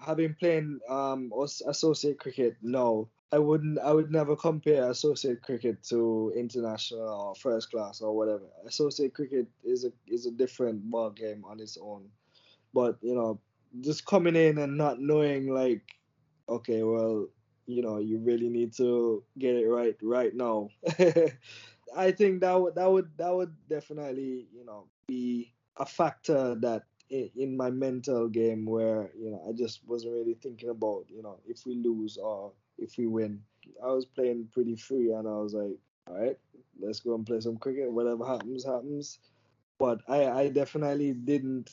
having 0.00 0.34
played 0.34 0.64
um 0.88 1.30
associate 1.66 2.18
cricket 2.18 2.56
no 2.62 3.08
I 3.34 3.38
wouldn't 3.38 3.80
I 3.80 3.92
would 3.92 4.12
never 4.12 4.36
compare 4.36 4.88
associate 4.90 5.42
cricket 5.42 5.82
to 5.90 6.32
international 6.36 7.08
or 7.08 7.34
first 7.34 7.68
class 7.72 8.00
or 8.00 8.16
whatever. 8.16 8.44
Associate 8.64 9.12
cricket 9.12 9.48
is 9.64 9.84
a 9.84 9.90
is 10.06 10.26
a 10.26 10.30
different 10.30 10.88
ball 10.88 11.10
game 11.10 11.44
on 11.44 11.58
its 11.58 11.76
own. 11.76 12.04
But 12.72 12.96
you 13.02 13.16
know, 13.16 13.40
just 13.80 14.06
coming 14.06 14.36
in 14.36 14.58
and 14.58 14.78
not 14.78 15.00
knowing 15.00 15.48
like, 15.52 15.82
okay, 16.48 16.84
well, 16.84 17.26
you 17.66 17.82
know, 17.82 17.98
you 17.98 18.18
really 18.18 18.48
need 18.48 18.72
to 18.74 19.24
get 19.36 19.56
it 19.56 19.66
right 19.66 19.96
right 20.00 20.32
now. 20.32 20.68
I 21.96 22.12
think 22.12 22.40
that 22.42 22.54
would 22.54 22.76
that 22.76 22.88
would 22.90 23.10
that 23.16 23.34
would 23.34 23.54
definitely 23.68 24.46
you 24.54 24.64
know 24.64 24.86
be 25.08 25.52
a 25.76 25.86
factor 25.86 26.54
that 26.60 26.84
in 27.10 27.56
my 27.56 27.70
mental 27.70 28.28
game 28.28 28.64
where 28.64 29.10
you 29.18 29.30
know 29.30 29.42
I 29.48 29.52
just 29.52 29.80
wasn't 29.86 30.14
really 30.14 30.36
thinking 30.42 30.70
about 30.70 31.04
you 31.08 31.22
know 31.22 31.38
if 31.46 31.66
we 31.66 31.74
lose 31.74 32.16
or 32.16 32.52
if 32.78 32.96
we 32.98 33.06
win. 33.06 33.40
I 33.82 33.88
was 33.88 34.04
playing 34.04 34.48
pretty 34.52 34.76
free 34.76 35.12
and 35.12 35.26
I 35.26 35.32
was 35.32 35.54
like, 35.54 35.76
all 36.06 36.18
right, 36.18 36.38
let's 36.80 37.00
go 37.00 37.14
and 37.14 37.26
play 37.26 37.40
some 37.40 37.56
cricket. 37.56 37.90
Whatever 37.90 38.26
happens, 38.26 38.64
happens. 38.64 39.18
But 39.78 40.00
I, 40.08 40.26
I 40.26 40.48
definitely 40.48 41.12
didn't 41.12 41.70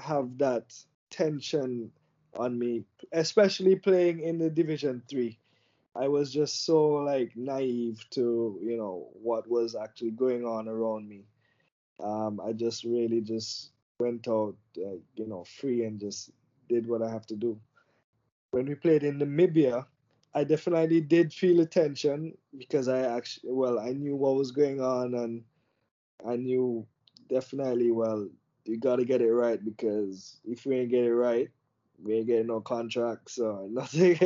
have 0.00 0.36
that 0.38 0.74
tension 1.10 1.90
on 2.36 2.58
me, 2.58 2.84
especially 3.12 3.76
playing 3.76 4.20
in 4.20 4.38
the 4.38 4.50
Division 4.50 5.02
Three. 5.08 5.38
I 5.94 6.08
was 6.08 6.32
just 6.32 6.64
so 6.64 6.86
like 7.04 7.36
naive 7.36 8.04
to 8.10 8.58
you 8.62 8.76
know 8.76 9.08
what 9.12 9.48
was 9.48 9.74
actually 9.74 10.12
going 10.12 10.44
on 10.44 10.68
around 10.68 11.08
me. 11.08 11.24
Um, 12.00 12.40
I 12.44 12.52
just 12.52 12.84
really 12.84 13.20
just 13.20 13.70
went 13.98 14.28
out, 14.28 14.54
uh, 14.78 14.98
you 15.14 15.26
know, 15.26 15.44
free 15.44 15.84
and 15.84 16.00
just 16.00 16.30
did 16.68 16.86
what 16.86 17.02
I 17.02 17.10
have 17.10 17.26
to 17.26 17.36
do. 17.36 17.58
When 18.50 18.66
we 18.66 18.74
played 18.74 19.02
in 19.02 19.18
Namibia, 19.18 19.86
I 20.34 20.44
definitely 20.44 21.00
did 21.00 21.32
feel 21.32 21.60
a 21.60 21.66
tension 21.66 22.36
because 22.56 22.88
I 22.88 23.00
actually, 23.00 23.52
well, 23.52 23.78
I 23.78 23.90
knew 23.90 24.16
what 24.16 24.36
was 24.36 24.50
going 24.50 24.80
on 24.80 25.14
and 25.14 25.42
I 26.26 26.36
knew 26.36 26.86
definitely, 27.28 27.90
well, 27.90 28.28
you 28.64 28.78
got 28.78 28.96
to 28.96 29.04
get 29.04 29.20
it 29.20 29.32
right 29.32 29.62
because 29.62 30.40
if 30.44 30.64
we 30.64 30.76
ain't 30.76 30.90
get 30.90 31.04
it 31.04 31.14
right, 31.14 31.50
we 32.02 32.14
ain't 32.14 32.26
getting 32.26 32.46
no 32.46 32.60
contracts 32.60 33.38
or 33.38 33.68
nothing. 33.70 34.18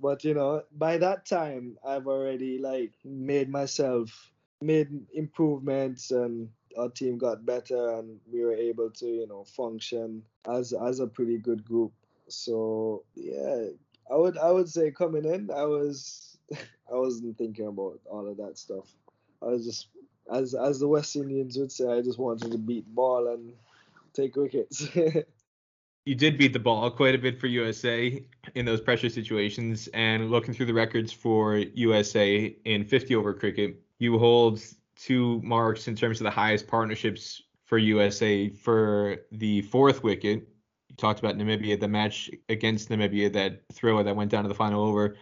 but 0.00 0.24
you 0.24 0.34
know, 0.34 0.62
by 0.76 0.98
that 0.98 1.26
time, 1.26 1.76
I've 1.86 2.06
already 2.06 2.58
like 2.58 2.92
made 3.04 3.48
myself 3.48 4.30
made 4.62 4.88
improvements 5.12 6.10
and 6.10 6.48
our 6.78 6.88
team 6.88 7.18
got 7.18 7.46
better 7.46 7.98
and 7.98 8.18
we 8.30 8.44
were 8.44 8.54
able 8.54 8.90
to 8.90 9.06
you 9.06 9.26
know 9.26 9.44
function 9.44 10.22
as 10.48 10.72
as 10.72 11.00
a 11.00 11.06
pretty 11.06 11.38
good 11.38 11.64
group 11.64 11.92
so 12.28 13.04
yeah 13.14 13.66
I 14.10 14.16
would 14.16 14.38
I 14.38 14.50
would 14.50 14.68
say 14.68 14.90
coming 14.90 15.24
in, 15.24 15.50
I 15.50 15.64
was 15.64 16.38
I 16.52 16.94
wasn't 16.94 17.36
thinking 17.38 17.66
about 17.66 18.00
all 18.10 18.28
of 18.28 18.36
that 18.38 18.58
stuff. 18.58 18.86
I 19.42 19.46
was 19.46 19.64
just 19.64 19.88
as 20.32 20.54
as 20.54 20.78
the 20.78 20.88
West 20.88 21.16
Indians 21.16 21.58
would 21.58 21.72
say, 21.72 21.86
I 21.86 22.02
just 22.02 22.18
wanted 22.18 22.52
to 22.52 22.58
beat 22.58 22.86
ball 22.94 23.28
and 23.28 23.52
take 24.12 24.36
wickets. 24.36 24.88
you 26.04 26.14
did 26.14 26.38
beat 26.38 26.52
the 26.52 26.58
ball 26.58 26.90
quite 26.90 27.14
a 27.14 27.18
bit 27.18 27.40
for 27.40 27.48
USA 27.48 28.24
in 28.54 28.64
those 28.64 28.80
pressure 28.80 29.08
situations. 29.08 29.88
And 29.88 30.30
looking 30.30 30.54
through 30.54 30.66
the 30.66 30.74
records 30.74 31.12
for 31.12 31.56
USA 31.56 32.56
in 32.64 32.84
50 32.84 33.14
over 33.16 33.34
cricket, 33.34 33.82
you 33.98 34.18
hold 34.18 34.62
two 34.96 35.40
marks 35.42 35.88
in 35.88 35.94
terms 35.94 36.20
of 36.20 36.24
the 36.24 36.30
highest 36.30 36.66
partnerships 36.66 37.42
for 37.64 37.78
USA 37.78 38.48
for 38.48 39.18
the 39.32 39.62
fourth 39.62 40.02
wicket 40.02 40.48
You 40.88 40.96
talked 40.96 41.18
about 41.18 41.36
Namibia, 41.36 41.78
the 41.78 41.88
match 41.88 42.30
against 42.48 42.88
Namibia, 42.88 43.32
that 43.32 43.62
thrower 43.72 44.02
that 44.02 44.16
went 44.16 44.30
down 44.30 44.44
to 44.44 44.48
the 44.48 44.54
final 44.54 44.84
over. 44.84 45.16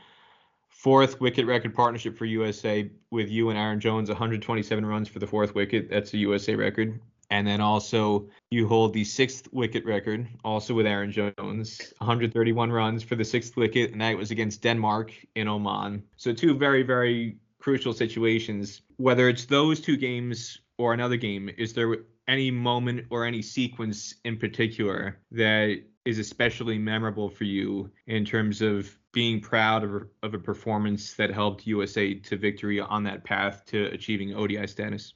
Fourth 0.69 1.21
wicket 1.21 1.47
record 1.47 1.75
partnership 1.75 2.17
for 2.19 2.27
USA 2.27 2.91
with 3.11 3.31
you 3.31 3.49
and 3.49 3.59
Aaron 3.59 3.81
Jones, 3.81 4.09
127 4.09 4.85
runs 4.85 5.09
for 5.09 5.19
the 5.19 5.27
fourth 5.27 5.55
wicket. 5.55 5.89
That's 5.89 6.13
a 6.13 6.19
USA 6.19 6.55
record. 6.55 7.01
And 7.31 7.47
then 7.47 7.61
also 7.61 8.29
you 8.51 8.69
hold 8.69 8.93
the 8.93 9.05
sixth 9.05 9.49
wicket 9.53 9.85
record, 9.87 10.29
also 10.45 10.75
with 10.75 10.87
Aaron 10.87 11.11
Jones, 11.11 11.93
131 11.99 12.71
runs 12.71 13.03
for 13.03 13.17
the 13.17 13.25
sixth 13.25 13.57
wicket, 13.57 13.93
and 13.93 14.01
that 14.03 14.17
was 14.17 14.31
against 14.31 14.61
Denmark 14.63 15.13
in 15.35 15.49
Oman. 15.49 16.03
So 16.17 16.35
two 16.35 16.55
very, 16.55 16.83
very 16.83 17.37
crucial 17.65 17.95
situations. 17.95 18.83
Whether 18.99 19.31
it's 19.31 19.47
those 19.47 19.81
two 19.81 19.97
games 19.97 20.61
or 20.77 20.93
another 20.93 21.17
game, 21.17 21.49
is 21.57 21.73
there 21.73 21.97
any 22.29 22.51
moment 22.51 23.07
or 23.09 23.25
any 23.25 23.41
sequence 23.41 24.17
in 24.27 24.37
particular 24.37 25.19
that 25.33 25.83
is 26.05 26.19
especially 26.19 26.77
memorable 26.77 27.31
for 27.31 27.45
you 27.45 27.91
in 28.07 28.23
terms 28.23 28.61
of 28.61 28.95
being 29.13 29.41
proud 29.41 29.83
of, 29.83 30.07
of 30.23 30.35
a 30.35 30.39
performance 30.39 31.15
that 31.15 31.31
helped 31.31 31.67
USA 31.67 32.13
to 32.13 32.37
victory 32.37 32.81
on 32.81 33.03
that 33.05 33.25
path 33.25 33.65
to 33.65 33.87
achieving 33.87 34.35
ODI 34.35 34.67
status? 34.67 35.15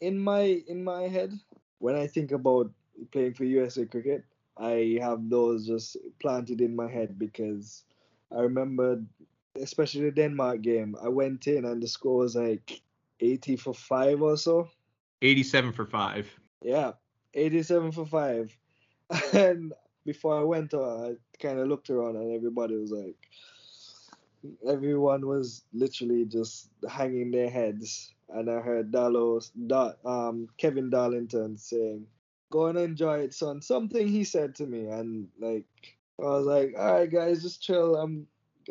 In 0.00 0.16
my 0.16 0.62
in 0.68 0.84
my 0.84 1.08
head, 1.08 1.32
when 1.80 1.96
I 1.96 2.06
think 2.06 2.30
about 2.30 2.70
playing 3.10 3.34
for 3.34 3.42
USA 3.42 3.84
cricket, 3.84 4.22
I 4.56 4.98
have 5.00 5.28
those 5.28 5.66
just 5.66 5.96
planted 6.20 6.60
in 6.60 6.76
my 6.76 6.88
head 6.88 7.18
because 7.18 7.82
I 8.30 8.42
remember, 8.42 9.02
especially 9.56 10.04
the 10.04 10.10
Denmark 10.10 10.62
game, 10.62 10.96
I 11.02 11.08
went 11.08 11.46
in 11.46 11.64
and 11.64 11.82
the 11.82 11.88
score 11.88 12.18
was 12.18 12.36
like 12.36 12.80
80 13.20 13.56
for 13.56 13.74
five 13.74 14.22
or 14.22 14.36
so. 14.36 14.68
87 15.22 15.72
for 15.72 15.86
five. 15.86 16.28
Yeah, 16.62 16.92
87 17.34 17.92
for 17.92 18.06
five. 18.06 18.56
And 19.32 19.72
before 20.04 20.38
I 20.38 20.42
went 20.42 20.74
on, 20.74 21.04
I 21.04 21.42
kind 21.42 21.58
of 21.58 21.68
looked 21.68 21.90
around 21.90 22.16
and 22.16 22.34
everybody 22.34 22.76
was 22.76 22.90
like, 22.90 23.16
everyone 24.68 25.26
was 25.26 25.64
literally 25.72 26.24
just 26.24 26.68
hanging 26.88 27.30
their 27.30 27.50
heads. 27.50 28.12
And 28.28 28.50
I 28.50 28.60
heard 28.60 28.92
Dallos, 28.92 29.50
da, 29.66 29.92
um, 30.04 30.48
Kevin 30.58 30.90
Darlington 30.90 31.56
saying, 31.56 32.06
go 32.50 32.66
and 32.66 32.78
enjoy 32.78 33.20
it, 33.20 33.34
son. 33.34 33.62
Something 33.62 34.06
he 34.06 34.24
said 34.24 34.54
to 34.56 34.66
me. 34.66 34.86
And 34.86 35.28
like, 35.40 35.66
I 36.20 36.24
was 36.24 36.46
like, 36.46 36.74
all 36.78 36.92
right, 36.92 37.10
guys, 37.10 37.42
just 37.42 37.62
chill. 37.62 37.96
I'm 37.96 38.26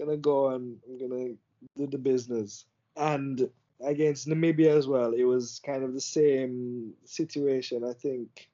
to 0.05 0.17
go 0.17 0.49
and 0.49 0.77
I'm 0.89 0.99
to 0.99 1.37
do 1.77 1.87
the 1.87 1.97
business. 1.97 2.65
And 2.95 3.49
against 3.81 4.27
Namibia 4.27 4.75
as 4.77 4.87
well. 4.87 5.13
It 5.13 5.23
was 5.23 5.61
kind 5.65 5.83
of 5.83 5.93
the 5.93 6.01
same 6.01 6.93
situation, 7.05 7.83
I 7.83 7.93
think. 7.93 8.49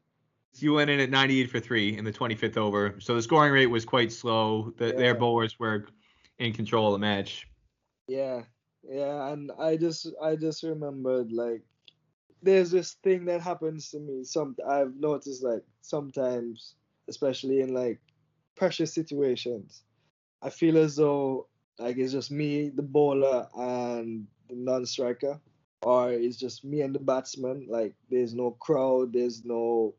You 0.55 0.73
went 0.73 0.89
in 0.89 0.99
at 0.99 1.09
98 1.09 1.49
for 1.49 1.59
three 1.59 1.97
in 1.97 2.05
the 2.05 2.13
25th 2.13 2.57
over, 2.57 2.95
so 2.99 3.15
the 3.15 3.21
scoring 3.21 3.53
rate 3.53 3.67
was 3.67 3.85
quite 3.85 4.11
slow. 4.11 4.73
The, 4.77 4.87
yeah. 4.87 4.97
Their 4.97 5.15
bowlers 5.15 5.57
were 5.57 5.87
in 6.37 6.53
control 6.53 6.87
of 6.87 6.93
the 6.93 6.99
match. 6.99 7.47
Yeah, 8.07 8.43
yeah, 8.87 9.31
and 9.31 9.51
I 9.59 9.77
just 9.77 10.07
I 10.21 10.35
just 10.35 10.61
remembered 10.61 11.31
like 11.31 11.63
there's 12.43 12.69
this 12.69 12.97
thing 13.03 13.25
that 13.25 13.41
happens 13.41 13.89
to 13.91 13.99
me. 13.99 14.23
Some 14.23 14.55
I've 14.67 14.95
noticed 14.95 15.43
like 15.43 15.63
sometimes, 15.81 16.75
especially 17.07 17.61
in 17.61 17.73
like 17.73 17.99
pressure 18.55 18.85
situations, 18.85 19.81
I 20.43 20.49
feel 20.49 20.77
as 20.77 20.97
though 20.97 21.47
like 21.79 21.97
it's 21.97 22.11
just 22.11 22.31
me, 22.31 22.69
the 22.69 22.83
bowler, 22.83 23.47
and 23.55 24.27
the 24.49 24.55
non-striker, 24.55 25.39
or 25.81 26.11
it's 26.11 26.37
just 26.37 26.63
me 26.63 26.81
and 26.81 26.93
the 26.93 26.99
batsman. 26.99 27.65
Like 27.69 27.95
there's 28.09 28.33
no 28.33 28.51
crowd, 28.51 29.13
there's 29.13 29.45
no 29.45 29.95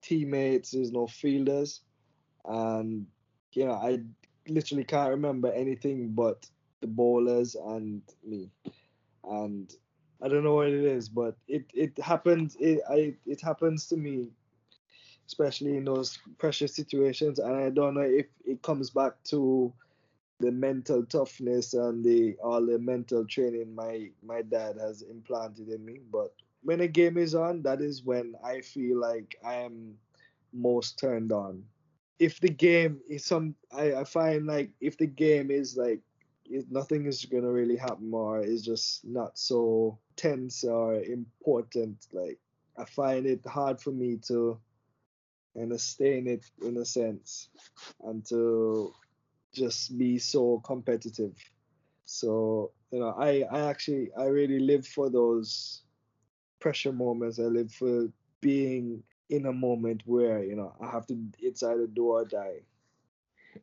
teammates, 0.00 0.70
there's 0.70 0.92
no 0.92 1.06
fielders, 1.06 1.80
and 2.44 3.06
you 3.52 3.66
know 3.66 3.72
I 3.72 4.00
literally 4.48 4.84
can't 4.84 5.10
remember 5.10 5.50
anything 5.52 6.10
but 6.10 6.46
the 6.80 6.86
bowlers 6.86 7.56
and 7.56 8.02
me, 8.24 8.50
and 9.28 9.74
I 10.22 10.28
don't 10.28 10.44
know 10.44 10.54
what 10.54 10.68
it 10.68 10.84
is, 10.84 11.08
but 11.08 11.36
it 11.48 11.66
it 11.74 11.98
happens. 11.98 12.56
It 12.60 12.80
I 12.88 13.16
it 13.26 13.40
happens 13.40 13.86
to 13.88 13.96
me, 13.96 14.30
especially 15.26 15.76
in 15.76 15.84
those 15.84 16.18
pressure 16.38 16.68
situations, 16.68 17.38
and 17.38 17.54
I 17.54 17.70
don't 17.70 17.94
know 17.94 18.00
if 18.02 18.26
it 18.44 18.62
comes 18.62 18.90
back 18.90 19.14
to 19.24 19.72
the 20.40 20.50
mental 20.50 21.04
toughness 21.04 21.74
and 21.74 22.04
the 22.04 22.36
all 22.42 22.64
the 22.64 22.78
mental 22.78 23.24
training 23.24 23.74
my 23.74 24.10
my 24.22 24.42
dad 24.42 24.76
has 24.78 25.02
implanted 25.02 25.68
in 25.68 25.84
me. 25.84 26.00
But 26.12 26.34
when 26.62 26.80
a 26.80 26.88
game 26.88 27.16
is 27.16 27.34
on, 27.34 27.62
that 27.62 27.80
is 27.80 28.04
when 28.04 28.34
I 28.44 28.60
feel 28.60 28.98
like 29.00 29.36
I 29.44 29.54
am 29.56 29.96
most 30.52 30.98
turned 30.98 31.32
on. 31.32 31.64
If 32.18 32.40
the 32.40 32.48
game 32.48 33.00
is 33.08 33.24
some, 33.24 33.54
I, 33.72 33.94
I 33.94 34.04
find 34.04 34.46
like 34.46 34.70
if 34.80 34.96
the 34.98 35.06
game 35.06 35.50
is 35.50 35.76
like 35.76 36.00
if 36.46 36.70
nothing 36.70 37.06
is 37.06 37.24
gonna 37.24 37.50
really 37.50 37.76
happen 37.76 38.12
or 38.12 38.40
is 38.40 38.62
just 38.62 39.04
not 39.04 39.38
so 39.38 39.98
tense 40.16 40.64
or 40.64 40.96
important, 40.96 42.06
like 42.12 42.38
I 42.76 42.84
find 42.84 43.26
it 43.26 43.44
hard 43.46 43.80
for 43.80 43.92
me 43.92 44.18
to 44.28 44.58
kind 45.56 45.72
of 45.72 45.80
stay 45.80 46.18
in 46.18 46.26
it 46.26 46.44
in 46.62 46.76
a 46.78 46.84
sense 46.84 47.48
and 48.04 48.24
to 48.26 48.92
just 49.52 49.96
be 49.96 50.18
so 50.18 50.60
competitive. 50.64 51.34
So 52.04 52.72
you 52.90 53.00
know, 53.00 53.14
I 53.18 53.44
I 53.50 53.70
actually 53.70 54.10
I 54.18 54.24
really 54.26 54.58
live 54.58 54.86
for 54.86 55.10
those 55.10 55.82
pressure 56.60 56.92
moments. 56.92 57.38
I 57.38 57.44
live 57.44 57.72
for 57.72 58.08
being 58.40 59.02
in 59.30 59.46
a 59.46 59.52
moment 59.52 60.02
where 60.04 60.44
you 60.44 60.56
know 60.56 60.74
I 60.80 60.90
have 60.90 61.06
to 61.06 61.18
it's 61.38 61.62
either 61.62 61.86
do 61.86 62.06
or 62.06 62.24
die. 62.24 62.60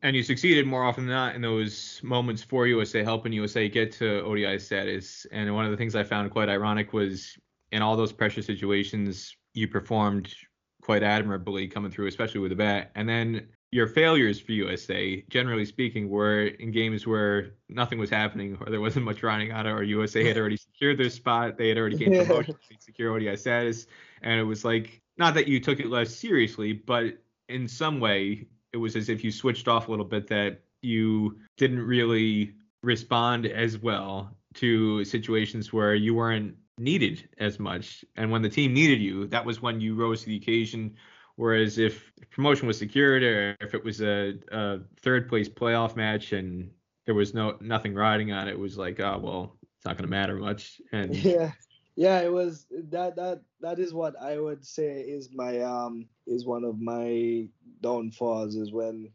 And 0.02 0.16
you 0.16 0.22
succeeded 0.22 0.66
more 0.66 0.84
often 0.84 1.04
than 1.04 1.14
not 1.14 1.34
in 1.34 1.42
those 1.42 2.00
moments 2.02 2.42
for 2.42 2.66
USA, 2.66 3.04
helping 3.04 3.32
USA 3.34 3.68
get 3.68 3.92
to 3.92 4.22
ODI 4.22 4.58
status. 4.58 5.26
And 5.30 5.54
one 5.54 5.66
of 5.66 5.70
the 5.70 5.76
things 5.76 5.94
I 5.94 6.02
found 6.02 6.30
quite 6.30 6.48
ironic 6.48 6.94
was 6.94 7.36
in 7.72 7.82
all 7.82 7.94
those 7.94 8.10
pressure 8.10 8.40
situations, 8.40 9.36
you 9.52 9.68
performed 9.68 10.34
quite 10.82 11.02
admirably 11.02 11.68
coming 11.68 11.90
through, 11.90 12.08
especially 12.08 12.40
with 12.40 12.50
the 12.50 12.56
bat. 12.56 12.90
And 12.94 13.08
then 13.08 13.48
your 13.70 13.86
failures 13.86 14.38
for 14.38 14.52
USA, 14.52 15.24
generally 15.30 15.64
speaking, 15.64 16.10
were 16.10 16.46
in 16.46 16.72
games 16.72 17.06
where 17.06 17.52
nothing 17.70 17.98
was 17.98 18.10
happening 18.10 18.58
or 18.60 18.70
there 18.70 18.80
wasn't 18.80 19.04
much 19.04 19.22
running 19.22 19.50
out 19.50 19.66
of, 19.66 19.78
or 19.78 19.82
USA 19.82 20.26
had 20.26 20.36
already 20.36 20.56
secured 20.72 20.98
their 20.98 21.08
spot, 21.08 21.56
they 21.56 21.68
had 21.68 21.78
already 21.78 21.96
gained 21.96 22.26
promotion, 22.26 22.56
they 22.70 22.76
secure 22.78 23.12
ODI 23.14 23.36
status, 23.36 23.86
and 24.20 24.38
it 24.38 24.44
was 24.44 24.64
like 24.64 25.00
not 25.16 25.34
that 25.34 25.48
you 25.48 25.60
took 25.60 25.80
it 25.80 25.86
less 25.86 26.14
seriously, 26.14 26.72
but 26.72 27.18
in 27.48 27.66
some 27.66 28.00
way 28.00 28.46
it 28.72 28.76
was 28.76 28.96
as 28.96 29.08
if 29.08 29.24
you 29.24 29.30
switched 29.30 29.68
off 29.68 29.88
a 29.88 29.90
little 29.90 30.04
bit 30.04 30.26
that 30.26 30.60
you 30.82 31.38
didn't 31.56 31.80
really 31.80 32.54
respond 32.82 33.46
as 33.46 33.78
well 33.78 34.36
to 34.54 35.04
situations 35.04 35.72
where 35.72 35.94
you 35.94 36.14
weren't 36.14 36.54
needed 36.78 37.28
as 37.38 37.58
much. 37.58 38.04
And 38.16 38.30
when 38.30 38.42
the 38.42 38.48
team 38.48 38.72
needed 38.72 39.00
you, 39.00 39.26
that 39.28 39.44
was 39.44 39.62
when 39.62 39.80
you 39.80 39.94
rose 39.94 40.20
to 40.20 40.26
the 40.26 40.36
occasion. 40.36 40.94
Whereas 41.36 41.78
if 41.78 42.12
promotion 42.30 42.66
was 42.66 42.78
secured 42.78 43.22
or 43.22 43.56
if 43.60 43.74
it 43.74 43.84
was 43.84 44.00
a, 44.02 44.34
a 44.50 44.80
third 45.02 45.28
place 45.28 45.48
playoff 45.48 45.96
match 45.96 46.32
and 46.32 46.70
there 47.06 47.14
was 47.14 47.34
no 47.34 47.56
nothing 47.60 47.94
riding 47.94 48.32
on 48.32 48.48
it, 48.48 48.52
it 48.52 48.58
was 48.58 48.76
like, 48.76 49.00
oh 49.00 49.18
well, 49.22 49.56
it's 49.76 49.86
not 49.86 49.96
going 49.96 50.06
to 50.06 50.10
matter 50.10 50.36
much. 50.36 50.80
And 50.92 51.14
yeah, 51.24 51.52
yeah, 51.96 52.20
it 52.20 52.32
was 52.32 52.66
that 52.90 53.16
that 53.16 53.42
that 53.60 53.78
is 53.78 53.94
what 53.94 54.14
I 54.20 54.38
would 54.38 54.64
say 54.64 55.00
is 55.00 55.30
my 55.32 55.60
um 55.60 56.06
is 56.26 56.46
one 56.46 56.64
of 56.64 56.80
my 56.80 57.48
downfalls 57.82 58.54
is 58.56 58.72
when 58.72 59.10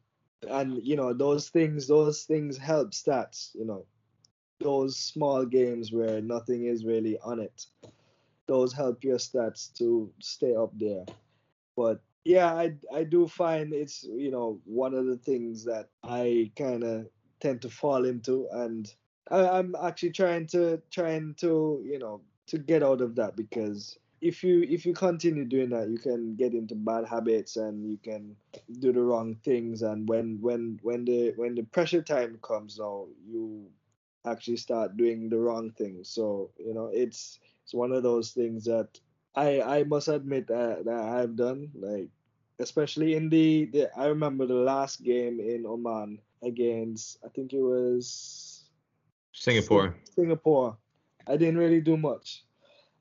and 0.49 0.79
you 0.83 0.95
know 0.95 1.13
those 1.13 1.49
things 1.49 1.87
those 1.87 2.23
things 2.23 2.57
help 2.57 2.91
stats 2.91 3.55
you 3.55 3.65
know 3.65 3.85
those 4.59 4.97
small 4.97 5.45
games 5.45 5.91
where 5.91 6.21
nothing 6.21 6.65
is 6.65 6.85
really 6.85 7.17
on 7.19 7.39
it 7.39 7.65
those 8.47 8.73
help 8.73 9.03
your 9.03 9.17
stats 9.17 9.73
to 9.73 10.09
stay 10.19 10.55
up 10.55 10.71
there. 10.79 11.05
But 11.75 12.01
yeah 12.27 12.53
i 12.53 12.73
i 12.93 13.03
do 13.05 13.25
find 13.25 13.73
it's 13.73 14.03
you 14.03 14.29
know 14.29 14.59
one 14.65 14.93
of 14.93 15.05
the 15.05 15.15
things 15.15 15.63
that 15.63 15.87
i 16.03 16.51
kind 16.57 16.83
of 16.83 17.07
tend 17.39 17.61
to 17.61 17.69
fall 17.69 18.03
into 18.03 18.49
and 18.51 18.93
I, 19.31 19.47
i'm 19.47 19.73
actually 19.81 20.11
trying 20.11 20.45
to 20.47 20.81
trying 20.91 21.35
to 21.35 21.81
you 21.85 21.99
know 21.99 22.19
to 22.47 22.57
get 22.57 22.83
out 22.83 22.99
of 22.99 23.15
that 23.15 23.37
because 23.37 23.97
if 24.19 24.43
you 24.43 24.63
if 24.63 24.85
you 24.85 24.93
continue 24.93 25.45
doing 25.45 25.69
that 25.69 25.87
you 25.89 25.99
can 25.99 26.35
get 26.35 26.53
into 26.53 26.75
bad 26.75 27.05
habits 27.07 27.55
and 27.55 27.89
you 27.89 27.97
can 28.03 28.35
do 28.79 28.91
the 28.91 29.01
wrong 29.01 29.35
things 29.45 29.81
and 29.81 30.09
when 30.09 30.37
when 30.41 30.79
when 30.81 31.05
the 31.05 31.31
when 31.37 31.55
the 31.55 31.63
pressure 31.63 32.01
time 32.01 32.37
comes 32.41 32.77
now 32.77 33.05
you 33.25 33.65
actually 34.26 34.57
start 34.57 34.97
doing 34.97 35.30
the 35.30 35.38
wrong 35.38 35.72
things. 35.72 36.09
So 36.09 36.51
you 36.57 36.74
know, 36.74 36.89
it's 36.93 37.39
it's 37.63 37.74
one 37.74 37.91
of 37.91 38.03
those 38.03 38.32
things 38.32 38.65
that 38.65 38.99
I 39.36 39.61
I 39.61 39.84
must 39.84 40.07
admit 40.07 40.47
that, 40.47 40.86
that 40.86 40.99
I've 40.99 41.36
done. 41.36 41.72
Like 41.76 42.09
especially 42.59 43.15
in 43.15 43.30
the, 43.30 43.65
the 43.65 43.89
I 43.97 44.07
remember 44.07 44.45
the 44.45 44.55
last 44.55 45.03
game 45.03 45.39
in 45.39 45.65
Oman 45.65 46.20
against 46.43 47.20
I 47.26 47.30
think 47.30 47.53
it 47.53 47.61
was 47.61 48.65
Singapore. 49.34 49.95
Singapore. 50.15 50.78
I 51.28 51.38
didn't 51.38 51.57
really 51.57 51.82
do 51.82 51.97
much. 51.97 52.43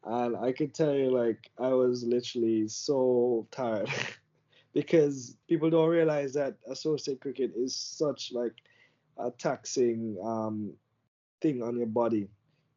And 0.04 0.36
I 0.36 0.52
could 0.52 0.74
tell 0.74 0.94
you 0.94 1.10
like 1.10 1.50
I 1.58 1.68
was 1.68 2.04
literally 2.04 2.68
so 2.68 3.46
tired 3.50 3.88
because 4.74 5.36
people 5.48 5.70
don't 5.70 5.88
realize 5.88 6.34
that 6.34 6.56
associate 6.68 7.20
cricket 7.20 7.52
is 7.56 7.74
such 7.74 8.32
like 8.32 8.54
a 9.18 9.30
taxing 9.30 10.16
um, 10.22 10.72
thing 11.46 11.62
on 11.62 11.76
your 11.76 11.86
body 11.86 12.28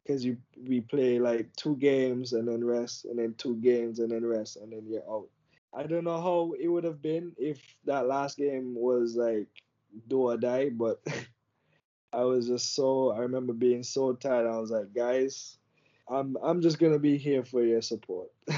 because 0.04 0.24
you 0.24 0.36
we 0.68 0.80
play 0.80 1.18
like 1.18 1.54
two 1.56 1.76
games 1.76 2.32
and 2.32 2.46
then 2.46 2.64
rest 2.64 3.04
and 3.04 3.18
then 3.18 3.34
two 3.36 3.56
games 3.56 3.98
and 3.98 4.12
then 4.12 4.24
rest 4.24 4.56
and 4.56 4.72
then 4.72 4.86
you're 4.86 5.08
out. 5.10 5.28
I 5.74 5.84
don't 5.84 6.04
know 6.04 6.20
how 6.20 6.52
it 6.60 6.68
would 6.68 6.84
have 6.84 7.02
been 7.02 7.32
if 7.36 7.60
that 7.84 8.06
last 8.06 8.38
game 8.38 8.74
was 8.74 9.16
like 9.16 9.48
do 10.08 10.22
or 10.22 10.36
die, 10.36 10.70
but 10.70 11.00
I 12.12 12.24
was 12.24 12.46
just 12.46 12.74
so 12.74 13.10
I 13.10 13.20
remember 13.20 13.52
being 13.52 13.82
so 13.82 14.12
tired. 14.12 14.46
I 14.46 14.58
was 14.58 14.70
like, 14.70 14.94
guys, 14.94 15.58
I'm 16.08 16.36
I'm 16.42 16.60
just 16.60 16.78
gonna 16.78 16.98
be 16.98 17.18
here 17.18 17.44
for 17.44 17.64
your 17.64 17.82
support. 17.82 18.28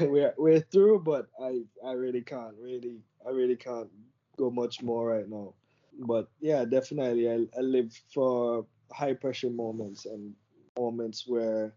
we're 0.00 0.34
we're 0.36 0.60
through, 0.60 1.00
but 1.00 1.26
I 1.42 1.62
I 1.84 1.92
really 1.92 2.22
can't 2.22 2.54
really 2.60 2.98
I 3.26 3.30
really 3.30 3.56
can't 3.56 3.90
go 4.36 4.50
much 4.50 4.82
more 4.82 5.06
right 5.06 5.28
now 5.28 5.54
but 6.00 6.28
yeah, 6.40 6.64
definitely, 6.64 7.30
I, 7.30 7.46
I 7.56 7.60
live 7.60 7.92
for 8.12 8.66
high 8.92 9.14
pressure 9.14 9.50
moments 9.50 10.06
and 10.06 10.34
moments 10.78 11.24
where 11.26 11.74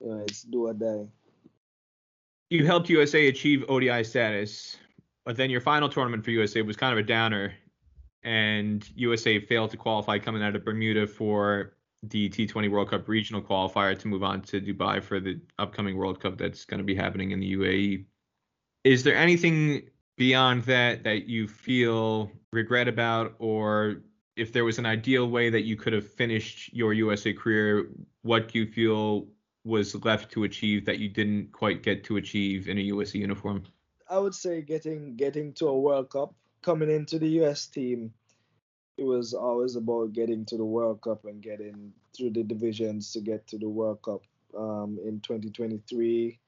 you 0.00 0.08
know 0.08 0.18
it's 0.20 0.42
do 0.42 0.66
or 0.66 0.74
die. 0.74 1.08
You 2.50 2.64
helped 2.64 2.88
USA 2.88 3.28
achieve 3.28 3.64
ODI 3.68 4.04
status, 4.04 4.76
but 5.24 5.36
then 5.36 5.50
your 5.50 5.60
final 5.60 5.88
tournament 5.88 6.24
for 6.24 6.30
USA 6.30 6.62
was 6.62 6.76
kind 6.76 6.92
of 6.92 6.98
a 6.98 7.06
downer, 7.06 7.54
and 8.22 8.88
USA 8.96 9.40
failed 9.40 9.70
to 9.70 9.76
qualify 9.76 10.18
coming 10.18 10.42
out 10.42 10.54
of 10.54 10.64
Bermuda 10.64 11.06
for 11.06 11.74
the 12.04 12.28
T20 12.28 12.70
World 12.70 12.90
Cup 12.90 13.08
regional 13.08 13.42
qualifier 13.42 13.98
to 13.98 14.08
move 14.08 14.22
on 14.22 14.40
to 14.42 14.60
Dubai 14.60 15.02
for 15.02 15.18
the 15.20 15.40
upcoming 15.58 15.96
World 15.96 16.20
Cup 16.20 16.38
that's 16.38 16.64
going 16.64 16.78
to 16.78 16.84
be 16.84 16.94
happening 16.94 17.32
in 17.32 17.40
the 17.40 17.54
UAE. 17.56 18.04
Is 18.84 19.02
there 19.02 19.16
anything 19.16 19.90
beyond 20.18 20.64
that 20.64 21.04
that 21.04 21.28
you 21.28 21.48
feel 21.48 22.30
regret 22.52 22.88
about 22.88 23.34
or 23.38 24.02
if 24.36 24.52
there 24.52 24.64
was 24.64 24.78
an 24.78 24.86
ideal 24.86 25.30
way 25.30 25.48
that 25.50 25.62
you 25.62 25.76
could 25.76 25.92
have 25.92 26.06
finished 26.06 26.72
your 26.72 26.92
USA 26.92 27.32
career, 27.32 27.88
what 28.22 28.52
do 28.52 28.58
you 28.58 28.66
feel 28.66 29.26
was 29.64 29.94
left 30.04 30.30
to 30.32 30.44
achieve 30.44 30.84
that 30.86 30.98
you 30.98 31.08
didn't 31.08 31.52
quite 31.52 31.82
get 31.82 32.04
to 32.04 32.16
achieve 32.16 32.68
in 32.68 32.78
a 32.78 32.80
USA 32.82 33.18
uniform? 33.18 33.64
I 34.08 34.18
would 34.18 34.34
say 34.34 34.62
getting 34.62 35.16
getting 35.16 35.52
to 35.54 35.68
a 35.68 35.78
World 35.78 36.10
Cup, 36.10 36.34
coming 36.62 36.90
into 36.90 37.18
the 37.18 37.28
US 37.42 37.66
team, 37.66 38.12
it 38.96 39.04
was 39.04 39.34
always 39.34 39.76
about 39.76 40.12
getting 40.12 40.44
to 40.46 40.56
the 40.56 40.64
World 40.64 41.00
Cup 41.00 41.24
and 41.24 41.42
getting 41.42 41.92
through 42.16 42.30
the 42.30 42.42
divisions 42.42 43.12
to 43.12 43.20
get 43.20 43.46
to 43.48 43.58
the 43.58 43.68
World 43.68 44.02
Cup 44.02 44.22
um, 44.56 44.98
in 45.04 45.20
2023 45.20 46.38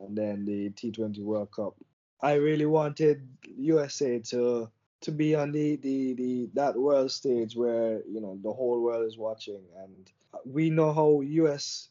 and 0.00 0.16
then 0.16 0.44
the 0.44 0.70
T20 0.70 1.20
World 1.20 1.50
Cup 1.52 1.76
I 2.20 2.34
really 2.34 2.66
wanted 2.66 3.28
USA 3.56 4.18
to 4.30 4.70
to 5.02 5.12
be 5.12 5.34
on 5.34 5.52
the, 5.52 5.76
the, 5.76 6.14
the 6.14 6.50
that 6.54 6.74
world 6.74 7.12
stage 7.12 7.54
where 7.54 8.00
you 8.10 8.20
know 8.20 8.38
the 8.42 8.52
whole 8.52 8.80
world 8.80 9.06
is 9.06 9.18
watching. 9.18 9.60
And 9.78 10.10
we 10.46 10.70
know 10.70 10.92
how 10.92 11.20
US 11.20 11.88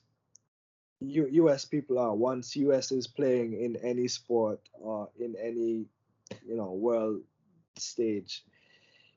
U, 1.00 1.28
US 1.32 1.66
people 1.66 2.00
are 2.00 2.16
once 2.16 2.56
US 2.56 2.92
is 2.92 3.06
playing 3.06 3.54
in 3.54 3.76
any 3.78 4.08
sport 4.08 4.60
or 4.74 5.10
in 5.20 5.36
any 5.40 5.86
you 6.48 6.56
know 6.56 6.72
world 6.72 7.22
stage 7.78 8.44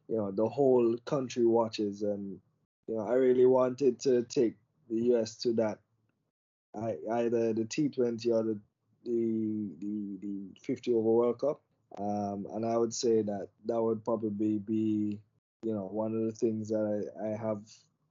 you 0.08 0.16
know 0.16 0.30
the 0.30 0.48
whole 0.48 0.96
country 1.04 1.46
watches. 1.46 2.02
And 2.02 2.38
you 2.86 2.96
know 2.96 3.08
I 3.08 3.14
really 3.14 3.46
wanted 3.46 3.98
to 4.00 4.22
take 4.24 4.56
the 4.90 5.14
US 5.14 5.36
to 5.36 5.52
that 5.54 5.78
I, 6.74 6.96
either 7.12 7.52
the 7.52 7.64
T20 7.64 8.26
or 8.26 8.42
the 8.42 8.58
the 9.06 9.70
the 9.80 10.18
the 10.20 10.60
50 10.62 10.92
over 10.92 11.10
World 11.10 11.40
Cup. 11.40 11.60
Um, 11.98 12.46
and 12.52 12.66
I 12.66 12.76
would 12.76 12.92
say 12.92 13.22
that 13.22 13.48
that 13.66 13.80
would 13.80 14.04
probably 14.04 14.58
be, 14.58 15.20
you 15.62 15.72
know, 15.72 15.88
one 15.90 16.14
of 16.14 16.22
the 16.22 16.32
things 16.32 16.68
that 16.68 16.84
I, 17.22 17.28
I 17.28 17.36
have 17.36 17.62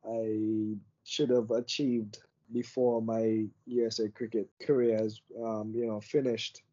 I 0.10 0.76
should 1.04 1.30
have 1.30 1.52
achieved 1.52 2.20
before 2.52 3.02
my 3.02 3.46
USA 3.68 4.10
cricket 4.10 4.50
career 4.62 4.98
has, 4.98 5.22
um, 5.44 5.74
you 5.76 5.86
know, 5.86 6.00
finished. 6.00 6.64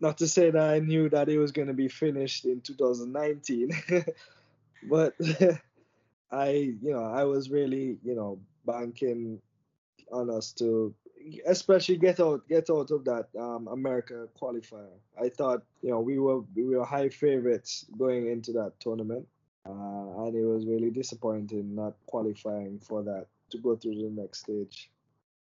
Not 0.00 0.18
to 0.18 0.28
say 0.28 0.50
that 0.50 0.70
I 0.70 0.78
knew 0.80 1.08
that 1.10 1.28
it 1.28 1.38
was 1.38 1.52
going 1.52 1.68
to 1.68 1.74
be 1.74 1.88
finished 1.88 2.44
in 2.44 2.60
2019, 2.60 3.70
but 4.90 5.14
I, 6.30 6.50
you 6.50 6.92
know, 6.92 7.04
I 7.04 7.24
was 7.24 7.50
really, 7.50 7.98
you 8.02 8.14
know, 8.14 8.38
banking 8.66 9.40
on 10.12 10.30
us 10.30 10.52
to 10.52 10.94
especially 11.46 11.96
get 11.96 12.20
out 12.20 12.46
get 12.48 12.70
out 12.70 12.90
of 12.90 13.04
that 13.04 13.26
um, 13.38 13.68
America 13.68 14.28
qualifier. 14.40 14.88
I 15.20 15.28
thought 15.28 15.62
you 15.82 15.90
know 15.90 16.00
we 16.00 16.18
were 16.18 16.40
we 16.54 16.64
were 16.64 16.84
high 16.84 17.08
favorites 17.08 17.86
going 17.98 18.28
into 18.30 18.52
that 18.52 18.72
tournament, 18.80 19.26
uh, 19.68 20.24
and 20.24 20.34
it 20.34 20.44
was 20.44 20.66
really 20.66 20.90
disappointing 20.90 21.74
not 21.74 21.94
qualifying 22.06 22.78
for 22.78 23.02
that 23.02 23.26
to 23.50 23.58
go 23.58 23.76
through 23.76 23.94
the 23.94 24.10
next 24.10 24.40
stage. 24.40 24.90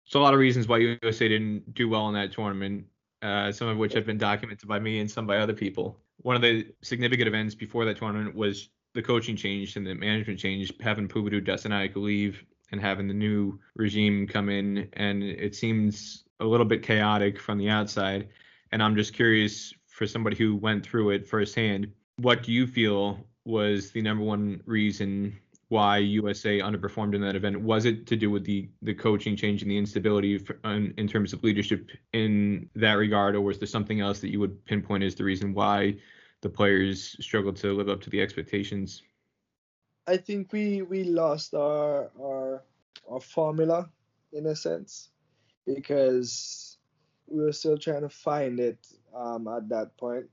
So 0.05 0.19
a 0.19 0.23
lot 0.23 0.34
of 0.34 0.39
reasons 0.39 0.67
why 0.67 0.77
USA 0.77 1.27
didn't 1.27 1.73
do 1.73 1.88
well 1.88 2.07
in 2.07 2.15
that 2.15 2.32
tournament, 2.32 2.86
uh, 3.21 3.51
some 3.51 3.67
of 3.67 3.77
which 3.77 3.93
have 3.93 4.05
been 4.05 4.17
documented 4.17 4.67
by 4.67 4.80
me 4.80 4.99
and 4.99 5.09
some 5.09 5.27
by 5.27 5.38
other 5.38 5.53
people. 5.53 5.99
One 6.21 6.36
of 6.36 6.41
the 6.41 6.67
significant 6.82 7.27
events 7.27 7.55
before 7.55 7.86
that 7.86 7.97
tournament 7.97 8.36
was 8.36 8.69
the 8.93 9.03
coaching 9.03 9.36
change 9.36 9.75
and 9.75 9.86
the 9.86 9.93
management 9.93 10.39
change, 10.39 10.73
having 10.82 11.07
Pubudu 11.07 11.45
Dassanayake 11.45 11.95
leave 11.95 12.43
and 12.72 12.82
having 12.82 13.07
the 13.07 13.13
new 13.13 13.59
regime 13.76 14.28
come 14.28 14.49
in, 14.49 14.89
and 14.93 15.24
it 15.24 15.55
seems 15.55 16.24
a 16.39 16.45
little 16.45 16.65
bit 16.65 16.84
chaotic 16.84 17.39
from 17.39 17.57
the 17.57 17.70
outside. 17.70 18.30
And 18.72 18.82
I'm 18.82 18.95
just 18.95 19.13
curious 19.13 19.74
for 19.88 20.07
somebody 20.07 20.36
who 20.36 20.55
went 20.55 20.86
through 20.86 21.11
it 21.11 21.28
firsthand, 21.28 21.91
what 22.17 22.43
do 22.43 22.51
you 22.51 22.67
feel 22.67 23.26
was 23.45 23.91
the 23.91 24.01
number 24.01 24.24
one 24.24 24.61
reason 24.65 25.38
why 25.70 25.97
USA 25.97 26.59
underperformed 26.59 27.15
in 27.15 27.22
that 27.22 27.36
event? 27.36 27.59
Was 27.61 27.86
it 27.86 28.07
to 28.07 28.15
do 28.15 28.30
with 28.32 28.43
the 28.43 28.70
the 28.82 28.93
coaching 28.93 29.36
change 29.36 29.61
and 29.61 29.70
the 29.70 29.78
instability 29.78 30.38
for, 30.38 30.57
in, 30.65 30.93
in 30.97 31.07
terms 31.07 31.34
of 31.34 31.43
leadership 31.43 31.89
in 32.13 32.70
that 32.76 32.93
regard, 32.93 33.36
or 33.36 33.41
was 33.41 33.59
there 33.59 33.67
something 33.67 34.01
else 34.01 34.20
that 34.20 34.32
you 34.32 34.39
would 34.39 34.65
pinpoint 34.65 35.03
as 35.03 35.15
the 35.15 35.24
reason 35.24 35.53
why 35.53 35.95
the 36.41 36.49
players 36.49 37.15
struggled 37.20 37.55
to 37.57 37.74
live 37.74 37.89
up 37.89 38.01
to 38.01 38.09
the 38.09 38.22
expectations? 38.22 39.03
I 40.10 40.18
think 40.18 40.51
we 40.51 40.82
we 40.82 41.03
lost 41.03 41.53
our 41.53 42.10
our 42.20 42.64
our 43.12 43.22
formula 43.22 43.91
in 44.34 44.47
a 44.47 44.55
sense 44.55 45.10
because 45.68 46.78
we 47.28 47.43
were 47.43 47.53
still 47.53 47.78
trying 47.78 48.01
to 48.01 48.10
find 48.10 48.60
it 48.60 48.80
um, 49.16 49.47
at 49.47 49.70
that 49.70 49.95
point 49.97 50.26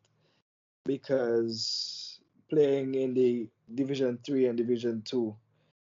because 0.87 2.21
playing 2.49 2.95
in 2.95 3.13
the 3.13 3.51
division 3.75 4.19
3 4.25 4.47
and 4.47 4.57
division 4.57 5.03
2 5.05 5.37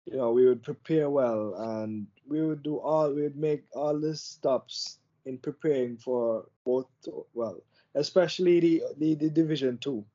you 0.05 0.15
know 0.15 0.31
we 0.31 0.47
would 0.47 0.63
prepare 0.63 1.09
well 1.09 1.53
and 1.75 2.07
we 2.25 2.41
would 2.41 2.63
do 2.63 2.77
all 2.77 3.11
we 3.13 3.23
would 3.23 3.35
make 3.35 3.65
all 3.73 3.99
the 3.99 4.15
stops 4.15 4.99
in 5.25 5.37
preparing 5.37 5.97
for 5.97 6.45
both 6.63 6.87
well 7.33 7.59
especially 7.95 8.59
the 8.61 8.83
the, 8.99 9.15
the 9.15 9.29
division 9.29 9.77
2 9.79 10.05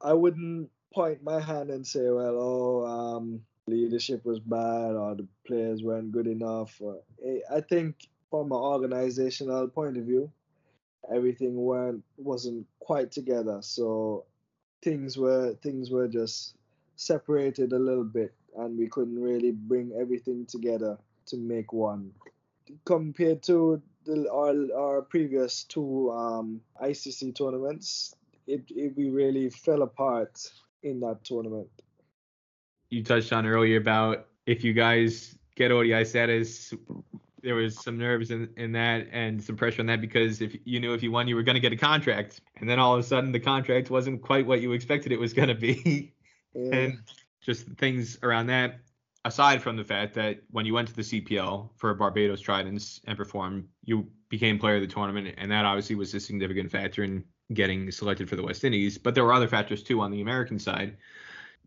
i 0.00 0.12
wouldn't 0.12 0.68
point 0.92 1.22
my 1.22 1.40
hand 1.40 1.70
and 1.70 1.86
say 1.86 2.10
well 2.10 2.36
oh 2.38 2.86
um 2.86 3.40
leadership 3.66 4.24
was 4.24 4.40
bad 4.40 4.92
or 4.94 5.14
the 5.14 5.26
players 5.46 5.82
weren't 5.82 6.10
good 6.10 6.26
enough 6.26 6.76
or, 6.80 6.98
eh, 7.24 7.38
i 7.54 7.60
think 7.60 7.94
from 8.30 8.46
an 8.46 8.58
organizational 8.58 9.68
point 9.68 9.96
of 9.96 10.04
view 10.04 10.30
everything 11.12 11.54
weren't 11.54 12.02
wasn't 12.16 12.66
quite 12.78 13.10
together. 13.10 13.58
So 13.62 14.24
things 14.82 15.16
were 15.16 15.54
things 15.62 15.90
were 15.90 16.08
just 16.08 16.54
separated 16.96 17.72
a 17.72 17.78
little 17.78 18.04
bit 18.04 18.34
and 18.56 18.78
we 18.78 18.88
couldn't 18.88 19.20
really 19.20 19.52
bring 19.52 19.92
everything 19.98 20.46
together 20.46 20.98
to 21.26 21.36
make 21.36 21.72
one. 21.72 22.12
Compared 22.84 23.42
to 23.44 23.82
the, 24.04 24.30
our, 24.30 24.54
our 24.78 25.02
previous 25.02 25.64
two 25.64 26.10
um, 26.10 26.60
ICC 26.82 27.34
tournaments 27.34 28.14
it, 28.46 28.64
it 28.70 28.96
we 28.96 29.10
really 29.10 29.50
fell 29.50 29.82
apart 29.82 30.50
in 30.82 31.00
that 31.00 31.24
tournament. 31.24 31.68
You 32.88 33.04
touched 33.04 33.32
on 33.32 33.46
earlier 33.46 33.78
about 33.78 34.26
if 34.46 34.64
you 34.64 34.72
guys 34.72 35.36
get 35.54 35.70
ODI 35.70 36.04
status 36.04 36.72
there 37.42 37.54
was 37.54 37.78
some 37.82 37.96
nerves 37.96 38.30
in, 38.30 38.48
in 38.56 38.72
that 38.72 39.06
and 39.12 39.42
some 39.42 39.56
pressure 39.56 39.80
on 39.80 39.86
that 39.86 40.00
because 40.00 40.40
if 40.40 40.56
you 40.64 40.80
knew 40.80 40.94
if 40.94 41.02
you 41.02 41.10
won 41.10 41.28
you 41.28 41.36
were 41.36 41.42
going 41.42 41.54
to 41.54 41.60
get 41.60 41.72
a 41.72 41.76
contract. 41.76 42.40
And 42.56 42.68
then 42.68 42.78
all 42.78 42.94
of 42.94 43.00
a 43.00 43.02
sudden 43.02 43.32
the 43.32 43.40
contract 43.40 43.90
wasn't 43.90 44.22
quite 44.22 44.46
what 44.46 44.60
you 44.60 44.72
expected 44.72 45.12
it 45.12 45.20
was 45.20 45.32
going 45.32 45.48
to 45.48 45.54
be. 45.54 46.12
Yeah. 46.52 46.74
and 46.74 46.98
just 47.40 47.64
things 47.78 48.18
around 48.24 48.48
that 48.48 48.80
aside 49.24 49.62
from 49.62 49.76
the 49.76 49.84
fact 49.84 50.14
that 50.14 50.40
when 50.50 50.66
you 50.66 50.74
went 50.74 50.88
to 50.88 50.96
the 50.96 51.02
CPL 51.02 51.70
for 51.76 51.94
Barbados 51.94 52.40
Tridents 52.40 53.00
and 53.06 53.16
performed 53.16 53.68
you 53.84 54.08
became 54.30 54.58
player 54.58 54.74
of 54.74 54.80
the 54.80 54.88
tournament 54.88 55.32
and 55.38 55.48
that 55.52 55.64
obviously 55.64 55.94
was 55.94 56.12
a 56.12 56.18
significant 56.18 56.72
factor 56.72 57.04
in 57.04 57.22
getting 57.52 57.90
selected 57.90 58.28
for 58.28 58.36
the 58.36 58.42
West 58.42 58.64
Indies 58.64 58.98
but 58.98 59.14
there 59.14 59.24
were 59.24 59.32
other 59.32 59.48
factors 59.48 59.82
too 59.82 60.00
on 60.00 60.10
the 60.10 60.20
American 60.20 60.58
side 60.58 60.96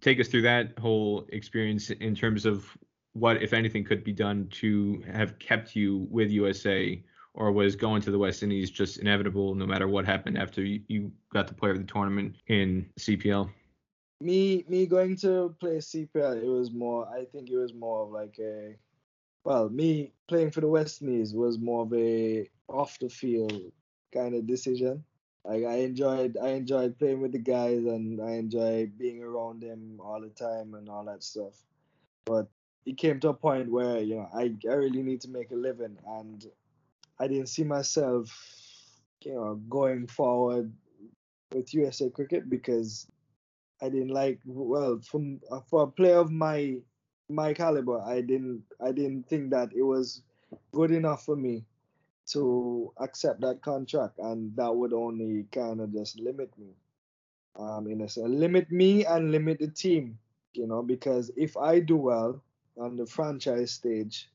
take 0.03 0.19
us 0.19 0.27
through 0.27 0.41
that 0.41 0.77
whole 0.77 1.25
experience 1.29 1.89
in 1.89 2.13
terms 2.13 2.45
of 2.45 2.65
what, 3.13 3.41
if 3.41 3.53
anything, 3.53 3.83
could 3.83 4.03
be 4.03 4.11
done 4.11 4.47
to 4.51 5.03
have 5.11 5.39
kept 5.39 5.75
you 5.75 6.07
with 6.09 6.29
USA, 6.31 7.01
or 7.35 7.51
was 7.51 7.75
going 7.75 8.01
to 8.01 8.11
the 8.11 8.17
West 8.17 8.43
Indies 8.43 8.69
just 8.69 8.97
inevitable 8.97 9.55
no 9.55 9.65
matter 9.65 9.87
what 9.87 10.05
happened 10.05 10.37
after 10.37 10.61
you, 10.63 11.11
got 11.31 11.47
the 11.47 11.53
player 11.53 11.71
of 11.71 11.79
the 11.79 11.85
tournament 11.85 12.35
in 12.47 12.87
CPL? 12.99 13.49
Me, 14.21 14.63
me 14.67 14.85
going 14.85 15.15
to 15.17 15.55
play 15.59 15.77
CPL, 15.77 16.43
it 16.43 16.47
was 16.47 16.71
more. 16.71 17.07
I 17.07 17.25
think 17.25 17.49
it 17.49 17.57
was 17.57 17.73
more 17.73 18.03
of 18.03 18.11
like 18.11 18.37
a, 18.39 18.75
well, 19.43 19.69
me 19.69 20.13
playing 20.27 20.51
for 20.51 20.61
the 20.61 20.67
West 20.67 21.01
Indies 21.01 21.33
was 21.33 21.57
more 21.59 21.83
of 21.83 21.93
a 21.93 22.47
off 22.67 22.97
the 22.99 23.09
field 23.09 23.71
kind 24.13 24.35
of 24.35 24.47
decision. 24.47 25.03
Like 25.45 25.65
I 25.65 25.75
enjoyed, 25.79 26.37
I 26.41 26.49
enjoyed 26.49 26.97
playing 26.97 27.21
with 27.21 27.33
the 27.33 27.39
guys, 27.39 27.85
and 27.85 28.21
I 28.21 28.31
enjoy 28.33 28.89
being 28.97 29.21
around 29.21 29.61
them 29.61 29.99
all 29.99 30.21
the 30.21 30.29
time 30.29 30.73
and 30.73 30.89
all 30.89 31.03
that 31.05 31.23
stuff. 31.23 31.53
But 32.25 32.47
it 32.85 32.97
came 32.97 33.19
to 33.21 33.29
a 33.29 33.33
point 33.33 33.71
where 33.71 33.99
you 33.99 34.15
know 34.15 34.29
I, 34.33 34.53
I 34.69 34.73
really 34.73 35.03
need 35.03 35.21
to 35.21 35.29
make 35.29 35.51
a 35.51 35.55
living 35.55 35.97
and 36.07 36.45
I 37.19 37.27
didn't 37.27 37.47
see 37.47 37.63
myself 37.63 38.31
you 39.21 39.33
know 39.33 39.55
going 39.69 40.07
forward 40.07 40.71
with 41.53 41.73
USA 41.73 42.09
cricket 42.09 42.49
because 42.49 43.07
I 43.81 43.89
didn't 43.89 44.09
like 44.09 44.39
well 44.45 44.99
from 45.01 45.39
for 45.69 45.83
a 45.83 45.87
player 45.87 46.17
of 46.17 46.31
my 46.31 46.77
my 47.29 47.53
caliber 47.53 48.01
I 48.01 48.21
didn't 48.21 48.63
I 48.81 48.91
didn't 48.91 49.27
think 49.27 49.51
that 49.51 49.69
it 49.73 49.83
was 49.83 50.21
good 50.71 50.91
enough 50.91 51.25
for 51.25 51.35
me 51.35 51.65
to 52.25 52.91
accept 52.99 53.41
that 53.41 53.61
contract 53.61 54.19
and 54.19 54.55
that 54.55 54.73
would 54.73 54.93
only 54.93 55.45
kind 55.51 55.81
of 55.81 55.91
just 55.93 56.19
limit 56.19 56.49
me 56.57 56.69
um 57.59 57.87
in 57.87 58.01
a 58.01 58.09
sense 58.09 58.29
limit 58.29 58.71
me 58.71 59.05
and 59.05 59.31
limit 59.31 59.59
the 59.59 59.67
team 59.67 60.17
you 60.53 60.65
know 60.67 60.81
because 60.81 61.31
if 61.35 61.57
I 61.57 61.79
do 61.79 61.97
well 61.97 62.41
on 62.77 62.95
the 62.95 63.05
franchise 63.05 63.71
stage. 63.71 64.29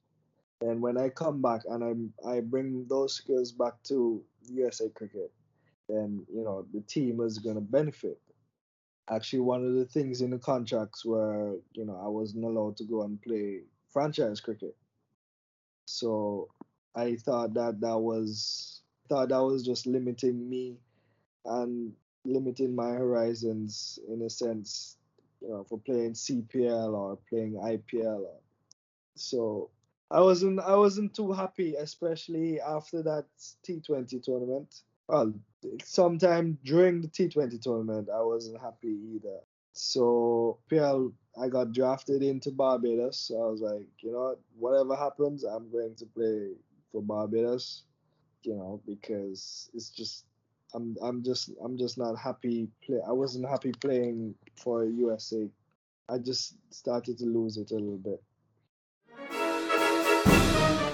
And 0.61 0.82
when 0.82 0.99
I 0.99 1.09
come 1.09 1.41
back 1.41 1.62
and 1.68 2.12
I 2.24 2.28
I 2.28 2.41
bring 2.41 2.86
those 2.89 3.14
skills 3.14 3.53
back 3.53 3.74
to 3.84 4.22
USA 4.51 4.89
Cricket, 4.89 5.32
then 5.89 6.26
you 6.32 6.43
know 6.43 6.66
the 6.72 6.80
team 6.82 7.20
is 7.20 7.39
gonna 7.39 7.61
benefit. 7.61 8.20
Actually, 9.11 9.41
one 9.41 9.64
of 9.64 9.74
the 9.74 9.86
things 9.86 10.20
in 10.20 10.30
the 10.30 10.39
contracts 10.39 11.05
were 11.05 11.57
you 11.74 11.84
know 11.84 12.01
I 12.03 12.09
wasn't 12.09 12.45
allowed 12.45 12.76
to 12.78 12.84
go 12.84 13.03
and 13.03 13.20
play 13.22 13.62
franchise 13.93 14.41
cricket. 14.41 14.76
So 15.86 16.49
I 16.99 17.16
thought 17.16 17.55
that 17.55 17.80
that 17.80 17.99
was 17.99 18.82
thought 19.09 19.28
that 19.28 19.42
was 19.42 19.64
just 19.64 19.86
limiting 19.86 20.51
me 20.51 20.76
and 21.44 21.92
limiting 22.24 22.74
my 22.74 22.90
horizons 22.90 23.99
in 24.09 24.22
a 24.22 24.30
sense 24.30 24.96
you 25.40 25.49
know, 25.49 25.64
for 25.68 25.78
playing 25.78 26.12
CPL 26.12 26.92
or 26.92 27.18
playing 27.30 27.55
IPL. 27.55 28.26
So 29.14 29.70
I 30.11 30.20
wasn't 30.20 30.61
I 30.61 30.74
wasn't 30.74 31.14
too 31.14 31.32
happy, 31.32 31.74
especially 31.76 32.61
after 32.61 33.03
that 33.03 33.26
T20 33.66 34.22
tournament. 34.22 34.82
Well, 35.07 35.32
sometime 35.84 36.59
during 36.64 37.01
the 37.01 37.09
T20 37.09 37.61
tournament, 37.62 38.09
I 38.14 38.22
wasn't 38.22 38.61
happy 38.61 38.99
either. 39.14 39.38
So 39.72 40.59
PL, 40.68 41.12
I 41.40 41.49
got 41.49 41.72
drafted 41.72 42.22
into 42.22 42.51
Barbados. 42.51 43.18
So 43.18 43.42
I 43.42 43.51
was 43.51 43.61
like, 43.61 43.86
you 44.01 44.12
know, 44.12 44.36
whatever 44.59 44.96
happens, 44.96 45.44
I'm 45.44 45.70
going 45.70 45.94
to 45.96 46.07
play 46.07 46.51
for 46.93 47.03
Barbados. 47.03 47.84
You 48.43 48.55
know, 48.55 48.80
because 48.86 49.70
it's 49.74 49.91
just 49.91 50.24
I'm 50.74 50.97
I'm 51.03 51.22
just 51.22 51.51
I'm 51.62 51.76
just 51.76 51.99
not 51.99 52.16
happy 52.18 52.68
play 52.84 53.01
I 53.07 53.12
wasn't 53.12 53.49
happy 53.49 53.72
playing 53.72 54.34
for 54.57 54.84
USA. 54.84 55.49
I 56.09 56.18
just 56.18 56.57
started 56.70 57.18
to 57.18 57.26
lose 57.26 57.57
it 57.57 57.70
a 57.70 57.74
little 57.74 57.99
bit. 57.99 58.22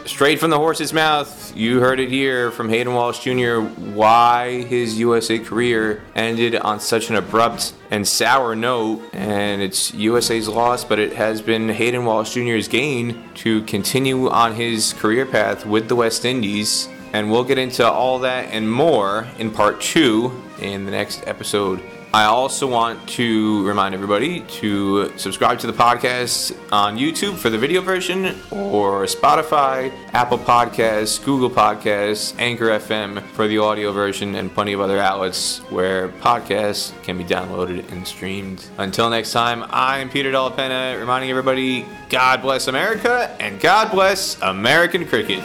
Straight 0.06 0.38
from 0.38 0.50
the 0.50 0.58
horse's 0.58 0.92
mouth, 0.92 1.56
you 1.56 1.80
heard 1.80 1.98
it 1.98 2.10
here 2.10 2.50
from 2.50 2.68
Hayden 2.68 2.92
Walsh 2.92 3.20
Jr. 3.20 3.60
why 3.60 4.62
his 4.62 4.98
USA 4.98 5.38
career 5.38 6.02
ended 6.14 6.54
on 6.56 6.78
such 6.78 7.08
an 7.08 7.16
abrupt 7.16 7.72
and 7.90 8.06
sour 8.06 8.54
note. 8.54 9.02
And 9.14 9.62
it's 9.62 9.94
USA's 9.94 10.46
loss, 10.46 10.84
but 10.84 10.98
it 10.98 11.14
has 11.14 11.40
been 11.40 11.70
Hayden 11.70 12.04
Walsh 12.04 12.34
Jr.'s 12.34 12.68
gain 12.68 13.30
to 13.36 13.62
continue 13.62 14.28
on 14.28 14.54
his 14.54 14.92
career 14.92 15.24
path 15.24 15.64
with 15.64 15.88
the 15.88 15.96
West 15.96 16.26
Indies 16.26 16.88
and 17.14 17.30
we'll 17.30 17.44
get 17.44 17.58
into 17.58 17.88
all 17.88 18.18
that 18.18 18.46
and 18.52 18.70
more 18.70 19.28
in 19.38 19.48
part 19.48 19.80
two 19.80 20.42
in 20.60 20.84
the 20.84 20.90
next 20.90 21.22
episode. 21.28 21.80
I 22.14 22.26
also 22.26 22.68
want 22.68 23.08
to 23.08 23.66
remind 23.66 23.92
everybody 23.92 24.42
to 24.60 25.18
subscribe 25.18 25.58
to 25.58 25.66
the 25.66 25.72
podcast 25.72 26.56
on 26.70 26.96
YouTube 26.96 27.36
for 27.36 27.50
the 27.50 27.58
video 27.58 27.80
version 27.80 28.26
or 28.52 29.02
Spotify, 29.06 29.92
Apple 30.12 30.38
Podcasts, 30.38 31.24
Google 31.24 31.50
Podcasts, 31.50 32.32
Anchor 32.38 32.66
FM 32.66 33.20
for 33.30 33.48
the 33.48 33.58
audio 33.58 33.90
version, 33.90 34.36
and 34.36 34.54
plenty 34.54 34.74
of 34.74 34.80
other 34.80 35.00
outlets 35.00 35.58
where 35.70 36.08
podcasts 36.08 36.92
can 37.02 37.18
be 37.18 37.24
downloaded 37.24 37.90
and 37.90 38.06
streamed. 38.06 38.64
Until 38.78 39.10
next 39.10 39.32
time, 39.32 39.64
I'm 39.70 40.08
Peter 40.08 40.30
Della 40.30 40.52
Penna 40.52 40.96
reminding 40.96 41.30
everybody 41.30 41.84
God 42.10 42.42
bless 42.42 42.68
America 42.68 43.36
and 43.40 43.58
God 43.58 43.90
bless 43.90 44.40
American 44.40 45.04
cricket. 45.04 45.42